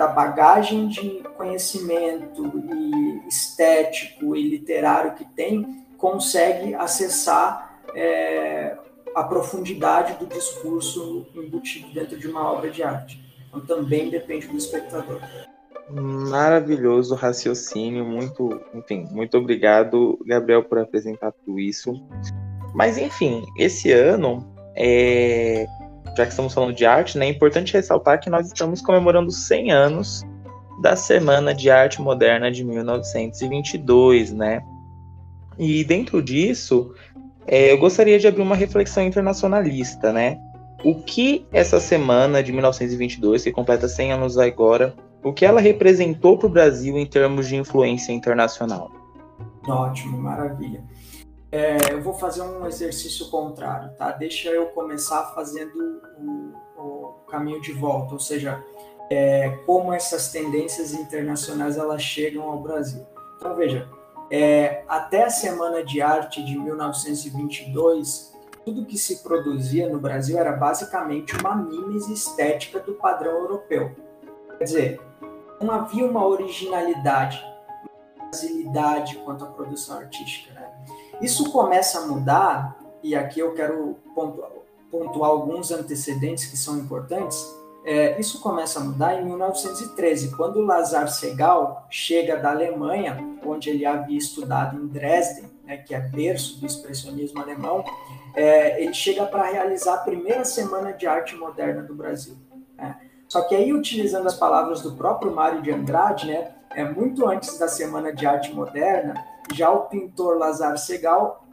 da 0.01 0.07
bagagem 0.07 0.87
de 0.87 1.21
conhecimento 1.37 2.51
e 2.73 3.27
estético 3.27 4.35
e 4.35 4.49
literário 4.49 5.13
que 5.13 5.23
tem, 5.23 5.85
consegue 5.95 6.73
acessar 6.73 7.79
é, 7.93 8.75
a 9.13 9.23
profundidade 9.23 10.17
do 10.17 10.25
discurso 10.25 11.27
embutido 11.35 11.93
dentro 11.93 12.17
de 12.17 12.27
uma 12.27 12.51
obra 12.51 12.71
de 12.71 12.81
arte. 12.81 13.23
Então 13.47 13.61
também 13.61 14.09
depende 14.09 14.47
do 14.47 14.57
espectador. 14.57 15.21
Maravilhoso 15.87 17.13
raciocínio, 17.13 18.03
muito, 18.03 18.59
enfim, 18.73 19.07
muito 19.11 19.37
obrigado, 19.37 20.17
Gabriel, 20.25 20.63
por 20.63 20.79
apresentar 20.79 21.31
tudo 21.31 21.59
isso. 21.59 21.93
Mas 22.73 22.97
enfim, 22.97 23.45
esse 23.55 23.91
ano 23.91 24.51
é, 24.75 25.67
já 26.17 26.25
que 26.25 26.31
estamos 26.31 26.53
falando 26.53 26.73
de 26.73 26.85
arte, 26.85 27.17
né, 27.17 27.25
é 27.25 27.29
importante 27.29 27.73
ressaltar 27.73 28.19
que 28.19 28.29
nós 28.29 28.47
estamos 28.47 28.81
comemorando 28.81 29.31
100 29.31 29.71
anos 29.71 30.23
da 30.81 30.95
Semana 30.95 31.53
de 31.53 31.69
Arte 31.69 32.01
Moderna 32.01 32.51
de 32.51 32.63
1922, 32.63 34.31
né? 34.31 34.63
E 35.57 35.83
dentro 35.83 36.21
disso, 36.23 36.93
é, 37.45 37.71
eu 37.71 37.77
gostaria 37.77 38.17
de 38.17 38.27
abrir 38.27 38.41
uma 38.41 38.55
reflexão 38.55 39.03
internacionalista, 39.03 40.11
né? 40.11 40.39
O 40.83 40.95
que 40.95 41.45
essa 41.51 41.79
semana 41.79 42.41
de 42.41 42.51
1922, 42.51 43.43
que 43.43 43.51
completa 43.51 43.87
100 43.87 44.13
anos 44.13 44.37
agora, 44.37 44.95
o 45.23 45.31
que 45.31 45.45
ela 45.45 45.61
representou 45.61 46.37
para 46.37 46.47
o 46.47 46.49
Brasil 46.49 46.97
em 46.97 47.05
termos 47.05 47.47
de 47.47 47.55
influência 47.55 48.11
internacional? 48.11 48.89
Ótimo, 49.67 50.17
maravilha. 50.17 50.83
É, 51.51 51.91
eu 51.91 52.01
vou 52.01 52.13
fazer 52.13 52.41
um 52.41 52.65
exercício 52.65 53.29
contrário, 53.29 53.91
tá? 53.97 54.11
Deixa 54.11 54.49
eu 54.49 54.67
começar 54.67 55.33
fazendo 55.35 56.01
o, 56.17 56.53
o 56.81 57.07
caminho 57.29 57.61
de 57.61 57.73
volta, 57.73 58.13
ou 58.13 58.19
seja, 58.19 58.63
é, 59.09 59.49
como 59.65 59.91
essas 59.91 60.31
tendências 60.31 60.93
internacionais 60.93 61.77
elas 61.77 62.01
chegam 62.01 62.49
ao 62.49 62.61
Brasil. 62.61 63.05
Então 63.35 63.53
veja, 63.53 63.89
é, 64.31 64.85
até 64.87 65.25
a 65.25 65.29
Semana 65.29 65.83
de 65.83 66.01
Arte 66.01 66.41
de 66.41 66.57
1922, 66.57 68.31
tudo 68.63 68.85
que 68.85 68.97
se 68.97 69.21
produzia 69.21 69.89
no 69.89 69.99
Brasil 69.99 70.37
era 70.37 70.53
basicamente 70.53 71.35
uma 71.35 71.53
mímese 71.53 72.13
estética 72.13 72.79
do 72.79 72.93
padrão 72.93 73.33
europeu. 73.33 73.93
Quer 74.57 74.63
dizer, 74.63 75.01
não 75.59 75.73
havia 75.73 76.05
uma 76.05 76.25
originalidade, 76.25 77.43
uma 78.15 78.27
facilidade 78.27 79.17
quanto 79.17 79.43
à 79.43 79.47
produção 79.47 79.97
artística. 79.97 80.53
Né? 80.53 80.60
Isso 81.21 81.51
começa 81.51 81.99
a 81.99 82.07
mudar, 82.07 82.77
e 83.03 83.15
aqui 83.15 83.39
eu 83.39 83.53
quero 83.53 83.97
pontuar, 84.15 84.49
pontuar 84.89 85.29
alguns 85.29 85.71
antecedentes 85.71 86.45
que 86.45 86.57
são 86.57 86.77
importantes. 86.77 87.37
É, 87.83 88.19
isso 88.19 88.41
começa 88.41 88.79
a 88.79 88.83
mudar 88.83 89.19
em 89.19 89.25
1913, 89.25 90.35
quando 90.35 90.61
Lazar 90.61 91.07
Segal 91.09 91.87
chega 91.89 92.37
da 92.37 92.51
Alemanha, 92.51 93.17
onde 93.45 93.69
ele 93.69 93.85
havia 93.85 94.17
estudado 94.17 94.77
em 94.77 94.87
Dresden, 94.87 95.45
né, 95.63 95.77
que 95.77 95.95
é 95.95 95.99
berço 95.99 96.59
do 96.59 96.65
expressionismo 96.65 97.41
alemão, 97.41 97.83
é, 98.35 98.83
ele 98.83 98.93
chega 98.93 99.25
para 99.25 99.43
realizar 99.43 99.95
a 99.95 99.97
primeira 99.97 100.45
semana 100.45 100.91
de 100.91 101.07
arte 101.07 101.35
moderna 101.35 101.81
do 101.81 101.95
Brasil. 101.95 102.35
Né? 102.77 102.95
Só 103.27 103.41
que 103.41 103.55
aí, 103.55 103.73
utilizando 103.73 104.27
as 104.27 104.35
palavras 104.35 104.81
do 104.81 104.91
próprio 104.93 105.33
Mário 105.33 105.61
de 105.61 105.71
Andrade, 105.71 106.27
né, 106.27 106.51
é 106.75 106.83
muito 106.83 107.27
antes 107.27 107.57
da 107.57 107.67
Semana 107.67 108.13
de 108.13 108.25
Arte 108.25 108.53
Moderna, 108.53 109.13
já 109.53 109.69
o 109.71 109.87
pintor 109.87 110.37
Lazar 110.37 110.77
Segal 110.77 111.47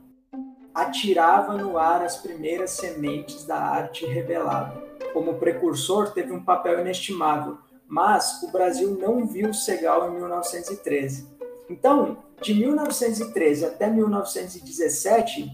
atirava 0.74 1.55
no 1.55 1.77
ar 1.77 2.05
as 2.05 2.16
primeiras 2.16 2.72
sementes 2.72 3.44
da 3.44 3.59
arte 3.59 4.07
revelada. 4.07 4.81
Como 5.12 5.35
precursor, 5.35 6.12
teve 6.12 6.33
um 6.33 6.44
papel 6.44 6.81
inestimável, 6.81 7.59
mas 7.87 8.42
o 8.42 8.53
Brasil 8.53 8.96
não 9.01 9.27
viu 9.27 9.53
Segal 9.53 10.09
em 10.09 10.14
1913. 10.14 11.27
Então, 11.68 12.18
de 12.40 12.55
1913 12.55 13.64
até 13.64 13.90
1917, 13.90 15.51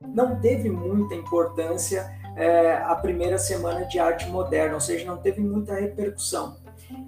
não 0.00 0.40
teve 0.40 0.70
muita 0.70 1.14
importância 1.14 2.10
é, 2.36 2.76
a 2.84 2.94
primeira 2.94 3.38
semana 3.38 3.84
de 3.84 3.98
arte 3.98 4.28
moderna, 4.28 4.74
ou 4.74 4.80
seja, 4.80 5.06
não 5.06 5.18
teve 5.18 5.40
muita 5.40 5.74
repercussão. 5.74 6.56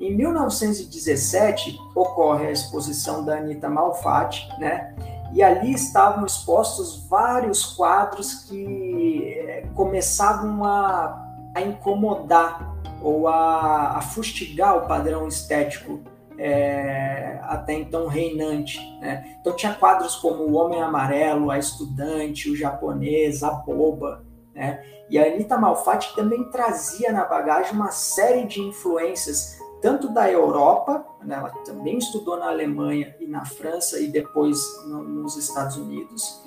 Em 0.01 0.15
1917 0.17 1.79
ocorre 1.95 2.47
a 2.47 2.53
exposição 2.53 3.25
da 3.25 3.37
Anita 3.37 3.69
Malfatti, 3.69 4.49
né? 4.59 4.95
E 5.33 5.43
ali 5.43 5.73
estavam 5.73 6.25
expostos 6.25 7.07
vários 7.09 7.65
quadros 7.65 8.45
que 8.45 9.25
eh, 9.25 9.67
começavam 9.75 10.65
a, 10.65 11.51
a 11.55 11.61
incomodar 11.61 12.75
ou 13.03 13.29
a, 13.29 13.99
a, 13.99 14.01
fustigar 14.01 14.77
o 14.77 14.87
padrão 14.87 15.29
estético 15.29 16.01
é, 16.39 17.39
até 17.43 17.75
então 17.75 18.07
reinante. 18.07 18.81
Né? 19.01 19.37
Então 19.41 19.55
tinha 19.55 19.75
quadros 19.75 20.17
como 20.17 20.45
O 20.45 20.55
Homem 20.55 20.81
Amarelo, 20.81 21.51
A 21.51 21.59
Estudante, 21.59 22.51
O 22.51 22.57
Japonês, 22.57 23.43
A 23.43 23.51
Boba. 23.51 24.25
Né? 24.55 24.83
E 25.09 25.19
a 25.19 25.25
Anita 25.25 25.59
Malfatti 25.59 26.15
também 26.17 26.51
trazia 26.51 27.13
na 27.13 27.25
bagagem 27.25 27.73
uma 27.73 27.91
série 27.91 28.45
de 28.45 28.61
influências 28.61 29.59
tanto 29.87 30.09
da 30.09 30.29
Europa, 30.29 31.07
né, 31.23 31.37
ela 31.37 31.51
também 31.65 31.97
estudou 31.97 32.37
na 32.37 32.49
Alemanha 32.49 33.15
e 33.21 33.27
na 33.29 33.45
França 33.45 34.01
e 34.01 34.09
depois 34.09 34.59
no, 34.85 35.05
nos 35.05 35.37
Estados 35.37 35.77
Unidos, 35.77 36.43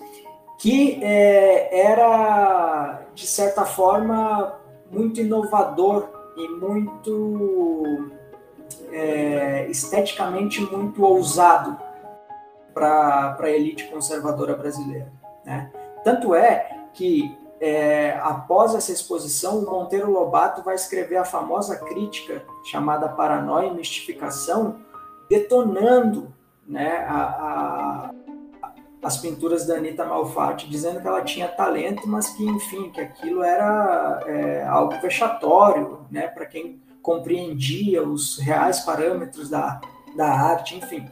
que 0.58 1.02
é, 1.02 1.90
era, 1.90 3.02
de 3.16 3.26
certa 3.26 3.64
forma, 3.64 4.60
muito 4.92 5.22
inovador 5.22 6.10
e 6.36 6.50
muito 6.50 8.12
é, 8.92 9.68
esteticamente 9.70 10.60
muito 10.60 11.02
ousado 11.02 11.78
para 12.74 13.38
a 13.40 13.50
elite 13.50 13.86
conservadora 13.88 14.54
brasileira. 14.54 15.10
Né? 15.46 15.72
Tanto 16.04 16.36
é 16.36 16.78
que 16.94 17.39
é, 17.60 18.18
após 18.22 18.74
essa 18.74 18.92
exposição, 18.92 19.60
o 19.60 19.70
Monteiro 19.70 20.12
Lobato 20.12 20.64
vai 20.64 20.76
escrever 20.76 21.18
a 21.18 21.26
famosa 21.26 21.76
crítica 21.78 22.44
chamada 22.64 23.10
Paranoia 23.10 23.68
e 23.68 23.74
Mistificação, 23.74 24.80
detonando 25.30 26.34
né, 26.66 27.06
a, 27.08 27.22
a, 27.22 28.12
as 29.04 29.18
pinturas 29.18 29.66
da 29.66 29.76
Anitta 29.76 30.06
Malfatti, 30.06 30.70
dizendo 30.70 31.02
que 31.02 31.08
ela 31.08 31.22
tinha 31.22 31.48
talento, 31.48 32.08
mas 32.08 32.30
que, 32.30 32.46
enfim, 32.46 32.90
que 32.92 33.02
aquilo 33.02 33.44
era 33.44 34.24
é, 34.26 34.64
algo 34.66 35.00
vexatório 35.02 36.06
né, 36.10 36.28
para 36.28 36.46
quem 36.46 36.82
compreendia 37.02 38.04
os 38.04 38.38
reais 38.38 38.82
parâmetros 38.82 39.50
da, 39.50 39.82
da 40.16 40.28
arte, 40.28 40.78
enfim. 40.78 41.10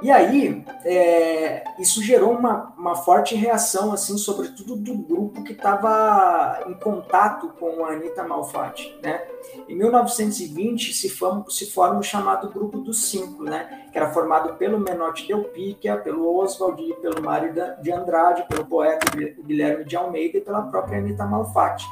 E 0.00 0.10
aí, 0.10 0.64
é, 0.84 1.64
isso 1.78 2.02
gerou 2.02 2.32
uma, 2.32 2.72
uma 2.78 2.94
forte 2.94 3.34
reação, 3.34 3.92
assim, 3.92 4.16
sobretudo 4.16 4.76
do 4.76 4.94
grupo 4.94 5.42
que 5.42 5.52
estava 5.52 6.64
em 6.68 6.74
contato 6.74 7.48
com 7.58 7.84
a 7.84 7.92
Anitta 7.92 8.22
Malfatti, 8.22 8.96
né? 9.02 9.20
Em 9.68 9.74
1920 9.76 10.92
se 10.92 11.08
forma, 11.08 11.44
se 11.48 11.70
forma 11.70 11.98
o 11.98 12.02
chamado 12.02 12.50
Grupo 12.50 12.78
dos 12.78 13.10
Cinco, 13.10 13.42
né? 13.42 13.88
Que 13.90 13.98
era 13.98 14.12
formado 14.12 14.54
pelo 14.54 14.78
Menotti 14.78 15.26
Del 15.26 15.44
Picchia, 15.44 15.96
pelo 15.96 16.38
Oswald 16.38 16.94
pelo 17.00 17.22
Mário 17.22 17.52
de 17.82 17.90
Andrade, 17.90 18.46
pelo 18.48 18.64
poeta 18.66 19.06
Guilherme 19.16 19.84
de 19.84 19.96
Almeida 19.96 20.38
e 20.38 20.40
pela 20.40 20.62
própria 20.62 20.98
Anitta 20.98 21.26
Malfatti. 21.26 21.86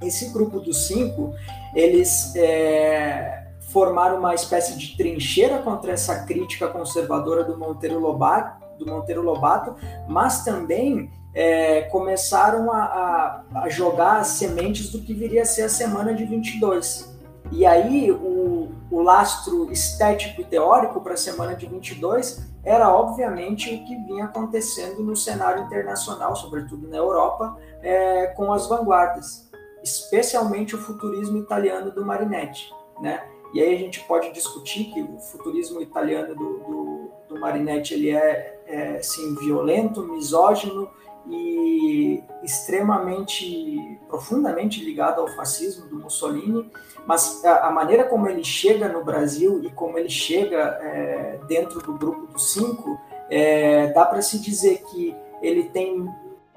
Esse 0.00 0.32
grupo 0.32 0.60
dos 0.60 0.86
cinco, 0.86 1.32
eles... 1.74 2.34
É, 2.36 3.47
formar 3.68 4.14
uma 4.14 4.34
espécie 4.34 4.76
de 4.76 4.96
trincheira 4.96 5.58
contra 5.58 5.92
essa 5.92 6.24
crítica 6.24 6.68
conservadora 6.68 7.44
do 7.44 7.56
Monteiro 7.58 7.98
Lobato, 7.98 8.66
do 8.78 8.86
Monteiro 8.86 9.22
Lobato 9.22 9.74
mas 10.08 10.44
também 10.44 11.10
é, 11.34 11.82
começaram 11.82 12.72
a, 12.72 12.82
a, 12.82 13.44
a, 13.62 13.68
jogar 13.68 14.18
as 14.18 14.28
sementes 14.28 14.90
do 14.90 15.00
que 15.00 15.12
viria 15.12 15.42
a 15.42 15.44
ser 15.44 15.62
a 15.62 15.68
semana 15.68 16.14
de 16.14 16.24
22. 16.24 17.16
E 17.50 17.64
aí 17.64 18.10
o, 18.10 18.70
o 18.90 19.02
lastro 19.02 19.70
estético 19.70 20.40
e 20.40 20.44
teórico 20.44 21.00
para 21.00 21.14
a 21.14 21.16
semana 21.16 21.54
de 21.54 21.66
22 21.66 22.46
era 22.64 22.92
obviamente 22.92 23.74
o 23.74 23.84
que 23.84 23.96
vinha 24.04 24.24
acontecendo 24.24 25.02
no 25.02 25.16
cenário 25.16 25.64
internacional, 25.64 26.34
sobretudo 26.34 26.88
na 26.88 26.96
Europa, 26.96 27.56
é, 27.82 28.28
com 28.28 28.52
as 28.52 28.66
vanguardas, 28.66 29.48
especialmente 29.82 30.74
o 30.74 30.78
futurismo 30.78 31.38
italiano 31.38 31.90
do 31.90 32.04
Marinetti, 32.04 32.70
né? 33.00 33.22
E 33.54 33.60
aí 33.62 33.74
a 33.74 33.78
gente 33.78 34.00
pode 34.04 34.30
discutir 34.32 34.92
que 34.92 35.00
o 35.00 35.18
futurismo 35.18 35.80
italiano 35.80 36.34
do, 36.34 36.58
do, 36.58 37.10
do 37.28 37.40
Marinetti 37.40 37.94
ele 37.94 38.10
é, 38.10 38.60
é 38.66 39.00
violento, 39.40 40.02
misógino 40.02 40.90
e 41.26 42.22
extremamente, 42.42 43.98
profundamente 44.08 44.82
ligado 44.82 45.20
ao 45.20 45.28
fascismo 45.28 45.86
do 45.86 45.96
Mussolini, 45.96 46.70
mas 47.06 47.44
a, 47.44 47.68
a 47.68 47.70
maneira 47.70 48.04
como 48.04 48.28
ele 48.28 48.44
chega 48.44 48.88
no 48.88 49.04
Brasil 49.04 49.62
e 49.62 49.70
como 49.70 49.98
ele 49.98 50.08
chega 50.08 50.78
é, 50.82 51.38
dentro 51.46 51.80
do 51.80 51.94
grupo 51.94 52.26
dos 52.32 52.52
cinco, 52.52 52.98
é, 53.30 53.88
dá 53.88 54.04
para 54.06 54.22
se 54.22 54.38
dizer 54.38 54.82
que 54.90 55.14
ele 55.42 55.64
tem 55.64 56.08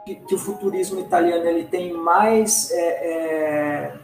que, 0.05 0.15
que, 0.15 0.35
o 0.35 0.37
futurismo 0.37 0.99
italiano 0.99 1.45
ele 1.45 1.65
tem 1.65 1.93
mais 1.93 2.71
é, 2.71 2.77
é 2.79 4.00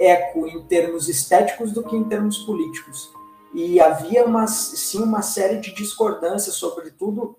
eco 0.00 0.46
em 0.46 0.62
termos 0.62 1.08
estéticos 1.08 1.72
do 1.72 1.82
que 1.82 1.94
em 1.94 2.04
termos 2.04 2.38
políticos. 2.38 3.12
E 3.52 3.78
havia 3.78 4.24
uma, 4.24 4.46
sim 4.46 5.02
uma 5.02 5.20
série 5.20 5.58
de 5.58 5.74
discordâncias, 5.74 6.54
sobretudo 6.54 7.36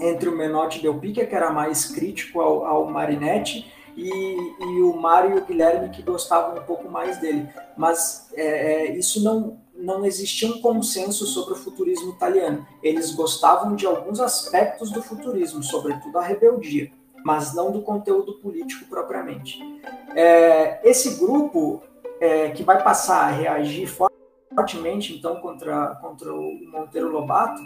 entre 0.00 0.28
o 0.28 0.36
Menotti 0.36 0.80
Del 0.80 0.98
Picchia, 0.98 1.26
que 1.26 1.34
era 1.34 1.52
mais 1.52 1.84
crítico 1.84 2.40
ao, 2.40 2.64
ao 2.64 2.86
Marinetti, 2.86 3.72
e, 3.96 4.08
e, 4.08 4.82
o 4.82 4.96
Mário 4.96 5.36
e 5.36 5.40
o 5.40 5.44
Guilherme, 5.44 5.90
que 5.90 6.02
gostavam 6.02 6.56
um 6.56 6.64
pouco 6.64 6.88
mais 6.88 7.18
dele. 7.18 7.48
Mas 7.76 8.28
é, 8.34 8.86
é, 8.86 8.96
isso 8.96 9.22
não, 9.22 9.58
não 9.74 10.04
existia 10.06 10.48
um 10.48 10.60
consenso 10.60 11.26
sobre 11.26 11.54
o 11.54 11.56
futurismo 11.56 12.10
italiano. 12.12 12.66
Eles 12.82 13.12
gostavam 13.12 13.74
de 13.74 13.86
alguns 13.86 14.20
aspectos 14.20 14.90
do 14.90 15.02
futurismo, 15.02 15.62
sobretudo 15.62 16.18
a 16.18 16.22
rebeldia, 16.22 16.90
mas 17.24 17.54
não 17.54 17.70
do 17.70 17.82
conteúdo 17.82 18.34
político 18.34 18.88
propriamente. 18.88 19.58
É, 20.14 20.80
esse 20.88 21.16
grupo 21.16 21.82
é, 22.20 22.50
que 22.50 22.62
vai 22.62 22.82
passar 22.82 23.28
a 23.28 23.30
reagir 23.30 23.86
fortemente 23.86 25.16
então 25.16 25.36
contra, 25.36 25.94
contra 25.96 26.32
o 26.32 26.52
Monteiro 26.70 27.10
Lobato, 27.10 27.62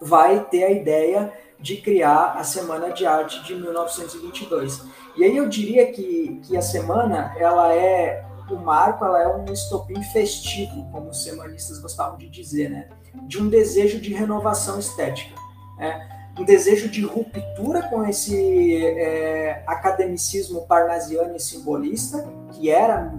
vai 0.00 0.44
ter 0.46 0.64
a 0.64 0.70
ideia 0.70 1.32
de 1.60 1.76
criar 1.76 2.32
a 2.32 2.42
Semana 2.42 2.90
de 2.90 3.06
Arte 3.06 3.42
de 3.44 3.54
1922. 3.54 4.84
E 5.16 5.24
aí 5.24 5.36
eu 5.36 5.48
diria 5.48 5.92
que, 5.92 6.40
que 6.42 6.56
a 6.56 6.62
semana 6.62 7.34
ela 7.38 7.72
é 7.72 8.24
o 8.50 8.56
marco, 8.56 9.04
ela 9.04 9.22
é 9.22 9.28
um 9.28 9.44
estopim 9.52 10.02
festivo, 10.12 10.90
como 10.90 11.10
os 11.10 11.22
semanistas 11.22 11.78
gostavam 11.78 12.18
de 12.18 12.28
dizer, 12.28 12.68
né? 12.68 12.88
De 13.28 13.40
um 13.40 13.48
desejo 13.48 14.00
de 14.00 14.12
renovação 14.12 14.78
estética, 14.78 15.34
né? 15.78 16.08
um 16.38 16.44
desejo 16.44 16.88
de 16.88 17.02
ruptura 17.02 17.82
com 17.88 18.04
esse 18.06 18.84
é, 18.84 19.62
academicismo 19.66 20.62
parnasiano 20.66 21.36
e 21.36 21.40
simbolista, 21.40 22.26
que 22.52 22.70
era 22.70 23.12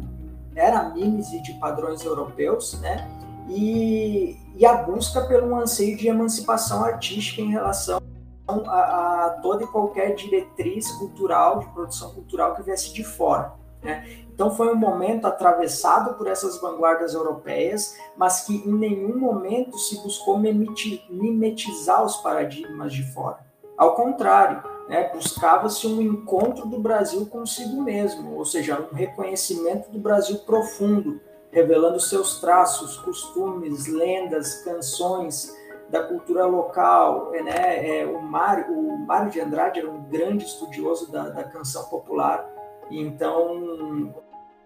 era 0.56 0.80
a 0.80 0.90
mímese 0.90 1.42
de 1.42 1.54
padrões 1.54 2.04
europeus, 2.04 2.80
né? 2.82 3.08
E, 3.50 4.38
e 4.56 4.66
a 4.66 4.74
busca 4.74 5.22
pelo 5.28 5.54
anseio 5.56 5.98
de 5.98 6.08
emancipação 6.08 6.84
artística 6.84 7.42
em 7.42 7.52
relação 7.52 8.02
a, 8.48 9.26
a, 9.26 9.30
toda 9.42 9.64
e 9.64 9.68
qualquer 9.68 10.16
diretriz 10.16 10.92
cultural, 10.92 11.60
de 11.60 11.68
produção 11.68 12.14
cultural 12.14 12.56
que 12.56 12.64
viesse 12.64 12.94
de 12.94 13.04
fora. 13.04 13.54
Né? 13.82 14.24
Então 14.34 14.50
foi 14.56 14.72
um 14.72 14.76
momento 14.76 15.26
atravessado 15.26 16.16
por 16.16 16.28
essas 16.28 16.60
vanguardas 16.60 17.14
europeias, 17.14 17.98
mas 18.18 18.42
que 18.42 18.56
em 18.56 18.74
nenhum 18.74 19.18
momento 19.18 19.78
se 19.78 20.02
buscou 20.02 20.40
mimetizar 20.40 22.04
os 22.04 22.18
paradigmas 22.18 22.94
de 22.94 23.04
fora. 23.14 23.40
Ao 23.78 23.96
contrário, 23.96 24.64
né, 24.88 25.10
buscava-se 25.14 25.88
um 25.88 26.02
encontro 26.02 26.68
do 26.68 26.80
Brasil 26.80 27.26
consigo 27.26 27.82
mesmo, 27.82 28.36
ou 28.36 28.46
seja, 28.46 28.80
um 28.80 28.96
reconhecimento 28.96 29.90
do 29.90 30.00
Brasil 30.00 30.40
profundo, 30.40 31.22
revelando 31.52 32.00
seus 32.00 32.40
traços, 32.42 32.98
costumes, 32.98 33.88
lendas, 33.88 34.64
canções 34.64 35.56
da 35.90 36.04
cultura 36.04 36.46
local. 36.46 37.32
Né? 37.32 38.00
É, 38.02 38.06
o, 38.06 38.22
Mário, 38.22 38.66
o 38.72 39.30
de 39.30 39.40
Andrade 39.40 39.80
era 39.80 39.90
um 39.90 40.04
grande 40.04 40.44
estudioso 40.44 41.12
da, 41.12 41.30
da 41.30 41.44
canção 41.44 41.86
popular, 41.86 42.50
então 42.90 44.14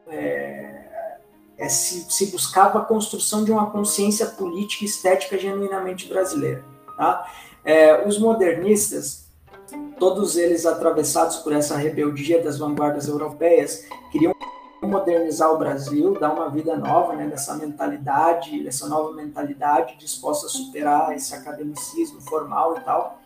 é, 0.07 0.87
é, 1.57 1.69
se, 1.69 2.11
se 2.11 2.31
buscava 2.31 2.79
a 2.79 2.85
construção 2.85 3.43
de 3.43 3.51
uma 3.51 3.69
consciência 3.69 4.25
política 4.27 4.83
e 4.83 4.87
estética 4.87 5.37
genuinamente 5.37 6.07
brasileira. 6.07 6.63
Tá? 6.95 7.29
É, 7.63 8.07
os 8.07 8.17
modernistas 8.17 9.26
todos 9.99 10.37
eles 10.37 10.65
atravessados 10.65 11.37
por 11.37 11.53
essa 11.53 11.75
rebeldia 11.75 12.41
das 12.41 12.57
vanguardas 12.57 13.07
europeias, 13.07 13.87
queriam 14.11 14.33
modernizar 14.81 15.51
o 15.51 15.57
Brasil, 15.57 16.13
dar 16.19 16.33
uma 16.33 16.49
vida 16.49 16.75
nova, 16.75 17.15
né, 17.15 17.27
dessa 17.27 17.55
mentalidade, 17.55 18.63
dessa 18.63 18.87
nova 18.87 19.11
mentalidade 19.13 19.97
disposta 19.97 20.45
a 20.45 20.49
superar 20.49 21.15
esse 21.15 21.33
academicismo 21.33 22.21
formal 22.21 22.77
e 22.77 22.81
tal. 22.81 23.19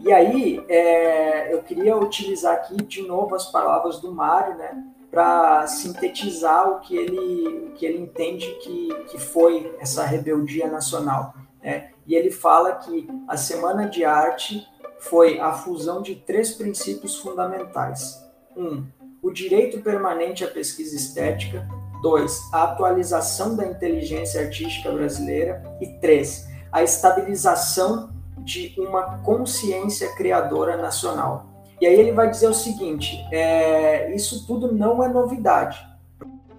E 0.00 0.12
aí, 0.12 0.62
é, 0.68 1.52
eu 1.52 1.62
queria 1.62 1.96
utilizar 1.96 2.54
aqui 2.54 2.76
de 2.76 3.02
novo 3.02 3.34
as 3.34 3.50
palavras 3.50 3.98
do 4.00 4.12
Mário, 4.12 4.56
né, 4.56 4.84
para 5.10 5.66
sintetizar 5.66 6.68
o 6.68 6.80
que 6.80 6.94
ele, 6.94 7.72
que 7.74 7.86
ele 7.86 7.98
entende 7.98 8.46
que, 8.62 8.94
que 9.10 9.18
foi 9.18 9.74
essa 9.80 10.04
rebeldia 10.04 10.68
nacional. 10.68 11.34
Né? 11.62 11.90
E 12.06 12.14
ele 12.14 12.30
fala 12.30 12.72
que 12.72 13.08
a 13.26 13.36
Semana 13.36 13.88
de 13.88 14.04
Arte 14.04 14.66
foi 15.00 15.38
a 15.38 15.52
fusão 15.52 16.02
de 16.02 16.14
três 16.14 16.52
princípios 16.52 17.16
fundamentais. 17.16 18.22
Um, 18.56 18.86
o 19.22 19.30
direito 19.30 19.80
permanente 19.80 20.44
à 20.44 20.48
pesquisa 20.48 20.96
estética. 20.96 21.68
Dois, 22.02 22.40
a 22.52 22.64
atualização 22.64 23.56
da 23.56 23.66
inteligência 23.66 24.40
artística 24.40 24.90
brasileira. 24.90 25.62
E 25.80 25.86
três, 26.00 26.46
a 26.70 26.82
estabilização 26.82 28.10
de 28.38 28.74
uma 28.78 29.18
consciência 29.18 30.14
criadora 30.14 30.76
nacional. 30.76 31.46
E 31.80 31.86
aí 31.86 31.94
ele 31.94 32.12
vai 32.12 32.30
dizer 32.30 32.48
o 32.48 32.54
seguinte: 32.54 33.24
é, 33.32 34.14
isso 34.14 34.46
tudo 34.46 34.72
não 34.72 35.02
é 35.02 35.08
novidade, 35.08 35.78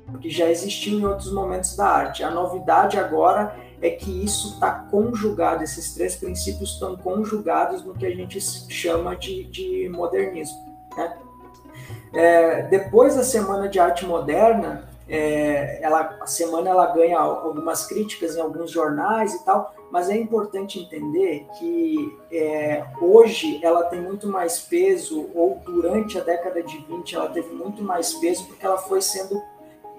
porque 0.06 0.30
já 0.30 0.50
existiu 0.50 1.00
em 1.00 1.06
outros 1.06 1.32
momentos 1.32 1.76
da 1.76 1.88
arte. 1.88 2.24
A 2.24 2.32
novidade 2.32 2.98
agora 2.98 3.56
é 3.82 3.90
que 3.90 4.24
isso 4.24 4.54
está 4.54 4.72
conjugado, 4.72 5.64
esses 5.64 5.94
três 5.94 6.16
princípios 6.16 6.74
estão 6.74 6.98
conjugados 6.98 7.84
no 7.84 7.94
que 7.94 8.06
a 8.06 8.14
gente 8.14 8.40
chama 8.42 9.16
de, 9.16 9.44
de 9.46 9.90
modernismo. 9.90 10.58
Né? 10.98 11.18
É, 12.14 12.62
depois 12.64 13.16
da 13.16 13.24
Semana 13.24 13.70
de 13.70 13.80
Arte 13.80 14.06
Moderna, 14.06 14.90
é, 15.08 15.80
ela, 15.82 16.18
a 16.22 16.28
semana 16.28 16.70
ela 16.70 16.86
ganha 16.88 17.18
algumas 17.18 17.88
críticas 17.88 18.36
em 18.36 18.42
alguns 18.42 18.70
jornais 18.70 19.34
e 19.34 19.44
tal, 19.44 19.74
mas 19.92 20.08
é 20.10 20.16
importante 20.16 20.80
entender 20.80 21.48
que 21.58 22.16
é, 22.32 22.86
hoje 23.02 23.60
ela 23.64 23.86
tem 23.86 24.00
muito 24.00 24.28
mais 24.28 24.60
peso, 24.60 25.30
ou 25.34 25.60
durante 25.66 26.18
a 26.20 26.22
década 26.22 26.62
de 26.62 26.78
20 26.78 27.16
ela 27.16 27.30
teve 27.30 27.52
muito 27.54 27.82
mais 27.82 28.14
peso, 28.16 28.46
porque 28.46 28.64
ela 28.64 28.78
foi 28.78 29.02
sendo 29.02 29.42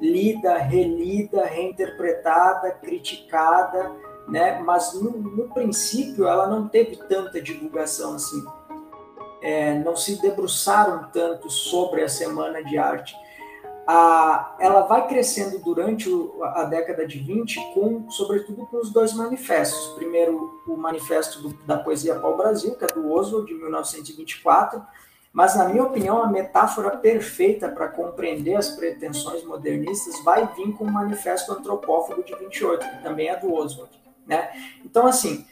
lida, 0.01 0.57
relida, 0.57 1.45
reinterpretada, 1.45 2.71
criticada, 2.73 3.93
né? 4.27 4.61
Mas 4.61 4.95
no, 4.95 5.11
no 5.11 5.49
princípio 5.53 6.27
ela 6.27 6.47
não 6.47 6.69
teve 6.69 6.97
tanta 6.97 7.41
divulgação 7.41 8.15
assim. 8.15 8.43
É, 9.43 9.79
não 9.79 9.97
se 9.97 10.21
debruçaram 10.21 11.09
tanto 11.13 11.51
sobre 11.51 12.03
a 12.03 12.09
Semana 12.09 12.63
de 12.63 12.77
Arte. 12.77 13.17
a, 13.87 14.55
ela 14.61 14.83
vai 14.83 15.09
crescendo 15.09 15.59
durante 15.59 16.09
o, 16.09 16.45
a 16.45 16.65
década 16.65 17.07
de 17.07 17.19
20, 17.19 17.73
com, 17.75 18.11
sobretudo 18.11 18.67
com 18.67 18.79
os 18.79 18.91
dois 18.91 19.13
manifestos. 19.15 19.95
Primeiro, 19.95 20.63
o 20.67 20.77
manifesto 20.77 21.41
do, 21.41 21.55
da 21.65 21.79
poesia 21.79 22.15
pau-brasil, 22.17 22.77
que 22.77 22.85
é 22.85 22.89
do 22.89 23.11
Oswald, 23.11 23.47
de 23.47 23.55
1924, 23.55 24.83
mas, 25.33 25.55
na 25.55 25.69
minha 25.69 25.85
opinião, 25.85 26.23
a 26.23 26.29
metáfora 26.29 26.91
perfeita 26.97 27.69
para 27.69 27.89
compreender 27.89 28.57
as 28.57 28.71
pretensões 28.71 29.45
modernistas 29.45 30.23
vai 30.25 30.47
vir 30.55 30.73
com 30.73 30.85
o 30.85 30.93
manifesto 30.93 31.53
antropófago 31.53 32.25
de 32.25 32.35
28, 32.35 32.89
que 32.89 33.03
também 33.03 33.29
é 33.29 33.37
do 33.37 33.53
Oswald. 33.55 33.93
Né? 34.27 34.51
Então, 34.85 35.07
assim, 35.07 35.47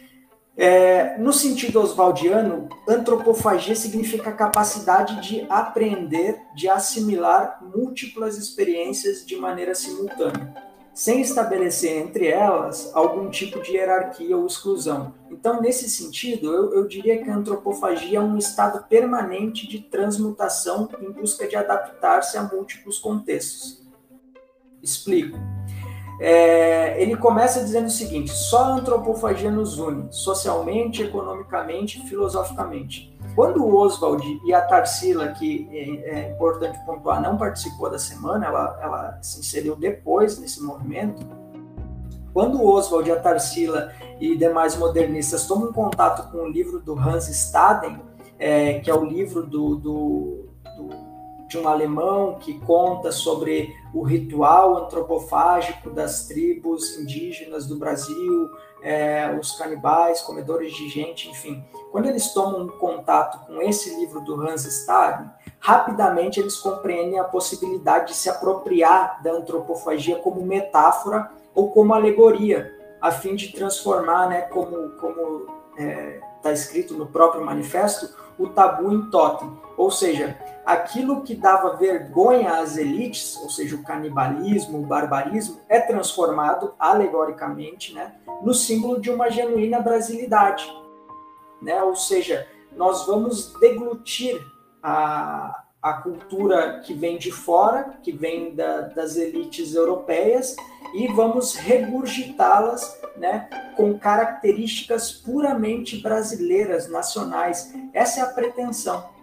é, 0.56 1.16
no 1.18 1.32
sentido 1.32 1.80
oswaldiano, 1.80 2.68
antropofagia 2.88 3.76
significa 3.76 4.30
a 4.30 4.32
capacidade 4.32 5.20
de 5.20 5.46
aprender, 5.48 6.40
de 6.56 6.68
assimilar 6.68 7.60
múltiplas 7.62 8.36
experiências 8.36 9.24
de 9.24 9.36
maneira 9.36 9.76
simultânea, 9.76 10.67
sem 10.98 11.20
estabelecer 11.20 11.96
entre 11.96 12.26
elas 12.26 12.90
algum 12.92 13.30
tipo 13.30 13.62
de 13.62 13.70
hierarquia 13.70 14.36
ou 14.36 14.44
exclusão. 14.44 15.14
Então, 15.30 15.62
nesse 15.62 15.88
sentido, 15.88 16.52
eu, 16.52 16.74
eu 16.74 16.88
diria 16.88 17.22
que 17.22 17.30
a 17.30 17.36
antropofagia 17.36 18.18
é 18.18 18.20
um 18.20 18.36
estado 18.36 18.84
permanente 18.88 19.68
de 19.68 19.78
transmutação 19.78 20.88
em 21.00 21.12
busca 21.12 21.46
de 21.46 21.54
adaptar-se 21.54 22.36
a 22.36 22.42
múltiplos 22.42 22.98
contextos. 22.98 23.86
Explico. 24.82 25.38
É, 26.20 27.00
ele 27.00 27.16
começa 27.16 27.60
dizendo 27.60 27.86
o 27.86 27.90
seguinte: 27.90 28.32
só 28.32 28.64
a 28.64 28.74
antropofagia 28.74 29.52
nos 29.52 29.78
une, 29.78 30.12
socialmente, 30.12 31.04
economicamente, 31.04 32.02
filosoficamente. 32.08 33.16
Quando 33.38 33.64
o 33.64 33.76
Oswald 33.76 34.40
e 34.44 34.52
a 34.52 34.60
Tarsila, 34.60 35.28
que 35.28 35.68
é, 35.70 36.10
é, 36.10 36.32
importante 36.32 36.76
pontuar, 36.84 37.22
não 37.22 37.36
participou 37.36 37.88
da 37.88 37.96
semana, 37.96 38.46
ela, 38.46 38.80
ela 38.82 39.18
se 39.22 39.38
inseriu 39.38 39.76
depois 39.76 40.40
nesse 40.40 40.60
movimento. 40.60 41.24
Quando 42.32 42.60
o 42.60 42.66
Oswald 42.66 43.08
e 43.08 43.12
a 43.12 43.20
Tarsila 43.20 43.92
e 44.18 44.36
demais 44.36 44.76
modernistas 44.76 45.46
tomam 45.46 45.72
contato 45.72 46.32
com 46.32 46.38
o 46.38 46.48
livro 46.48 46.80
do 46.80 46.98
Hans 46.98 47.28
Staden, 47.28 48.00
é, 48.40 48.80
que 48.80 48.90
é 48.90 48.94
o 48.94 49.04
livro 49.04 49.44
do, 49.46 49.76
do, 49.76 50.48
do 50.76 51.08
de 51.48 51.56
um 51.56 51.66
alemão 51.66 52.38
que 52.40 52.58
conta 52.60 53.10
sobre 53.10 53.74
o 53.94 54.02
ritual 54.02 54.84
antropofágico 54.84 55.90
das 55.90 56.26
tribos 56.26 56.98
indígenas 56.98 57.66
do 57.66 57.76
Brasil, 57.76 58.50
é, 58.82 59.36
os 59.38 59.52
canibais, 59.52 60.20
comedores 60.20 60.72
de 60.74 60.88
gente, 60.88 61.28
enfim. 61.28 61.64
Quando 61.90 62.06
eles 62.06 62.32
tomam 62.32 62.68
contato 62.68 63.46
com 63.46 63.60
esse 63.62 63.98
livro 63.98 64.20
do 64.20 64.40
Hans 64.40 64.64
Staden, 64.64 65.30
rapidamente 65.58 66.38
eles 66.38 66.56
compreendem 66.58 67.18
a 67.18 67.24
possibilidade 67.24 68.08
de 68.08 68.14
se 68.14 68.28
apropriar 68.28 69.22
da 69.22 69.32
antropofagia 69.32 70.16
como 70.16 70.44
metáfora 70.44 71.30
ou 71.54 71.70
como 71.70 71.94
alegoria, 71.94 72.72
a 73.00 73.10
fim 73.10 73.34
de 73.34 73.52
transformar, 73.52 74.28
né, 74.28 74.42
como 74.42 74.90
como 74.92 75.46
é, 75.78 76.20
tá 76.42 76.52
escrito 76.52 76.94
no 76.94 77.06
próprio 77.06 77.44
manifesto, 77.44 78.14
o 78.38 78.48
tabu 78.48 78.92
em 78.92 79.10
totem. 79.10 79.50
Ou 79.76 79.90
seja, 79.90 80.38
aquilo 80.64 81.22
que 81.22 81.34
dava 81.34 81.76
vergonha 81.76 82.60
às 82.60 82.76
elites, 82.76 83.36
ou 83.42 83.50
seja, 83.50 83.76
o 83.76 83.82
canibalismo, 83.82 84.78
o 84.78 84.86
barbarismo, 84.86 85.60
é 85.68 85.80
transformado 85.80 86.74
alegoricamente 86.78 87.94
né, 87.94 88.14
no 88.42 88.54
símbolo 88.54 89.00
de 89.00 89.10
uma 89.10 89.30
genuína 89.30 89.80
brasilidade. 89.80 90.70
Né? 91.60 91.82
Ou 91.82 91.96
seja, 91.96 92.46
nós 92.72 93.06
vamos 93.06 93.52
deglutir 93.60 94.40
a, 94.82 95.64
a 95.82 95.92
cultura 95.94 96.80
que 96.84 96.92
vem 96.92 97.18
de 97.18 97.30
fora, 97.30 97.98
que 98.02 98.12
vem 98.12 98.54
da, 98.54 98.82
das 98.82 99.16
elites 99.16 99.74
europeias, 99.74 100.56
e 100.94 101.06
vamos 101.08 101.54
regurgitá-las 101.54 102.98
né, 103.16 103.48
com 103.76 103.98
características 103.98 105.12
puramente 105.12 105.98
brasileiras, 105.98 106.88
nacionais. 106.88 107.72
Essa 107.92 108.20
é 108.20 108.22
a 108.22 108.28
pretensão. 108.28 109.17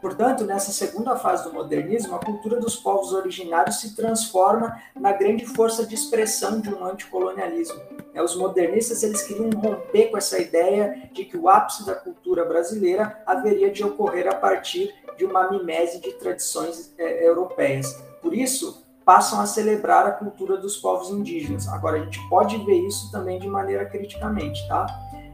Portanto, 0.00 0.44
nessa 0.44 0.72
segunda 0.72 1.16
fase 1.16 1.44
do 1.44 1.52
modernismo, 1.52 2.14
a 2.14 2.18
cultura 2.18 2.60
dos 2.60 2.76
povos 2.76 3.12
originários 3.12 3.80
se 3.80 3.96
transforma 3.96 4.80
na 4.94 5.12
grande 5.12 5.46
força 5.46 5.86
de 5.86 5.94
expressão 5.94 6.60
de 6.60 6.72
um 6.72 6.84
anticolonialismo. 6.84 7.80
É, 8.14 8.22
os 8.22 8.36
modernistas 8.36 9.02
eles 9.02 9.22
queriam 9.22 9.50
romper 9.50 10.10
com 10.10 10.16
essa 10.16 10.38
ideia 10.38 11.08
de 11.12 11.24
que 11.24 11.36
o 11.36 11.48
ápice 11.48 11.84
da 11.84 11.94
cultura 11.94 12.44
brasileira 12.44 13.22
haveria 13.26 13.70
de 13.70 13.84
ocorrer 13.84 14.28
a 14.28 14.34
partir 14.34 14.94
de 15.16 15.24
uma 15.24 15.50
mimese 15.50 16.00
de 16.00 16.12
tradições 16.12 16.94
é, 16.98 17.26
europeias. 17.26 17.92
Por 18.20 18.34
isso, 18.34 18.86
passam 19.04 19.40
a 19.40 19.46
celebrar 19.46 20.06
a 20.06 20.10
cultura 20.10 20.56
dos 20.56 20.76
povos 20.76 21.10
indígenas. 21.10 21.68
Agora, 21.68 21.98
a 21.98 22.04
gente 22.04 22.18
pode 22.28 22.56
ver 22.64 22.80
isso 22.86 23.10
também 23.12 23.38
de 23.38 23.46
maneira 23.46 23.84
criticamente, 23.84 24.66
tá? 24.66 24.86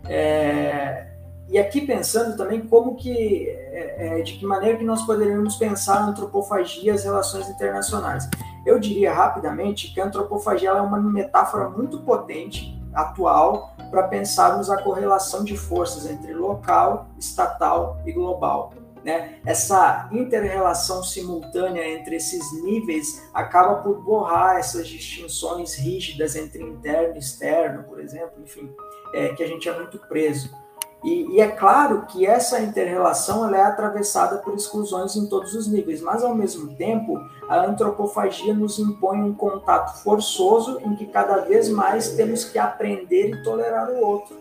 É, 0.08 1.11
e 1.52 1.58
aqui 1.58 1.82
pensando 1.82 2.34
também 2.34 2.62
como 2.62 2.96
que, 2.96 3.46
é, 3.46 4.20
é, 4.20 4.22
de 4.22 4.38
que 4.38 4.46
maneira 4.46 4.78
que 4.78 4.84
nós 4.84 5.04
poderíamos 5.04 5.56
pensar 5.56 5.98
a 5.98 6.06
antropofagia 6.06 6.84
e 6.84 6.90
as 6.90 7.04
relações 7.04 7.46
internacionais. 7.50 8.26
Eu 8.64 8.78
diria 8.78 9.12
rapidamente 9.12 9.92
que 9.92 10.00
a 10.00 10.06
antropofagia 10.06 10.70
é 10.70 10.80
uma 10.80 10.98
metáfora 10.98 11.68
muito 11.68 11.98
potente, 12.00 12.80
atual, 12.94 13.76
para 13.90 14.04
pensarmos 14.04 14.70
a 14.70 14.82
correlação 14.82 15.44
de 15.44 15.54
forças 15.54 16.10
entre 16.10 16.32
local, 16.32 17.08
estatal 17.18 18.00
e 18.06 18.12
global. 18.12 18.72
Né? 19.04 19.38
Essa 19.44 20.08
interrelação 20.10 21.02
simultânea 21.02 21.86
entre 21.86 22.16
esses 22.16 22.50
níveis 22.62 23.28
acaba 23.34 23.82
por 23.82 24.00
borrar 24.02 24.56
essas 24.56 24.88
distinções 24.88 25.74
rígidas 25.74 26.34
entre 26.34 26.62
interno 26.62 27.16
e 27.16 27.18
externo, 27.18 27.82
por 27.82 28.00
exemplo, 28.00 28.42
enfim, 28.42 28.72
é, 29.12 29.34
que 29.34 29.42
a 29.42 29.46
gente 29.46 29.68
é 29.68 29.76
muito 29.76 29.98
preso. 29.98 30.61
E, 31.02 31.34
e, 31.34 31.40
é 31.40 31.48
claro 31.48 32.06
que 32.06 32.24
essa 32.24 32.60
interrelação 32.60 33.44
ela 33.44 33.56
é 33.56 33.62
atravessada 33.62 34.38
por 34.38 34.54
exclusões 34.54 35.16
em 35.16 35.26
todos 35.26 35.54
os 35.54 35.66
níveis, 35.66 36.00
mas 36.00 36.22
ao 36.22 36.34
mesmo 36.34 36.76
tempo 36.76 37.18
a 37.48 37.66
antropofagia 37.66 38.54
nos 38.54 38.78
impõe 38.78 39.20
um 39.20 39.34
contato 39.34 40.00
forçoso 40.02 40.78
em 40.80 40.94
que 40.94 41.06
cada 41.06 41.38
vez 41.38 41.68
mais 41.68 42.10
temos 42.10 42.44
que 42.44 42.56
aprender 42.56 43.30
e 43.30 43.42
tolerar 43.42 43.90
o 43.90 44.00
outro, 44.00 44.36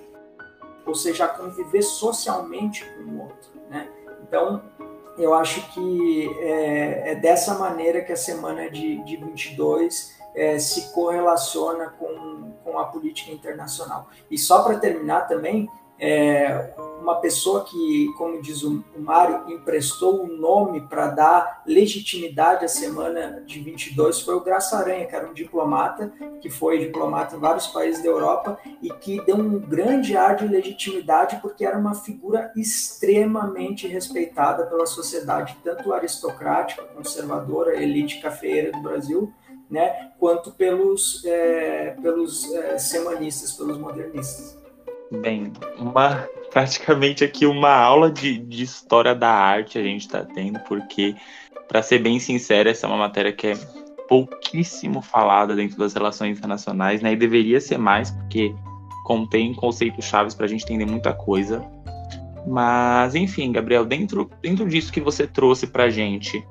ou 0.85 0.93
seja, 0.93 1.27
conviver 1.27 1.81
socialmente 1.81 2.85
com 2.85 3.11
o 3.11 3.21
outro. 3.21 3.49
Né? 3.67 3.87
Então, 4.21 4.61
eu 5.17 5.33
acho 5.33 5.67
que 5.73 6.29
é, 6.41 7.11
é 7.11 7.15
dessa 7.15 7.55
maneira 7.55 8.01
que 8.01 8.11
a 8.11 8.17
semana 8.17 8.69
de, 8.69 9.03
de 9.03 9.17
22 9.17 10.15
é, 10.35 10.57
se 10.59 10.93
correlaciona 10.93 11.89
com, 11.99 12.51
com 12.63 12.79
a 12.79 12.85
política 12.85 13.31
internacional. 13.31 14.07
E 14.29 14.37
só 14.37 14.63
para 14.63 14.77
terminar 14.77 15.27
também, 15.27 15.69
é, 16.01 16.73
uma 16.99 17.15
pessoa 17.19 17.63
que, 17.63 18.11
como 18.17 18.41
diz 18.41 18.63
o, 18.63 18.83
Mário, 18.97 19.51
emprestou 19.51 20.23
um 20.23 20.37
nome 20.37 20.81
para 20.81 21.07
dar 21.07 21.63
legitimidade 21.65 22.65
à 22.65 22.67
semana 22.67 23.43
de 23.45 23.59
22 23.59 24.21
foi 24.21 24.35
o 24.35 24.39
Graça 24.39 24.77
Aranha, 24.77 25.05
que 25.05 25.15
era 25.15 25.29
um 25.29 25.33
diplomata, 25.33 26.11
que 26.41 26.49
foi 26.49 26.79
diplomata 26.79 27.35
em 27.35 27.39
vários 27.39 27.67
países 27.67 28.01
da 28.01 28.09
Europa 28.09 28.57
e 28.81 28.89
que 28.89 29.21
deu 29.21 29.35
um 29.35 29.59
grande 29.59 30.15
ar 30.15 30.35
de 30.35 30.47
legitimidade 30.47 31.39
porque 31.41 31.65
era 31.65 31.77
uma 31.77 31.95
figura 31.95 32.51
extremamente 32.55 33.87
respeitada 33.87 34.65
pela 34.65 34.85
sociedade, 34.85 35.57
tanto 35.63 35.93
aristocrática, 35.93 36.83
conservadora, 36.83 37.81
elite 37.81 38.21
cafeeira 38.21 38.71
do 38.71 38.81
Brasil, 38.81 39.33
né, 39.69 40.11
quanto 40.19 40.51
pelos, 40.51 41.23
é, 41.25 41.95
pelos 42.01 42.51
é, 42.53 42.77
semanistas, 42.77 43.53
pelos 43.53 43.77
modernistas. 43.77 44.60
Bem, 45.11 45.51
uma 45.77 46.25
praticamente 46.51 47.23
aqui 47.23 47.45
uma 47.45 47.73
aula 47.73 48.11
de, 48.11 48.37
de 48.37 48.63
história 48.63 49.15
da 49.15 49.31
arte 49.31 49.77
a 49.77 49.83
gente 49.83 50.01
está 50.01 50.23
tendo, 50.23 50.59
porque, 50.61 51.15
para 51.67 51.81
ser 51.81 51.99
bem 51.99 52.19
sincero, 52.19 52.69
essa 52.69 52.85
é 52.85 52.89
uma 52.89 52.97
matéria 52.97 53.31
que 53.31 53.47
é 53.47 53.53
pouquíssimo 54.07 55.01
falada 55.01 55.55
dentro 55.55 55.77
das 55.77 55.93
relações 55.93 56.37
internacionais, 56.37 57.01
né? 57.01 57.13
E 57.13 57.15
deveria 57.15 57.61
ser 57.61 57.77
mais, 57.77 58.11
porque 58.11 58.53
contém 59.05 59.53
conceitos 59.53 60.05
chaves 60.05 60.35
para 60.35 60.45
a 60.45 60.49
gente 60.49 60.63
entender 60.65 60.85
muita 60.85 61.13
coisa. 61.13 61.65
Mas, 62.45 63.15
enfim, 63.15 63.51
Gabriel, 63.51 63.85
dentro, 63.85 64.29
dentro 64.41 64.67
disso 64.67 64.91
que 64.91 64.99
você 64.99 65.25
trouxe 65.25 65.67
para 65.67 65.85
a 65.85 65.89
gente, 65.89 66.45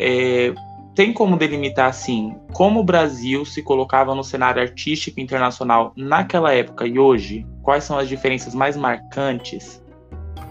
é, 0.00 0.52
tem 1.00 1.14
como 1.14 1.34
delimitar 1.34 1.88
assim 1.88 2.38
como 2.52 2.80
o 2.80 2.84
Brasil 2.84 3.42
se 3.46 3.62
colocava 3.62 4.14
no 4.14 4.22
cenário 4.22 4.60
artístico 4.60 5.18
internacional 5.18 5.94
naquela 5.96 6.52
época 6.52 6.86
e 6.86 6.98
hoje? 6.98 7.46
Quais 7.62 7.84
são 7.84 7.96
as 7.96 8.06
diferenças 8.06 8.54
mais 8.54 8.76
marcantes? 8.76 9.82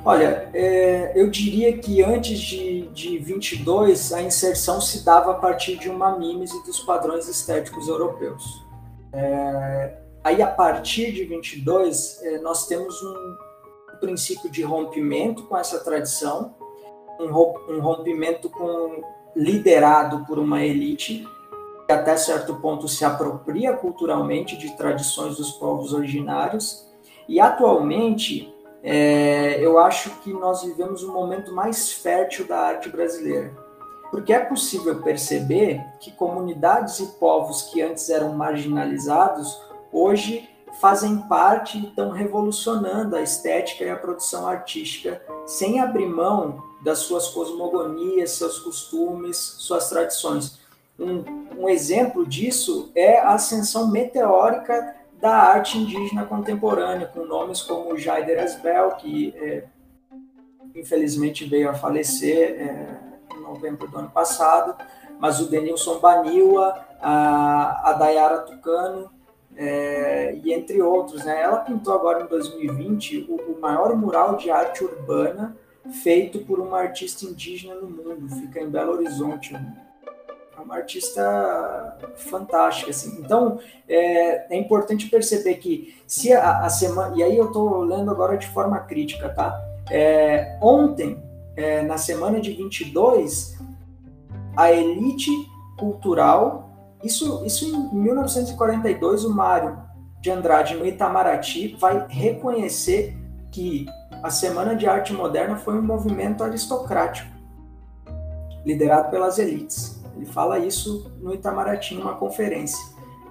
Olha, 0.03 0.49
é, 0.51 1.11
eu 1.13 1.29
diria 1.29 1.77
que 1.77 2.01
antes 2.01 2.39
de, 2.39 2.87
de 2.87 3.19
22 3.19 4.11
a 4.11 4.23
inserção 4.23 4.81
se 4.81 5.05
dava 5.05 5.33
a 5.33 5.35
partir 5.35 5.77
de 5.77 5.87
uma 5.87 6.17
mímese 6.17 6.59
dos 6.65 6.79
padrões 6.79 7.27
estéticos 7.27 7.87
europeus. 7.87 8.43
É, 9.13 9.97
aí 10.23 10.41
a 10.41 10.47
partir 10.47 11.11
de 11.11 11.25
22 11.25 12.23
é, 12.23 12.39
nós 12.39 12.65
temos 12.65 12.99
um 13.03 13.37
princípio 13.99 14.49
de 14.49 14.63
rompimento 14.63 15.43
com 15.43 15.55
essa 15.55 15.77
tradição, 15.83 16.55
um 17.19 17.79
rompimento 17.79 18.49
com 18.49 19.03
liderado 19.39 20.25
por 20.25 20.37
uma 20.37 20.61
elite 20.61 21.25
que 21.85 21.93
até 21.93 22.17
certo 22.17 22.55
ponto 22.55 22.89
se 22.89 23.05
apropria 23.05 23.71
culturalmente 23.73 24.57
de 24.57 24.75
tradições 24.75 25.37
dos 25.37 25.51
povos 25.53 25.93
originários. 25.93 26.85
E 27.27 27.39
atualmente, 27.39 28.53
é, 28.83 29.57
eu 29.63 29.79
acho 29.79 30.09
que 30.19 30.33
nós 30.33 30.61
vivemos 30.61 31.03
um 31.03 31.13
momento 31.13 31.53
mais 31.53 31.91
fértil 31.93 32.45
da 32.45 32.59
arte 32.59 32.89
brasileira. 32.89 33.57
Porque 34.11 34.33
é 34.33 34.39
possível 34.39 35.01
perceber 35.01 35.81
que 36.01 36.11
comunidades 36.11 36.99
e 36.99 37.07
povos 37.17 37.63
que 37.71 37.81
antes 37.81 38.09
eram 38.09 38.33
marginalizados, 38.33 39.57
hoje 39.91 40.49
fazem 40.79 41.17
parte 41.17 41.77
e 41.77 41.87
estão 41.87 42.09
revolucionando 42.09 43.15
a 43.15 43.21
estética 43.21 43.83
e 43.83 43.89
a 43.89 43.97
produção 43.97 44.47
artística, 44.47 45.21
sem 45.45 45.79
abrir 45.79 46.07
mão 46.07 46.63
das 46.81 46.99
suas 46.99 47.27
cosmogonias, 47.27 48.31
seus 48.31 48.59
costumes, 48.59 49.37
suas 49.37 49.89
tradições. 49.89 50.59
Um, 50.97 51.23
um 51.57 51.69
exemplo 51.69 52.25
disso 52.25 52.91
é 52.95 53.19
a 53.19 53.33
ascensão 53.33 53.87
meteórica 53.87 54.95
da 55.19 55.35
arte 55.35 55.77
indígena 55.77 56.25
contemporânea, 56.25 57.07
com 57.07 57.25
nomes 57.25 57.61
como 57.61 57.97
Jaider 57.97 58.41
Asbel, 58.41 58.91
que 58.91 59.33
é, 59.35 59.65
infelizmente 60.73 61.43
veio 61.43 61.69
a 61.69 61.73
falecer 61.73 62.51
é, 62.51 63.35
em 63.35 63.41
novembro 63.41 63.85
do 63.85 63.97
ano 63.97 64.09
passado, 64.09 64.75
mas 65.19 65.41
o 65.41 65.49
Denilson 65.49 65.99
Baniwa, 65.99 66.79
a, 67.01 67.89
a 67.89 67.93
Dayara 67.93 68.39
Tucano, 68.39 69.11
é, 69.59 70.39
e 70.41 70.53
entre 70.53 70.81
outros. 70.81 71.25
Né? 71.25 71.41
Ela 71.41 71.57
pintou 71.57 71.93
agora 71.93 72.23
em 72.23 72.27
2020 72.27 73.27
o, 73.29 73.35
o, 73.35 73.59
maior 73.59 73.93
mural 73.95 74.37
de 74.37 74.49
arte 74.49 74.85
urbana 74.85 75.55
feito 76.01 76.39
por 76.39 76.59
uma 76.59 76.79
artista 76.79 77.25
indígena 77.25 77.75
no 77.75 77.89
mundo, 77.89 78.29
fica 78.35 78.61
em 78.61 78.69
Belo 78.69 78.93
Horizonte. 78.93 79.53
É 79.53 80.61
uma 80.61 80.75
artista 80.75 81.97
fantástica. 82.15 82.91
Assim. 82.91 83.19
Então, 83.19 83.59
é, 83.87 84.55
é 84.55 84.57
importante 84.57 85.09
perceber 85.09 85.55
que 85.55 85.95
se 86.07 86.31
a, 86.31 86.59
a 86.59 86.69
semana. 86.69 87.17
E 87.17 87.23
aí 87.23 87.37
eu 87.37 87.47
estou 87.47 87.81
lendo 87.81 88.11
agora 88.11 88.37
de 88.37 88.47
forma 88.47 88.79
crítica, 88.79 89.29
tá? 89.29 89.59
É, 89.91 90.57
ontem, 90.61 91.21
é, 91.55 91.81
na 91.81 91.97
semana 91.97 92.39
de 92.39 92.53
22, 92.53 93.57
a 94.55 94.71
elite 94.71 95.31
cultural 95.77 96.68
isso, 97.03 97.43
isso 97.45 97.65
em 97.65 97.95
1942, 97.95 99.23
o 99.23 99.33
Mário 99.33 99.77
de 100.21 100.29
Andrade, 100.29 100.75
no 100.75 100.85
Itamaraty, 100.85 101.77
vai 101.79 102.05
reconhecer 102.09 103.17
que 103.51 103.85
a 104.21 104.29
Semana 104.29 104.75
de 104.75 104.85
Arte 104.85 105.13
Moderna 105.13 105.55
foi 105.55 105.75
um 105.75 105.81
movimento 105.81 106.43
aristocrático, 106.43 107.29
liderado 108.65 109.09
pelas 109.09 109.39
elites. 109.39 110.03
Ele 110.15 110.25
fala 110.25 110.59
isso 110.59 111.09
no 111.21 111.33
Itamaraty, 111.33 111.95
numa 111.95 112.15
conferência. 112.15 112.83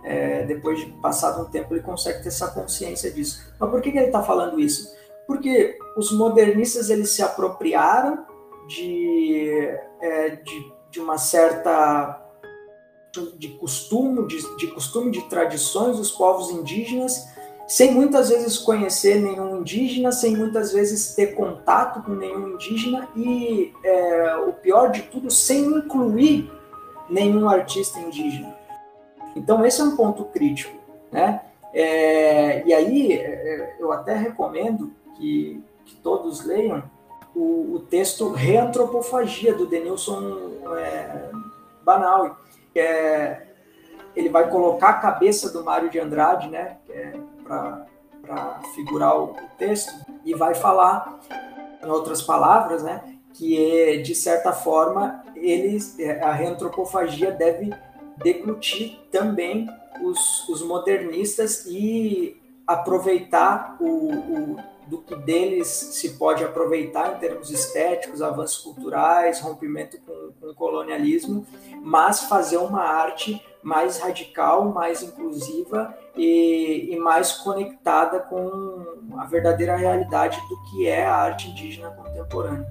É, 0.03 0.47
depois 0.47 0.79
de 0.79 0.87
passado 1.03 1.43
um 1.43 1.51
tempo, 1.51 1.75
ele 1.75 1.83
consegue 1.83 2.23
ter 2.23 2.29
essa 2.29 2.49
consciência 2.49 3.11
disso. 3.11 3.53
Mas 3.61 3.71
por 3.71 3.83
que, 3.83 3.93
que 3.93 3.99
ele 3.99 4.07
está 4.07 4.23
falando 4.23 4.59
isso? 4.59 4.97
Porque 5.27 5.77
os 5.95 6.11
modernistas 6.13 6.89
eles 6.89 7.11
se 7.11 7.23
apropriaram 7.23 8.25
de, 8.67 9.69
é, 10.01 10.31
de, 10.37 10.73
de 10.91 11.01
uma 11.01 11.19
certa 11.19 12.28
de 13.37 13.49
costume, 13.49 14.27
de, 14.27 14.57
de 14.57 14.67
costume, 14.69 15.11
de 15.11 15.23
tradições 15.29 15.97
dos 15.97 16.11
povos 16.11 16.51
indígenas, 16.51 17.29
sem 17.67 17.93
muitas 17.93 18.31
vezes 18.31 18.57
conhecer 18.59 19.21
nenhum 19.21 19.61
indígena, 19.61 20.11
sem 20.11 20.35
muitas 20.35 20.73
vezes 20.73 21.15
ter 21.15 21.35
contato 21.35 22.03
com 22.03 22.13
nenhum 22.13 22.55
indígena 22.55 23.09
e, 23.15 23.73
é, 23.85 24.37
o 24.37 24.53
pior 24.55 24.91
de 24.91 25.03
tudo, 25.03 25.31
sem 25.31 25.67
incluir 25.67 26.51
nenhum 27.11 27.49
artista 27.49 27.99
indígena. 27.99 28.57
Então, 29.37 29.65
esse 29.65 29.81
é 29.81 29.85
um 29.85 29.97
ponto 29.97 30.25
crítico. 30.25 30.77
Né? 31.13 31.43
É, 31.75 32.67
e 32.67 32.73
aí, 32.73 33.13
é, 33.13 33.77
eu 33.79 33.93
até 33.93 34.15
recomendo 34.15 34.91
que, 35.17 35.63
que 35.85 35.97
todos 35.97 36.45
leiam 36.45 36.83
o, 37.35 37.75
o, 37.75 37.81
texto 37.81 38.31
Reantropofagia, 38.33 39.55
do 39.55 39.67
Denilson 39.67 40.39
é, 40.77 41.31
que 42.79 42.81
é, 42.81 43.49
ele 44.15 44.29
vai 44.29 44.49
colocar 44.49 44.91
a 44.91 44.95
cabeça 44.95 45.51
do 45.51 45.65
Mário 45.65 45.91
de 45.91 45.99
Andrade, 45.99 46.49
né, 46.49 46.77
é 46.89 47.13
para 47.43 48.61
figurar 48.75 49.19
o, 49.19 49.33
o 49.33 49.37
texto, 49.59 49.93
e 50.25 50.33
vai 50.33 50.55
falar, 50.55 51.19
em 51.83 51.89
outras 51.89 52.23
palavras, 52.23 52.85
né, 52.85 53.03
que 53.35 54.01
de 54.03 54.15
certa 54.15 54.53
forma 54.53 55.25
eles, 55.35 55.97
a 56.23 56.31
reantropofagia 56.31 57.33
deve 57.33 57.75
deglutir 58.19 59.01
também 59.11 59.69
os, 60.05 60.49
os 60.49 60.63
modernistas 60.63 61.65
e 61.67 62.41
aproveitar 62.65 63.77
o, 63.81 63.87
o 63.87 64.57
do 64.89 64.99
que 64.99 65.15
deles 65.15 65.69
se 65.69 66.17
pode 66.17 66.43
aproveitar 66.43 67.15
em 67.15 67.19
termos 67.19 67.51
estéticos, 67.51 68.23
avanços 68.23 68.59
culturais, 68.59 69.41
rompimento 69.41 69.99
com, 70.01 70.33
com 70.41 70.47
o 70.51 70.55
colonialismo, 70.55 71.47
mas 71.83 72.25
fazer 72.25 72.59
uma 72.59 72.83
arte 72.83 73.43
mais 73.63 73.99
radical, 73.99 74.73
mais 74.73 75.03
inclusiva 75.03 75.95
e, 76.17 76.89
e, 76.91 76.97
mais 76.97 77.33
conectada 77.33 78.21
com 78.21 78.85
a 79.17 79.25
verdadeira 79.27 79.77
realidade 79.77 80.39
do 80.49 80.63
que 80.71 80.87
é 80.87 81.05
a 81.05 81.15
arte 81.15 81.51
indígena 81.51 81.91
contemporânea. 81.91 82.67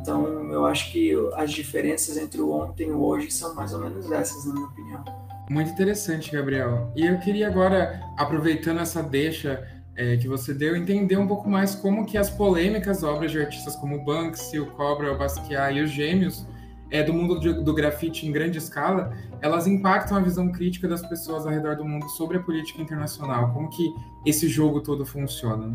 Então, 0.00 0.52
eu 0.52 0.66
acho 0.66 0.92
que 0.92 1.12
as 1.34 1.50
diferenças 1.50 2.16
entre 2.18 2.40
o 2.40 2.52
ontem 2.52 2.88
e 2.88 2.92
o 2.92 3.02
hoje 3.02 3.30
são 3.30 3.54
mais 3.54 3.72
ou 3.72 3.80
menos 3.80 4.10
essas, 4.10 4.44
na 4.44 4.52
minha 4.52 4.66
opinião. 4.66 5.04
Muito 5.48 5.70
interessante, 5.70 6.30
Gabriel. 6.30 6.90
E 6.94 7.06
eu 7.06 7.18
queria 7.20 7.48
agora, 7.48 8.00
aproveitando 8.18 8.80
essa 8.80 9.02
deixa 9.02 9.66
é, 9.96 10.16
que 10.16 10.26
você 10.26 10.52
deu, 10.52 10.76
entender 10.76 11.16
um 11.16 11.26
pouco 11.26 11.48
mais 11.48 11.74
como 11.74 12.04
que 12.04 12.18
as 12.18 12.28
polêmicas 12.28 13.02
obras 13.02 13.30
de 13.30 13.40
artistas 13.40 13.76
como 13.76 14.04
Banksy, 14.04 14.58
o 14.58 14.66
Cobra, 14.72 15.12
o 15.12 15.18
Basquiat 15.18 15.74
e 15.74 15.82
os 15.82 15.90
Gêmeos 15.90 16.46
é, 16.90 17.02
do 17.02 17.12
mundo 17.12 17.40
de, 17.40 17.52
do 17.52 17.74
grafite 17.74 18.26
em 18.26 18.32
grande 18.32 18.58
escala, 18.58 19.12
elas 19.40 19.66
impactam 19.66 20.16
a 20.16 20.20
visão 20.20 20.50
crítica 20.50 20.86
das 20.86 21.02
pessoas 21.02 21.46
ao 21.46 21.52
redor 21.52 21.76
do 21.76 21.84
mundo 21.84 22.08
sobre 22.10 22.36
a 22.38 22.40
política 22.40 22.80
internacional. 22.80 23.52
Como 23.52 23.68
que 23.70 23.92
esse 24.24 24.48
jogo 24.48 24.80
todo 24.80 25.04
funciona? 25.04 25.74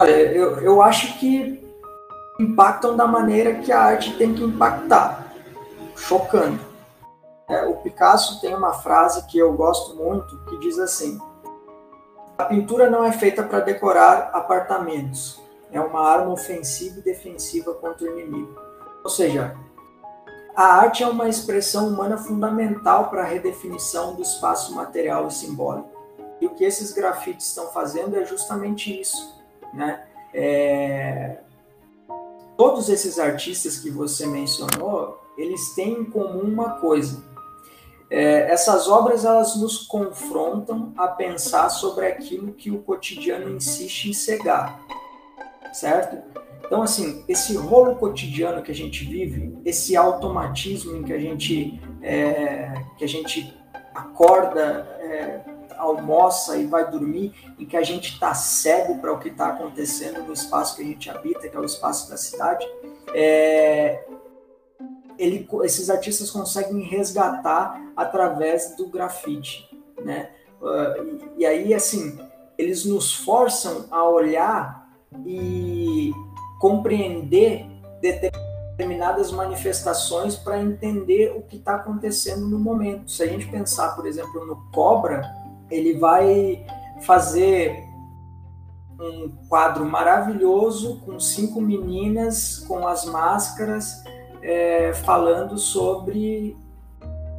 Eu, 0.00 0.60
eu 0.60 0.82
acho 0.82 1.18
que 1.18 1.66
impactam 2.38 2.96
da 2.96 3.06
maneira 3.06 3.54
que 3.56 3.72
a 3.72 3.80
arte 3.80 4.16
tem 4.16 4.32
que 4.32 4.44
impactar, 4.44 5.32
chocando. 5.96 6.60
É, 7.48 7.64
o 7.66 7.76
Picasso 7.76 8.40
tem 8.40 8.54
uma 8.54 8.74
frase 8.74 9.26
que 9.26 9.38
eu 9.38 9.52
gosto 9.54 9.96
muito 9.96 10.38
que 10.44 10.58
diz 10.58 10.78
assim: 10.78 11.18
a 12.36 12.44
pintura 12.44 12.88
não 12.88 13.02
é 13.02 13.10
feita 13.10 13.42
para 13.42 13.60
decorar 13.60 14.30
apartamentos. 14.32 15.40
É 15.72 15.80
uma 15.80 16.00
arma 16.00 16.30
ofensiva 16.30 17.00
e 17.00 17.02
defensiva 17.02 17.74
contra 17.74 18.06
o 18.06 18.18
inimigo. 18.18 18.56
Ou 19.02 19.10
seja, 19.10 19.56
a 20.58 20.74
arte 20.74 21.04
é 21.04 21.06
uma 21.06 21.28
expressão 21.28 21.86
humana 21.86 22.18
fundamental 22.18 23.08
para 23.10 23.22
a 23.22 23.24
redefinição 23.24 24.16
do 24.16 24.22
espaço 24.22 24.74
material 24.74 25.28
e 25.28 25.32
simbólico. 25.32 25.88
E 26.40 26.46
o 26.46 26.50
que 26.50 26.64
esses 26.64 26.90
grafites 26.90 27.46
estão 27.46 27.68
fazendo 27.68 28.16
é 28.16 28.24
justamente 28.24 29.00
isso. 29.00 29.40
Né? 29.72 30.04
É... 30.34 31.38
Todos 32.56 32.88
esses 32.88 33.20
artistas 33.20 33.78
que 33.78 33.88
você 33.88 34.26
mencionou, 34.26 35.22
eles 35.38 35.76
têm 35.76 36.00
em 36.00 36.04
comum 36.04 36.40
uma 36.40 36.70
coisa: 36.80 37.22
é, 38.10 38.50
essas 38.50 38.88
obras 38.88 39.24
elas 39.24 39.54
nos 39.54 39.86
confrontam 39.86 40.92
a 40.98 41.06
pensar 41.06 41.68
sobre 41.68 42.04
aquilo 42.04 42.52
que 42.52 42.68
o 42.68 42.82
cotidiano 42.82 43.48
insiste 43.48 44.06
em 44.06 44.12
cegar, 44.12 44.80
certo? 45.72 46.47
Então, 46.64 46.82
assim, 46.82 47.24
esse 47.26 47.56
rolo 47.56 47.96
cotidiano 47.96 48.62
que 48.62 48.70
a 48.70 48.74
gente 48.74 49.04
vive, 49.04 49.58
esse 49.64 49.96
automatismo 49.96 50.96
em 50.96 51.02
que 51.02 51.12
a 51.12 51.18
gente, 51.18 51.80
é, 52.02 52.74
que 52.96 53.04
a 53.04 53.08
gente 53.08 53.56
acorda, 53.94 54.86
é, 55.00 55.40
almoça 55.78 56.56
e 56.56 56.66
vai 56.66 56.90
dormir, 56.90 57.32
em 57.58 57.64
que 57.64 57.76
a 57.76 57.82
gente 57.82 58.12
está 58.12 58.34
cego 58.34 58.98
para 58.98 59.12
o 59.12 59.18
que 59.18 59.28
está 59.28 59.48
acontecendo 59.48 60.22
no 60.24 60.32
espaço 60.32 60.76
que 60.76 60.82
a 60.82 60.84
gente 60.84 61.08
habita, 61.08 61.48
que 61.48 61.56
é 61.56 61.60
o 61.60 61.64
espaço 61.64 62.10
da 62.10 62.16
cidade, 62.16 62.66
é, 63.14 64.04
ele, 65.18 65.48
esses 65.64 65.90
artistas 65.90 66.30
conseguem 66.30 66.80
resgatar 66.82 67.92
através 67.96 68.76
do 68.76 68.88
grafite, 68.88 69.68
né? 70.04 70.30
Uh, 70.60 71.30
e, 71.36 71.42
e, 71.42 71.46
aí, 71.46 71.74
assim, 71.74 72.18
eles 72.56 72.84
nos 72.84 73.14
forçam 73.14 73.86
a 73.90 74.08
olhar 74.08 74.88
e 75.24 75.77
compreender 76.58 77.66
determinadas 78.00 79.32
manifestações 79.32 80.36
para 80.36 80.60
entender 80.60 81.32
o 81.36 81.42
que 81.42 81.56
está 81.56 81.76
acontecendo 81.76 82.46
no 82.46 82.58
momento. 82.58 83.10
Se 83.10 83.22
a 83.22 83.26
gente 83.26 83.46
pensar, 83.46 83.94
por 83.96 84.06
exemplo, 84.06 84.46
no 84.46 84.56
Cobra, 84.72 85.22
ele 85.70 85.98
vai 85.98 86.64
fazer 87.02 87.84
um 89.00 89.30
quadro 89.48 89.84
maravilhoso 89.84 91.00
com 91.04 91.20
cinco 91.20 91.60
meninas 91.60 92.58
com 92.66 92.86
as 92.86 93.04
máscaras 93.04 94.02
é, 94.42 94.92
falando 94.92 95.56
sobre 95.56 96.56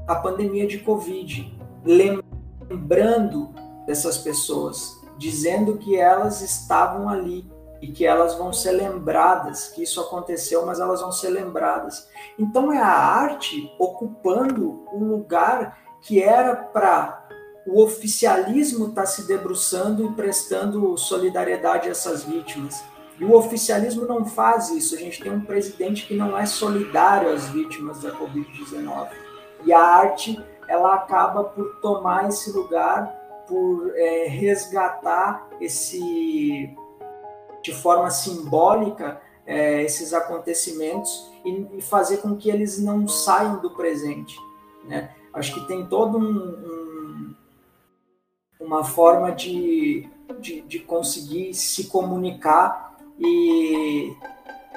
a 0.07 0.15
pandemia 0.15 0.65
de 0.65 0.79
Covid, 0.79 1.57
lembrando 1.83 3.49
dessas 3.85 4.17
pessoas, 4.17 4.99
dizendo 5.17 5.77
que 5.77 5.97
elas 5.97 6.41
estavam 6.41 7.09
ali 7.09 7.45
e 7.81 7.87
que 7.87 8.05
elas 8.05 8.35
vão 8.35 8.51
ser 8.51 8.71
lembradas, 8.71 9.69
que 9.69 9.83
isso 9.83 10.01
aconteceu, 10.01 10.65
mas 10.65 10.79
elas 10.79 11.01
vão 11.01 11.11
ser 11.11 11.29
lembradas. 11.29 12.07
Então 12.37 12.71
é 12.71 12.79
a 12.79 12.87
arte 12.87 13.71
ocupando 13.79 14.83
o 14.91 15.03
lugar 15.03 15.77
que 16.01 16.21
era 16.21 16.55
para 16.55 17.27
o 17.65 17.83
oficialismo 17.83 18.87
estar 18.87 19.01
tá 19.01 19.07
se 19.07 19.27
debruçando 19.27 20.05
e 20.05 20.11
prestando 20.13 20.97
solidariedade 20.97 21.87
a 21.87 21.91
essas 21.91 22.23
vítimas. 22.23 22.83
E 23.19 23.25
o 23.25 23.33
oficialismo 23.33 24.05
não 24.05 24.25
faz 24.25 24.69
isso. 24.69 24.95
A 24.95 24.97
gente 24.97 25.21
tem 25.21 25.31
um 25.31 25.41
presidente 25.41 26.07
que 26.07 26.15
não 26.15 26.37
é 26.37 26.45
solidário 26.45 27.31
às 27.31 27.49
vítimas 27.49 28.01
da 28.01 28.11
Covid-19. 28.11 29.09
E 29.65 29.73
a 29.73 29.81
arte, 29.81 30.41
ela 30.67 30.95
acaba 30.95 31.43
por 31.43 31.75
tomar 31.81 32.29
esse 32.29 32.51
lugar, 32.51 33.13
por 33.47 33.91
é, 33.95 34.27
resgatar 34.27 35.47
esse, 35.59 36.73
de 37.69 37.75
forma 37.75 38.09
simbólica, 38.09 39.21
é, 39.45 39.83
esses 39.83 40.13
acontecimentos 40.13 41.29
e, 41.45 41.77
e, 41.77 41.81
fazer 41.81 42.17
com 42.17 42.35
que 42.35 42.49
eles 42.49 42.81
não 42.81 43.07
saiam 43.07 43.59
do 43.59 43.71
presente. 43.71 44.35
Né? 44.85 45.11
Acho 45.31 45.53
que 45.53 45.67
tem 45.67 45.85
todo 45.85 46.17
um, 46.17 46.23
um 46.23 47.35
uma 48.59 48.83
forma 48.83 49.31
de, 49.31 50.07
de, 50.39 50.61
de 50.61 50.79
conseguir 50.79 51.53
se 51.53 51.85
comunicar 51.85 52.97
e, 53.17 54.13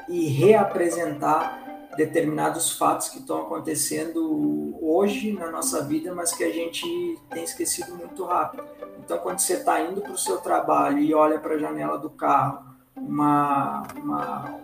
e 0.08 0.28
reapresentar 0.28 1.90
determinados 1.96 2.72
fatos 2.72 3.08
que 3.08 3.18
estão 3.18 3.42
acontecendo 3.42 4.78
hoje 4.80 5.32
na 5.32 5.50
nossa 5.50 5.84
vida, 5.84 6.14
mas 6.14 6.32
que 6.32 6.44
a 6.44 6.50
gente 6.50 7.18
tem 7.28 7.42
esquecido 7.42 7.94
muito 7.96 8.24
rápido. 8.24 8.64
Então, 9.04 9.18
quando 9.18 9.40
você 9.40 9.54
está 9.54 9.80
indo 9.80 10.00
para 10.00 10.12
o 10.12 10.18
seu 10.18 10.38
trabalho 10.38 10.98
e 11.00 11.12
olha 11.12 11.38
para 11.38 11.54
a 11.54 11.58
janela 11.58 11.98
do 11.98 12.08
carro, 12.08 12.71
uma, 13.06 13.86
uma, 13.96 14.58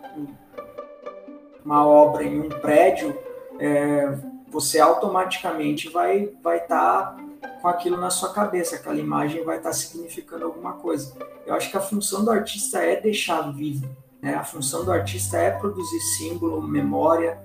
uma 1.64 1.86
obra 1.86 2.24
em 2.24 2.40
um 2.40 2.48
prédio, 2.48 3.16
é, 3.58 4.16
você 4.50 4.80
automaticamente 4.80 5.88
vai 5.90 6.30
vai 6.42 6.58
estar 6.58 7.16
tá 7.16 7.16
com 7.60 7.68
aquilo 7.68 7.96
na 7.96 8.10
sua 8.10 8.32
cabeça, 8.32 8.76
aquela 8.76 8.96
imagem 8.96 9.44
vai 9.44 9.58
estar 9.58 9.72
significando 9.72 10.44
alguma 10.44 10.74
coisa. 10.74 11.12
Eu 11.46 11.54
acho 11.54 11.70
que 11.70 11.76
a 11.76 11.80
função 11.80 12.24
do 12.24 12.30
artista 12.30 12.78
é 12.78 13.00
deixar 13.00 13.52
vivo, 13.52 13.88
né? 14.22 14.34
a 14.34 14.44
função 14.44 14.84
do 14.84 14.92
artista 14.92 15.36
é 15.36 15.50
produzir 15.50 16.00
símbolo, 16.16 16.62
memória, 16.62 17.38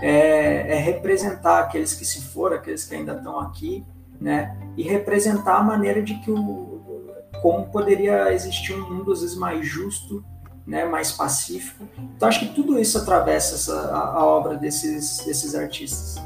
é, 0.00 0.74
é 0.74 0.76
representar 0.76 1.60
aqueles 1.60 1.94
que 1.94 2.04
se 2.04 2.22
foram, 2.22 2.56
aqueles 2.56 2.84
que 2.84 2.94
ainda 2.94 3.14
estão 3.14 3.38
aqui, 3.38 3.84
né? 4.20 4.56
e 4.76 4.82
representar 4.82 5.56
a 5.58 5.62
maneira 5.62 6.02
de 6.02 6.14
que 6.20 6.30
o 6.30 6.67
como 7.40 7.66
poderia 7.66 8.32
existir 8.32 8.74
um 8.74 8.90
mundo 8.90 9.12
às 9.12 9.20
vezes 9.20 9.36
mais 9.36 9.66
justo, 9.66 10.24
né, 10.66 10.84
mais 10.84 11.12
pacífico. 11.12 11.88
Então 12.16 12.28
acho 12.28 12.40
que 12.40 12.54
tudo 12.54 12.78
isso 12.78 12.98
atravessa 12.98 13.54
essa, 13.54 13.90
a, 13.90 14.18
a 14.18 14.26
obra 14.26 14.56
desses, 14.56 15.24
desses 15.24 15.54
artistas. 15.54 16.22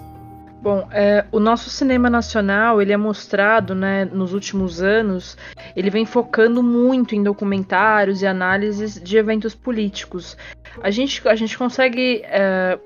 Bom, 0.62 0.86
é, 0.92 1.24
o 1.32 1.40
nosso 1.40 1.68
cinema 1.68 2.08
nacional, 2.08 2.80
ele 2.80 2.92
é 2.92 2.96
mostrado, 2.96 3.74
né, 3.74 4.04
nos 4.04 4.32
últimos 4.32 4.80
anos, 4.80 5.36
ele 5.74 5.90
vem 5.90 6.06
focando 6.06 6.62
muito 6.62 7.16
em 7.16 7.22
documentários 7.22 8.22
e 8.22 8.26
análises 8.28 8.94
de 9.02 9.16
eventos 9.16 9.56
políticos. 9.56 10.36
A 10.80 10.88
gente, 10.88 11.26
a 11.26 11.34
gente 11.34 11.58
consegue 11.58 12.22
é, 12.24 12.78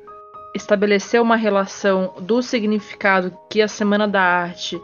estabelecer 0.55 1.21
uma 1.21 1.37
relação 1.37 2.15
do 2.19 2.43
significado 2.43 3.37
que 3.51 3.61
a 3.61 3.69
Semana 3.69 4.09
da 4.09 4.23
Arte 4.23 4.81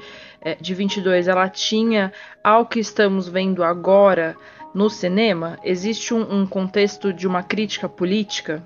de 0.60 0.74
22 0.74 1.28
ela 1.28 1.48
tinha 1.48 2.12
ao 2.42 2.66
que 2.66 2.80
estamos 2.80 3.28
vendo 3.28 3.62
agora 3.62 4.36
no 4.74 4.88
cinema? 4.88 5.58
Existe 5.62 6.14
um, 6.14 6.40
um 6.40 6.46
contexto 6.46 7.12
de 7.12 7.26
uma 7.26 7.42
crítica 7.42 7.88
política? 7.88 8.62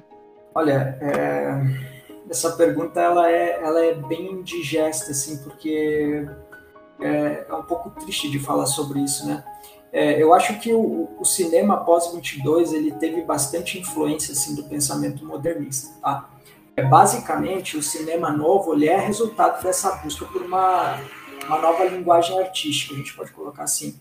Olha, 0.55 0.99
é 1.01 1.97
essa 2.29 2.53
pergunta 2.53 3.01
ela 3.01 3.31
é, 3.31 3.62
ela 3.62 3.85
é 3.85 3.95
bem 3.95 4.33
indigesta, 4.33 5.12
assim, 5.12 5.39
porque 5.39 6.27
é, 7.01 7.47
é 7.49 7.55
um 7.55 7.62
pouco 7.62 7.91
triste 7.91 8.31
de 8.31 8.39
falar 8.39 8.66
sobre 8.66 9.01
isso, 9.01 9.27
né? 9.27 9.45
É, 9.93 10.20
eu 10.20 10.35
acho 10.35 10.59
que 10.59 10.74
o, 10.74 11.09
o 11.18 11.24
cinema 11.24 11.79
pós-22 11.79 12.72
ele 12.72 12.93
teve 12.93 13.22
bastante 13.22 13.79
influência 13.79 14.33
assim, 14.33 14.55
do 14.55 14.64
pensamento 14.64 15.24
modernista. 15.24 15.95
Tá? 16.03 16.29
É, 16.77 16.83
basicamente, 16.83 17.79
o 17.79 17.83
cinema 17.83 18.31
novo 18.31 18.74
ele 18.74 18.89
é 18.89 18.97
resultado 18.99 19.62
dessa 19.62 19.93
busca 19.97 20.27
por 20.27 20.43
uma, 20.43 20.99
uma 21.47 21.59
nova 21.59 21.84
linguagem 21.84 22.38
artística, 22.38 22.94
a 22.94 22.99
gente 22.99 23.14
pode 23.14 23.32
colocar 23.32 23.64
assim. 23.64 23.99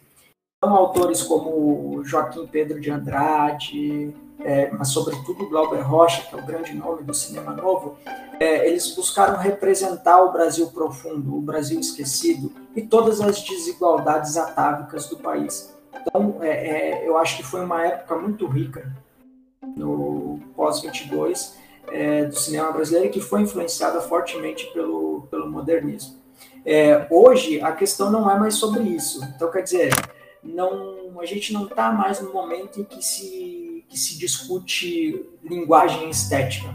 Então, 0.58 0.76
autores 0.76 1.22
como 1.22 2.04
Joaquim 2.04 2.48
Pedro 2.48 2.80
de 2.80 2.90
Andrade, 2.90 4.14
é, 4.40 4.72
mas 4.72 4.90
sobretudo 4.90 5.48
Glauber 5.48 5.82
Rocha, 5.82 6.24
que 6.24 6.36
é 6.36 6.38
o 6.38 6.46
grande 6.46 6.74
nome 6.74 7.04
do 7.04 7.14
cinema 7.14 7.54
novo, 7.54 7.98
é, 8.40 8.68
eles 8.68 8.96
buscaram 8.96 9.38
representar 9.38 10.22
o 10.24 10.32
Brasil 10.32 10.68
profundo, 10.72 11.38
o 11.38 11.42
Brasil 11.42 11.80
esquecido 11.80 12.52
e 12.76 12.82
todas 12.82 13.22
as 13.22 13.42
desigualdades 13.42 14.38
atávicas 14.38 15.08
do 15.08 15.18
país. 15.18 15.74
Então, 16.02 16.38
é, 16.42 16.50
é 16.50 17.08
eu 17.08 17.18
acho 17.18 17.38
que 17.38 17.44
foi 17.44 17.64
uma 17.64 17.86
época 17.86 18.18
muito 18.18 18.48
rica 18.48 18.92
no 19.76 20.40
pós-22 20.56 21.54
é, 21.92 22.26
do 22.26 22.36
cinema 22.36 22.72
brasileiro 22.72 23.12
que 23.12 23.22
foi 23.22 23.42
influenciada 23.42 24.02
fortemente 24.02 24.66
pelo, 24.74 25.28
pelo 25.30 25.50
modernismo. 25.50 26.25
É, 26.66 27.08
hoje, 27.12 27.62
a 27.62 27.72
questão 27.72 28.12
não 28.12 28.30
é 28.30 28.38
mais 28.38 28.56
sobre 28.56 28.84
isso. 28.84 29.24
Então, 29.36 29.52
quer 29.52 29.62
dizer, 29.62 29.94
não, 30.44 31.20
a 31.20 31.26
gente 31.26 31.54
não 31.54 31.66
está 31.66 31.92
mais 31.92 32.20
no 32.20 32.34
momento 32.34 32.82
em 32.82 32.84
que 32.84 33.04
se 33.04 33.66
que 33.88 33.98
se 33.98 34.18
discute 34.18 35.26
linguagem 35.44 36.10
estética. 36.10 36.68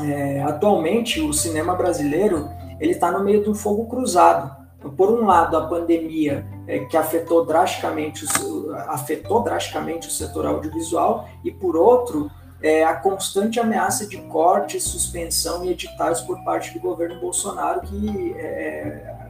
É, 0.00 0.42
atualmente, 0.42 1.20
o 1.20 1.32
cinema 1.32 1.74
brasileiro 1.74 2.48
ele 2.80 2.92
está 2.92 3.10
no 3.10 3.24
meio 3.24 3.42
de 3.42 3.50
um 3.50 3.54
fogo 3.54 3.86
cruzado. 3.86 4.54
Por 4.96 5.10
um 5.10 5.24
lado, 5.24 5.56
a 5.56 5.66
pandemia 5.66 6.46
é, 6.66 6.80
que 6.80 6.96
afetou 6.96 7.44
drasticamente, 7.44 8.24
o, 8.42 8.74
afetou 8.88 9.42
drasticamente 9.42 10.08
o 10.08 10.10
setor 10.10 10.46
audiovisual, 10.46 11.28
e 11.42 11.50
por 11.50 11.76
outro, 11.76 12.30
é, 12.62 12.84
a 12.84 12.94
constante 12.94 13.60
ameaça 13.60 14.06
de 14.06 14.16
corte, 14.22 14.80
suspensão 14.80 15.64
e 15.64 15.70
editais 15.70 16.20
por 16.20 16.42
parte 16.44 16.72
do 16.72 16.80
governo 16.80 17.20
Bolsonaro, 17.20 17.82
que 17.82 18.32
é, 18.34 19.28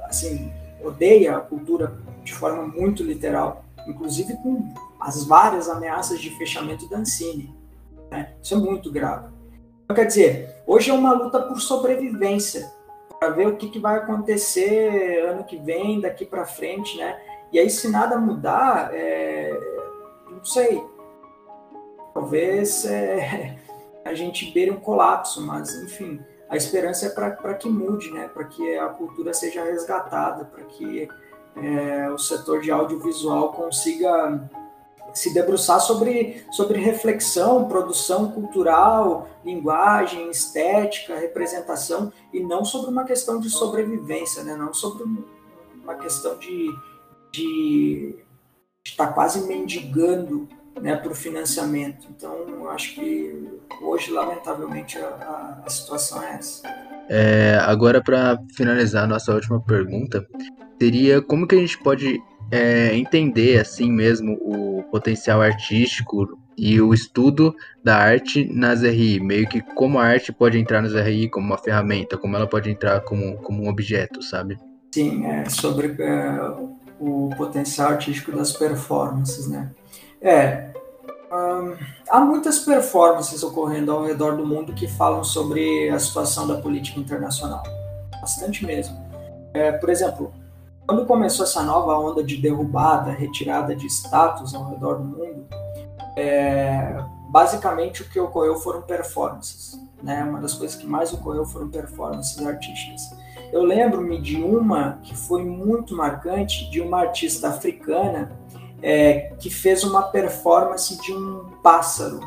assim, 0.00 0.52
odeia 0.82 1.36
a 1.36 1.40
cultura 1.40 1.98
de 2.22 2.34
forma 2.34 2.62
muito 2.62 3.02
literal, 3.02 3.64
inclusive 3.86 4.36
com 4.36 4.72
as 5.00 5.24
várias 5.24 5.68
ameaças 5.68 6.20
de 6.20 6.30
fechamento 6.36 6.88
da 6.88 6.98
Ancine. 6.98 7.54
Né? 8.10 8.32
Isso 8.42 8.54
é 8.54 8.58
muito 8.58 8.90
grave. 8.92 9.28
Então, 9.84 9.96
quer 9.96 10.06
dizer, 10.06 10.54
hoje 10.66 10.90
é 10.90 10.94
uma 10.94 11.12
luta 11.12 11.40
por 11.40 11.60
sobrevivência, 11.60 12.70
para 13.18 13.30
ver 13.30 13.48
o 13.48 13.56
que, 13.56 13.68
que 13.68 13.78
vai 13.78 13.96
acontecer 13.96 15.26
ano 15.26 15.44
que 15.44 15.56
vem, 15.56 16.00
daqui 16.00 16.24
para 16.24 16.46
frente, 16.46 16.96
né? 16.96 17.20
E 17.52 17.58
aí, 17.58 17.68
se 17.68 17.88
nada 17.88 18.16
mudar, 18.16 18.90
é... 18.94 19.52
não 20.30 20.44
sei, 20.44 20.82
talvez 22.12 22.84
é... 22.84 23.56
a 24.04 24.14
gente 24.14 24.50
beire 24.52 24.70
um 24.70 24.80
colapso, 24.80 25.40
mas 25.46 25.74
enfim, 25.82 26.20
a 26.48 26.56
esperança 26.56 27.06
é 27.06 27.08
para 27.10 27.54
que 27.54 27.68
mude, 27.68 28.10
né? 28.10 28.28
Para 28.28 28.44
que 28.44 28.76
a 28.76 28.88
cultura 28.88 29.32
seja 29.32 29.62
resgatada, 29.62 30.44
para 30.44 30.64
que 30.64 31.08
é, 31.56 32.10
o 32.10 32.18
setor 32.18 32.60
de 32.60 32.70
audiovisual 32.70 33.52
consiga 33.52 34.48
se 35.12 35.34
debruçar 35.34 35.80
sobre, 35.80 36.44
sobre 36.52 36.78
reflexão, 36.78 37.68
produção 37.68 38.30
cultural, 38.30 39.28
linguagem, 39.44 40.30
estética, 40.30 41.16
representação, 41.16 42.12
e 42.32 42.40
não 42.40 42.64
sobre 42.64 42.90
uma 42.90 43.04
questão 43.04 43.40
de 43.40 43.50
sobrevivência, 43.50 44.42
né? 44.44 44.54
não 44.56 44.72
sobre 44.72 45.04
uma 45.82 45.94
questão 45.96 46.38
de, 46.38 46.68
de 47.32 48.14
estar 48.84 49.08
tá 49.08 49.12
quase 49.12 49.46
mendigando 49.46 50.48
né, 50.80 50.96
para 50.96 51.10
o 51.10 51.14
financiamento. 51.14 52.06
Então, 52.10 52.32
eu 52.48 52.70
acho 52.70 52.94
que 52.94 53.48
hoje, 53.80 54.10
lamentavelmente, 54.10 54.98
a, 54.98 55.62
a 55.64 55.70
situação 55.70 56.22
é 56.22 56.34
essa. 56.34 56.62
É, 57.08 57.58
agora, 57.62 58.02
para 58.02 58.38
finalizar 58.54 59.04
a 59.04 59.06
nossa 59.06 59.32
última 59.34 59.60
pergunta, 59.60 60.26
seria 60.80 61.20
como 61.20 61.46
que 61.46 61.54
a 61.54 61.58
gente 61.58 61.78
pode 61.82 62.20
é, 62.50 62.94
entender 62.94 63.58
assim 63.58 63.90
mesmo 63.90 64.34
o 64.40 64.82
potencial 64.90 65.40
artístico 65.40 66.38
e 66.56 66.80
o 66.80 66.92
estudo 66.92 67.54
da 67.82 67.96
arte 67.96 68.44
nas 68.52 68.82
RI, 68.82 69.18
meio 69.20 69.48
que 69.48 69.60
como 69.60 69.98
a 69.98 70.04
arte 70.04 70.32
pode 70.32 70.58
entrar 70.58 70.82
nas 70.82 70.92
RI 70.92 71.28
como 71.28 71.46
uma 71.46 71.58
ferramenta, 71.58 72.18
como 72.18 72.36
ela 72.36 72.46
pode 72.46 72.70
entrar 72.70 73.00
como, 73.00 73.36
como 73.38 73.64
um 73.64 73.68
objeto, 73.68 74.22
sabe? 74.22 74.58
Sim, 74.92 75.24
é 75.24 75.48
sobre 75.48 75.94
é, 76.00 76.38
o 76.98 77.30
potencial 77.36 77.92
artístico 77.92 78.32
das 78.32 78.52
performances, 78.52 79.48
né? 79.48 79.70
É, 80.22 80.70
há 82.08 82.20
muitas 82.20 82.58
performances 82.58 83.42
ocorrendo 83.42 83.92
ao 83.92 84.04
redor 84.04 84.36
do 84.36 84.46
mundo 84.46 84.74
que 84.74 84.88
falam 84.88 85.24
sobre 85.24 85.88
a 85.90 85.98
situação 85.98 86.46
da 86.46 86.56
política 86.60 86.98
internacional. 86.98 87.62
Bastante 88.20 88.66
mesmo. 88.66 88.96
É, 89.54 89.72
por 89.72 89.88
exemplo, 89.88 90.32
quando 90.86 91.06
começou 91.06 91.44
essa 91.44 91.62
nova 91.62 91.98
onda 91.98 92.22
de 92.22 92.36
derrubada, 92.36 93.12
retirada 93.12 93.74
de 93.74 93.86
status 93.86 94.54
ao 94.54 94.68
redor 94.70 94.98
do 94.98 95.04
mundo, 95.04 95.46
é, 96.16 97.02
basicamente 97.30 98.02
o 98.02 98.08
que 98.08 98.18
ocorreu 98.20 98.56
foram 98.56 98.82
performances. 98.82 99.80
Né? 100.02 100.22
Uma 100.24 100.40
das 100.40 100.54
coisas 100.54 100.76
que 100.76 100.86
mais 100.86 101.12
ocorreu 101.12 101.46
foram 101.46 101.68
performances 101.68 102.44
artísticas. 102.44 103.02
Eu 103.52 103.62
lembro-me 103.62 104.20
de 104.20 104.36
uma 104.36 104.98
que 105.02 105.16
foi 105.16 105.44
muito 105.44 105.96
marcante, 105.96 106.70
de 106.70 106.80
uma 106.80 107.00
artista 107.00 107.48
africana 107.48 108.39
é, 108.82 109.34
que 109.38 109.50
fez 109.50 109.84
uma 109.84 110.04
performance 110.04 111.00
de 111.00 111.12
um 111.12 111.44
pássaro, 111.62 112.20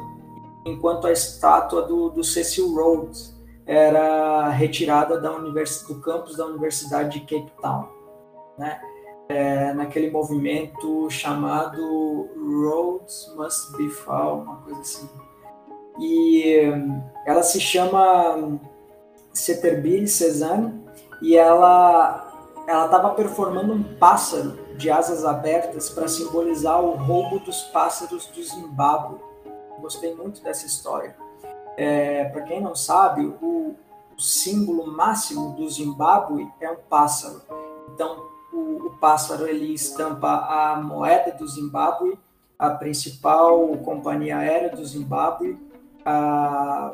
enquanto 0.66 1.08
a 1.08 1.12
estátua 1.12 1.84
do, 1.84 2.10
do 2.10 2.24
Cecil 2.24 2.74
Rhodes 2.74 3.34
era 3.66 4.50
retirada 4.50 5.20
do 5.20 6.02
campus 6.02 6.36
da 6.36 6.46
Universidade 6.46 7.20
de 7.20 7.22
Cape 7.22 7.52
Town, 7.62 7.88
né? 8.58 8.80
É, 9.30 9.74
naquele 9.74 10.12
movimento 10.12 11.10
chamado 11.10 12.30
Rhodes 12.36 13.34
Must 13.38 13.78
Be 13.78 13.90
Fall, 13.90 14.42
uma 14.42 14.58
coisa 14.58 14.82
assim. 14.82 15.10
E 16.00 16.70
ela 17.26 17.42
se 17.42 17.60
chama 17.60 18.60
Ceterbile 19.34 20.08
Cezanne 20.08 20.84
e 21.22 21.38
ela 21.38 22.34
ela 22.68 22.86
estava 22.86 23.10
performando 23.12 23.74
um 23.74 23.84
pássaro 23.96 24.58
de 24.78 24.90
asas 24.90 25.26
abertas 25.26 25.90
para 25.90 26.08
simbolizar 26.08 26.82
o 26.82 26.96
roubo 26.96 27.40
dos 27.40 27.62
pássaros 27.64 28.28
do 28.28 28.44
Zimbábue. 28.44 29.20
Gostei 29.80 30.16
muito 30.16 30.42
dessa 30.42 30.66
história. 30.66 31.16
É, 31.76 32.26
para 32.26 32.42
quem 32.44 32.62
não 32.62 32.76
sabe, 32.76 33.26
o, 33.42 33.76
o, 34.16 34.22
símbolo 34.22 34.88
máximo 34.88 35.54
do 35.56 35.70
Zimbábue 35.70 36.48
é 36.62 36.70
um 36.70 36.78
pássaro. 36.90 37.42
Então, 37.94 38.26
o, 38.52 38.88
o 38.88 38.98
pássaro 39.00 39.48
ele 39.48 39.74
estampa 39.74 40.30
a 40.30 40.76
moeda 40.78 41.32
do 41.32 41.48
Zimbábue, 41.48 42.18
a 42.58 42.70
principal 42.70 43.68
companhia 43.78 44.38
aérea 44.38 44.70
do 44.70 44.86
Zimbábue, 44.86 45.58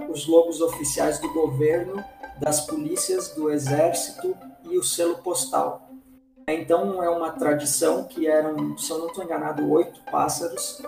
os 0.10 0.28
logos 0.28 0.62
oficiais 0.62 1.20
do 1.20 1.32
governo, 1.34 2.04
das 2.40 2.62
polícias, 2.62 3.34
do 3.34 3.52
exército 3.52 4.36
e 4.64 4.78
o 4.78 4.84
selo 4.84 5.18
postal. 5.18 5.89
Então 6.54 7.04
é 7.04 7.10
uma 7.10 7.32
tradição 7.32 8.06
que 8.06 8.28
eram, 8.28 8.78
se 8.78 8.92
eu 8.92 9.00
não 9.00 9.08
estou 9.08 9.24
enganado, 9.24 9.70
oito 9.72 10.02
pássaros 10.12 10.82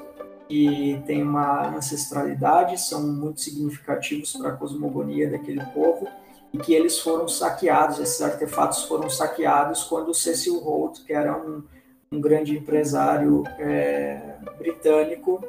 que 0.48 1.02
têm 1.06 1.24
uma 1.24 1.76
ancestralidade, 1.76 2.80
são 2.80 3.04
muito 3.04 3.42
significativos 3.42 4.34
para 4.34 4.50
a 4.50 4.58
cosmogonia 4.58 5.30
daquele 5.30 5.64
povo 5.68 6.08
e 6.54 6.58
que 6.58 6.74
eles 6.74 7.00
foram 7.00 7.28
saqueados, 7.28 8.00
esses 8.00 8.22
artefatos 8.22 8.84
foram 8.84 9.10
saqueados 9.10 9.84
quando 9.84 10.14
Cecil 10.14 10.60
Holt, 10.60 11.06
que 11.06 11.14
era 11.14 11.38
um, 11.38 11.64
um 12.12 12.20
grande 12.20 12.58
empresário 12.58 13.44
é, 13.58 14.36
britânico, 14.58 15.42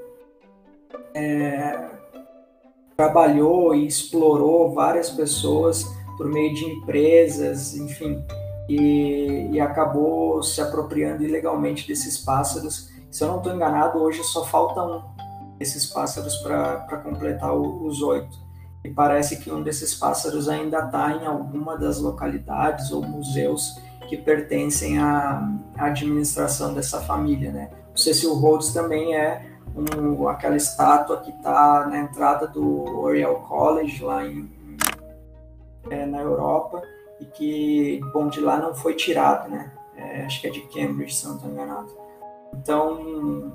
é, 1.12 1.90
trabalhou 2.96 3.74
e 3.74 3.86
explorou 3.86 4.72
várias 4.72 5.10
pessoas 5.10 5.84
por 6.16 6.28
meio 6.28 6.54
de 6.54 6.64
empresas, 6.64 7.74
enfim, 7.74 8.24
e, 8.68 9.48
e 9.52 9.60
acabou 9.60 10.42
se 10.42 10.60
apropriando 10.60 11.22
ilegalmente 11.22 11.86
desses 11.86 12.18
pássaros. 12.18 12.90
Se 13.10 13.24
eu 13.24 13.28
não 13.28 13.38
estou 13.38 13.54
enganado, 13.54 13.98
hoje 13.98 14.22
só 14.24 14.44
faltam 14.44 15.04
esses 15.60 15.86
pássaros 15.86 16.36
para 16.38 16.98
completar 16.98 17.54
o, 17.54 17.86
os 17.86 18.02
oito. 18.02 18.40
E 18.84 18.90
parece 18.90 19.36
que 19.36 19.50
um 19.50 19.62
desses 19.62 19.94
pássaros 19.94 20.48
ainda 20.48 20.78
está 20.78 21.12
em 21.12 21.26
alguma 21.26 21.76
das 21.76 21.98
localidades 21.98 22.90
ou 22.90 23.02
museus 23.02 23.80
que 24.08 24.16
pertencem 24.16 24.98
à, 24.98 25.48
à 25.78 25.86
administração 25.86 26.74
dessa 26.74 27.00
família, 27.00 27.52
né? 27.52 27.70
O 27.94 27.98
Cecil 27.98 28.34
Rhodes 28.34 28.72
também 28.72 29.14
é 29.14 29.52
um, 29.76 30.26
aquela 30.28 30.56
estátua 30.56 31.18
que 31.18 31.30
está 31.30 31.86
na 31.86 31.98
entrada 31.98 32.46
do 32.46 32.98
Oriel 33.00 33.36
College 33.36 34.02
lá 34.02 34.26
em, 34.26 34.50
é, 35.90 36.04
na 36.04 36.20
Europa 36.20 36.82
e 37.22 37.24
que, 37.26 38.00
bom, 38.12 38.28
de 38.28 38.40
lá 38.40 38.58
não 38.58 38.74
foi 38.74 38.94
tirado, 38.94 39.48
né? 39.48 39.70
É, 39.96 40.24
acho 40.24 40.40
que 40.40 40.48
é 40.48 40.50
de 40.50 40.60
Cambridge, 40.62 41.14
se 41.14 41.26
não 41.26 41.36
estou 41.36 41.50
enganado. 41.50 41.88
Então, 42.54 43.52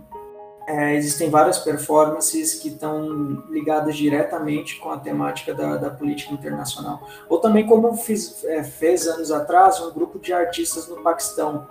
é, 0.65 0.95
existem 0.95 1.29
várias 1.29 1.59
performances 1.59 2.55
que 2.55 2.69
estão 2.69 3.43
ligadas 3.49 3.95
diretamente 3.95 4.79
com 4.79 4.89
a 4.89 4.97
temática 4.97 5.53
da, 5.53 5.75
da 5.75 5.89
política 5.89 6.33
internacional. 6.33 7.05
Ou 7.27 7.39
também, 7.39 7.67
como 7.67 7.95
fiz, 7.97 8.43
é, 8.45 8.63
fez 8.63 9.05
anos 9.07 9.31
atrás, 9.31 9.81
um 9.81 9.91
grupo 9.91 10.17
de 10.17 10.31
artistas 10.33 10.87
no 10.87 10.97
Paquistão. 11.01 11.67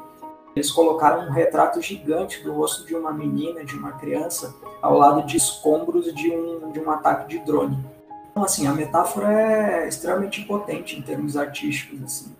Eles 0.54 0.70
colocaram 0.70 1.28
um 1.28 1.32
retrato 1.32 1.80
gigante 1.80 2.42
do 2.42 2.52
rosto 2.52 2.86
de 2.86 2.94
uma 2.94 3.12
menina, 3.12 3.64
de 3.64 3.74
uma 3.74 3.92
criança, 3.92 4.54
ao 4.82 4.96
lado 4.96 5.26
de 5.26 5.36
escombros 5.36 6.14
de 6.14 6.30
um, 6.30 6.72
de 6.72 6.80
um 6.80 6.90
ataque 6.90 7.28
de 7.28 7.38
drone. 7.44 7.95
Então, 8.36 8.44
assim, 8.44 8.66
a 8.66 8.72
metáfora 8.74 9.32
é 9.32 9.88
extremamente 9.88 10.42
potente 10.42 10.94
em 10.94 11.00
termos 11.00 11.38
artísticos, 11.38 12.02
assim. 12.02 12.36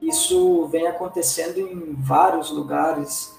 Isso 0.00 0.68
vem 0.68 0.86
acontecendo 0.86 1.58
em 1.58 1.94
vários 1.98 2.52
lugares, 2.52 3.34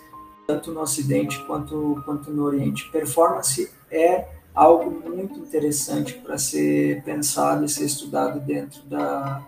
tanto 0.45 0.73
no 0.73 0.81
Ocidente 0.81 1.41
quanto, 1.45 2.01
quanto 2.03 2.29
no 2.29 2.43
Oriente. 2.43 2.91
Performance 2.91 3.71
é 3.89 4.27
algo 4.53 4.91
muito 4.91 5.39
interessante 5.39 6.15
para 6.15 6.37
ser 6.37 7.01
pensado 7.03 7.63
e 7.63 7.69
ser 7.69 7.85
estudado 7.85 8.37
dentro 8.41 8.83
da, 8.83 9.41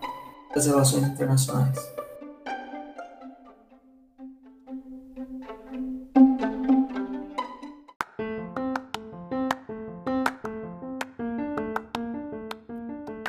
das 0.54 0.64
relações 0.64 1.04
internacionais. 1.04 1.78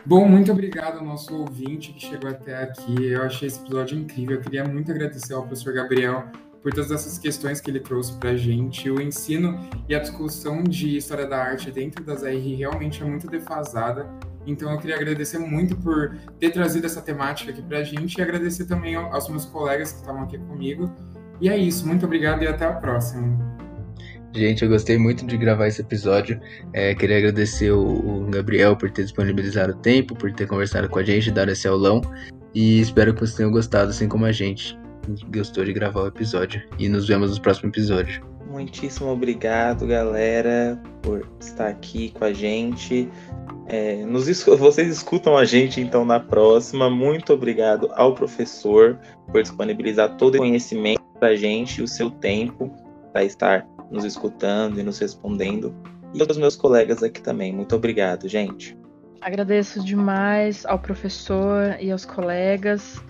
Bom, 0.08 0.26
muito 0.26 0.50
obrigado 0.54 1.00
ao 1.00 1.04
nosso 1.04 1.36
ouvinte 1.36 1.92
que 1.92 2.00
chegou 2.00 2.30
até 2.30 2.64
aqui. 2.64 3.08
Eu 3.08 3.24
achei 3.24 3.50
esse 3.50 3.60
episódio 3.60 4.00
incrível. 4.00 4.38
Eu 4.38 4.42
queria 4.42 4.64
muito 4.64 4.90
agradecer 4.90 5.34
ao 5.34 5.42
professor 5.42 5.74
Gabriel 5.74 6.24
por 6.64 6.74
todas 6.74 6.92
essas 6.92 7.20
questões 7.20 7.60
que 7.60 7.70
ele 7.70 7.82
trouxe 7.82 8.14
para 8.18 8.30
a 8.30 8.38
gente. 8.38 8.90
O 8.90 9.02
ensino 9.02 9.60
e 9.90 9.94
a 9.94 10.00
discussão 10.00 10.64
de 10.64 10.96
história 10.96 11.28
da 11.28 11.38
arte 11.38 11.70
dentro 11.72 12.06
das 12.06 12.24
AR 12.24 12.32
realmente 12.32 13.04
é 13.04 13.06
muito 13.06 13.28
defasada. 13.28 14.10
Então 14.46 14.72
eu 14.72 14.78
queria 14.78 14.96
agradecer 14.96 15.40
muito 15.40 15.76
por 15.76 16.16
ter 16.40 16.52
trazido 16.52 16.86
essa 16.86 17.02
temática 17.02 17.52
aqui 17.52 17.62
para 17.62 17.80
a 17.80 17.84
gente 17.84 18.18
e 18.18 18.22
agradecer 18.22 18.64
também 18.64 18.96
aos 18.96 19.28
meus 19.28 19.44
colegas 19.44 19.92
que 19.92 20.00
estavam 20.00 20.24
aqui 20.24 20.38
comigo. 20.38 20.90
E 21.42 21.50
é 21.50 21.58
isso, 21.58 21.86
muito 21.86 22.06
obrigado 22.06 22.42
e 22.44 22.48
até 22.48 22.64
a 22.64 22.72
próxima. 22.72 23.57
Gente, 24.34 24.64
eu 24.64 24.70
gostei 24.70 24.98
muito 24.98 25.26
de 25.26 25.38
gravar 25.38 25.68
esse 25.68 25.82
episódio. 25.82 26.40
É, 26.74 26.94
queria 26.94 27.18
agradecer 27.18 27.72
o, 27.72 27.84
o, 27.84 28.26
Gabriel 28.30 28.76
por 28.76 28.92
ter 28.92 29.04
disponibilizado 29.04 29.74
o 29.74 29.78
tempo, 29.78 30.16
por 30.16 30.32
ter 30.32 30.48
conversado 30.48 30.88
com 30.90 31.00
a 31.00 31.04
gente, 31.04 31.32
dado 31.32 31.52
esse 31.52 31.68
aulão. 31.68 32.02
E 32.54 32.80
espero 32.80 33.14
que 33.14 33.22
vocês 33.22 33.36
tenham 33.36 33.52
gostado, 33.52 33.90
assim 33.90 34.08
como 34.08 34.26
a 34.26 34.32
gente 34.32 34.78
gostou 35.34 35.64
de 35.64 35.74
gravar 35.74 36.04
o 36.04 36.08
episódio. 36.08 36.62
E 36.78 36.90
nos 36.90 37.08
vemos 37.08 37.36
no 37.36 37.42
próximo 37.42 37.70
episódio. 37.70 38.22
Muitíssimo 38.50 39.10
obrigado, 39.10 39.86
galera, 39.86 40.82
por 41.02 41.28
estar 41.40 41.68
aqui 41.68 42.14
com 42.18 42.26
a 42.26 42.34
gente. 42.34 43.10
É, 43.68 44.06
nos, 44.06 44.26
vocês 44.44 44.90
escutam 44.90 45.38
a 45.38 45.46
gente 45.46 45.82
então 45.82 46.06
na 46.06 46.20
próxima. 46.20 46.90
Muito 46.90 47.34
obrigado 47.34 47.90
ao 47.94 48.14
professor 48.14 48.98
por 49.32 49.42
disponibilizar 49.42 50.16
todo 50.18 50.36
o 50.36 50.38
conhecimento 50.40 51.02
para 51.20 51.30
a 51.30 51.36
gente 51.36 51.82
o 51.82 51.88
seu 51.88 52.10
tempo 52.10 52.72
para 53.12 53.24
estar 53.24 53.68
nos 53.90 54.04
escutando 54.04 54.80
e 54.80 54.84
nos 54.84 55.00
respondendo. 55.00 55.76
E 56.14 56.22
aos 56.22 56.38
meus 56.38 56.56
colegas 56.56 57.04
aqui 57.04 57.22
também. 57.22 57.54
Muito 57.54 57.76
obrigado, 57.76 58.28
gente. 58.28 58.78
Agradeço 59.22 59.84
demais 59.84 60.66
ao 60.66 60.80
professor 60.80 61.76
e 61.80 61.92
aos 61.92 62.06
colegas. 62.06 63.02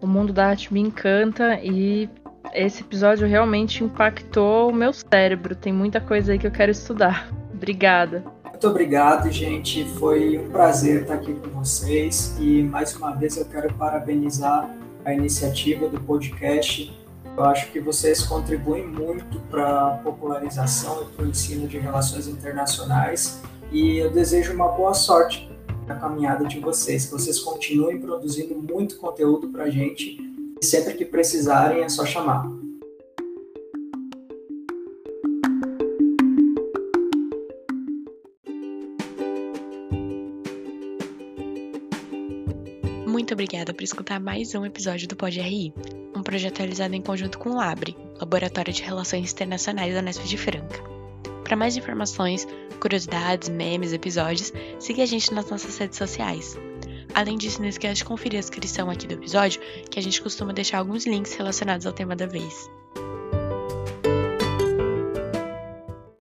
O 0.00 0.06
mundo 0.06 0.32
da 0.32 0.46
arte 0.46 0.72
me 0.72 0.80
encanta 0.80 1.58
e 1.62 2.08
esse 2.52 2.82
episódio 2.82 3.26
realmente 3.26 3.82
impactou 3.82 4.70
o 4.70 4.74
meu 4.74 4.92
cérebro. 4.92 5.56
Tem 5.56 5.72
muita 5.72 6.00
coisa 6.00 6.32
aí 6.32 6.38
que 6.38 6.46
eu 6.46 6.50
quero 6.50 6.70
estudar. 6.70 7.28
Obrigada. 7.52 8.22
Muito 8.44 8.68
obrigado, 8.68 9.30
gente. 9.30 9.84
Foi 9.84 10.38
um 10.38 10.50
prazer 10.50 11.02
estar 11.02 11.14
aqui 11.14 11.34
com 11.34 11.48
vocês 11.50 12.36
e 12.38 12.62
mais 12.62 12.94
uma 12.94 13.12
vez 13.12 13.36
eu 13.36 13.44
quero 13.46 13.72
parabenizar 13.74 14.70
a 15.04 15.12
iniciativa 15.12 15.88
do 15.88 16.00
podcast 16.00 17.03
eu 17.36 17.44
acho 17.44 17.70
que 17.72 17.80
vocês 17.80 18.22
contribuem 18.22 18.86
muito 18.86 19.40
para 19.50 19.88
a 19.88 19.90
popularização 19.98 21.02
e 21.02 21.04
para 21.06 21.24
o 21.24 21.28
ensino 21.28 21.66
de 21.66 21.78
relações 21.78 22.28
internacionais 22.28 23.40
e 23.72 23.98
eu 23.98 24.10
desejo 24.10 24.52
uma 24.52 24.68
boa 24.68 24.94
sorte 24.94 25.50
na 25.86 25.96
caminhada 25.96 26.46
de 26.46 26.60
vocês, 26.60 27.06
que 27.06 27.12
vocês 27.12 27.40
continuem 27.40 28.00
produzindo 28.00 28.54
muito 28.54 28.96
conteúdo 28.96 29.48
para 29.48 29.64
a 29.64 29.70
gente 29.70 30.18
e 30.60 30.64
sempre 30.64 30.94
que 30.94 31.04
precisarem 31.04 31.82
é 31.82 31.88
só 31.88 32.06
chamar. 32.06 32.63
Muito 43.24 43.32
obrigada 43.32 43.72
por 43.72 43.82
escutar 43.82 44.20
mais 44.20 44.54
um 44.54 44.66
episódio 44.66 45.08
do 45.08 45.16
Pod 45.16 45.40
RI, 45.40 45.72
um 46.14 46.22
projeto 46.22 46.58
realizado 46.58 46.92
em 46.92 47.00
conjunto 47.00 47.38
com 47.38 47.48
o 47.48 47.56
LABRE, 47.56 47.96
Laboratório 48.20 48.70
de 48.70 48.82
Relações 48.82 49.32
Internacionais 49.32 49.94
da 49.94 50.00
Unesp 50.00 50.24
de 50.24 50.36
Franca. 50.36 50.82
Para 51.42 51.56
mais 51.56 51.74
informações, 51.74 52.46
curiosidades, 52.78 53.48
memes, 53.48 53.94
episódios, 53.94 54.52
siga 54.78 55.04
a 55.04 55.06
gente 55.06 55.32
nas 55.32 55.48
nossas 55.48 55.78
redes 55.78 55.96
sociais. 55.96 56.54
Além 57.14 57.38
disso, 57.38 57.62
não 57.62 57.68
esqueça 57.70 57.94
de 57.94 58.04
conferir 58.04 58.36
a 58.36 58.42
descrição 58.42 58.90
aqui 58.90 59.06
do 59.06 59.14
episódio, 59.14 59.58
que 59.90 59.98
a 59.98 60.02
gente 60.02 60.20
costuma 60.20 60.52
deixar 60.52 60.76
alguns 60.76 61.06
links 61.06 61.32
relacionados 61.32 61.86
ao 61.86 61.94
tema 61.94 62.14
da 62.14 62.26
vez. 62.26 62.68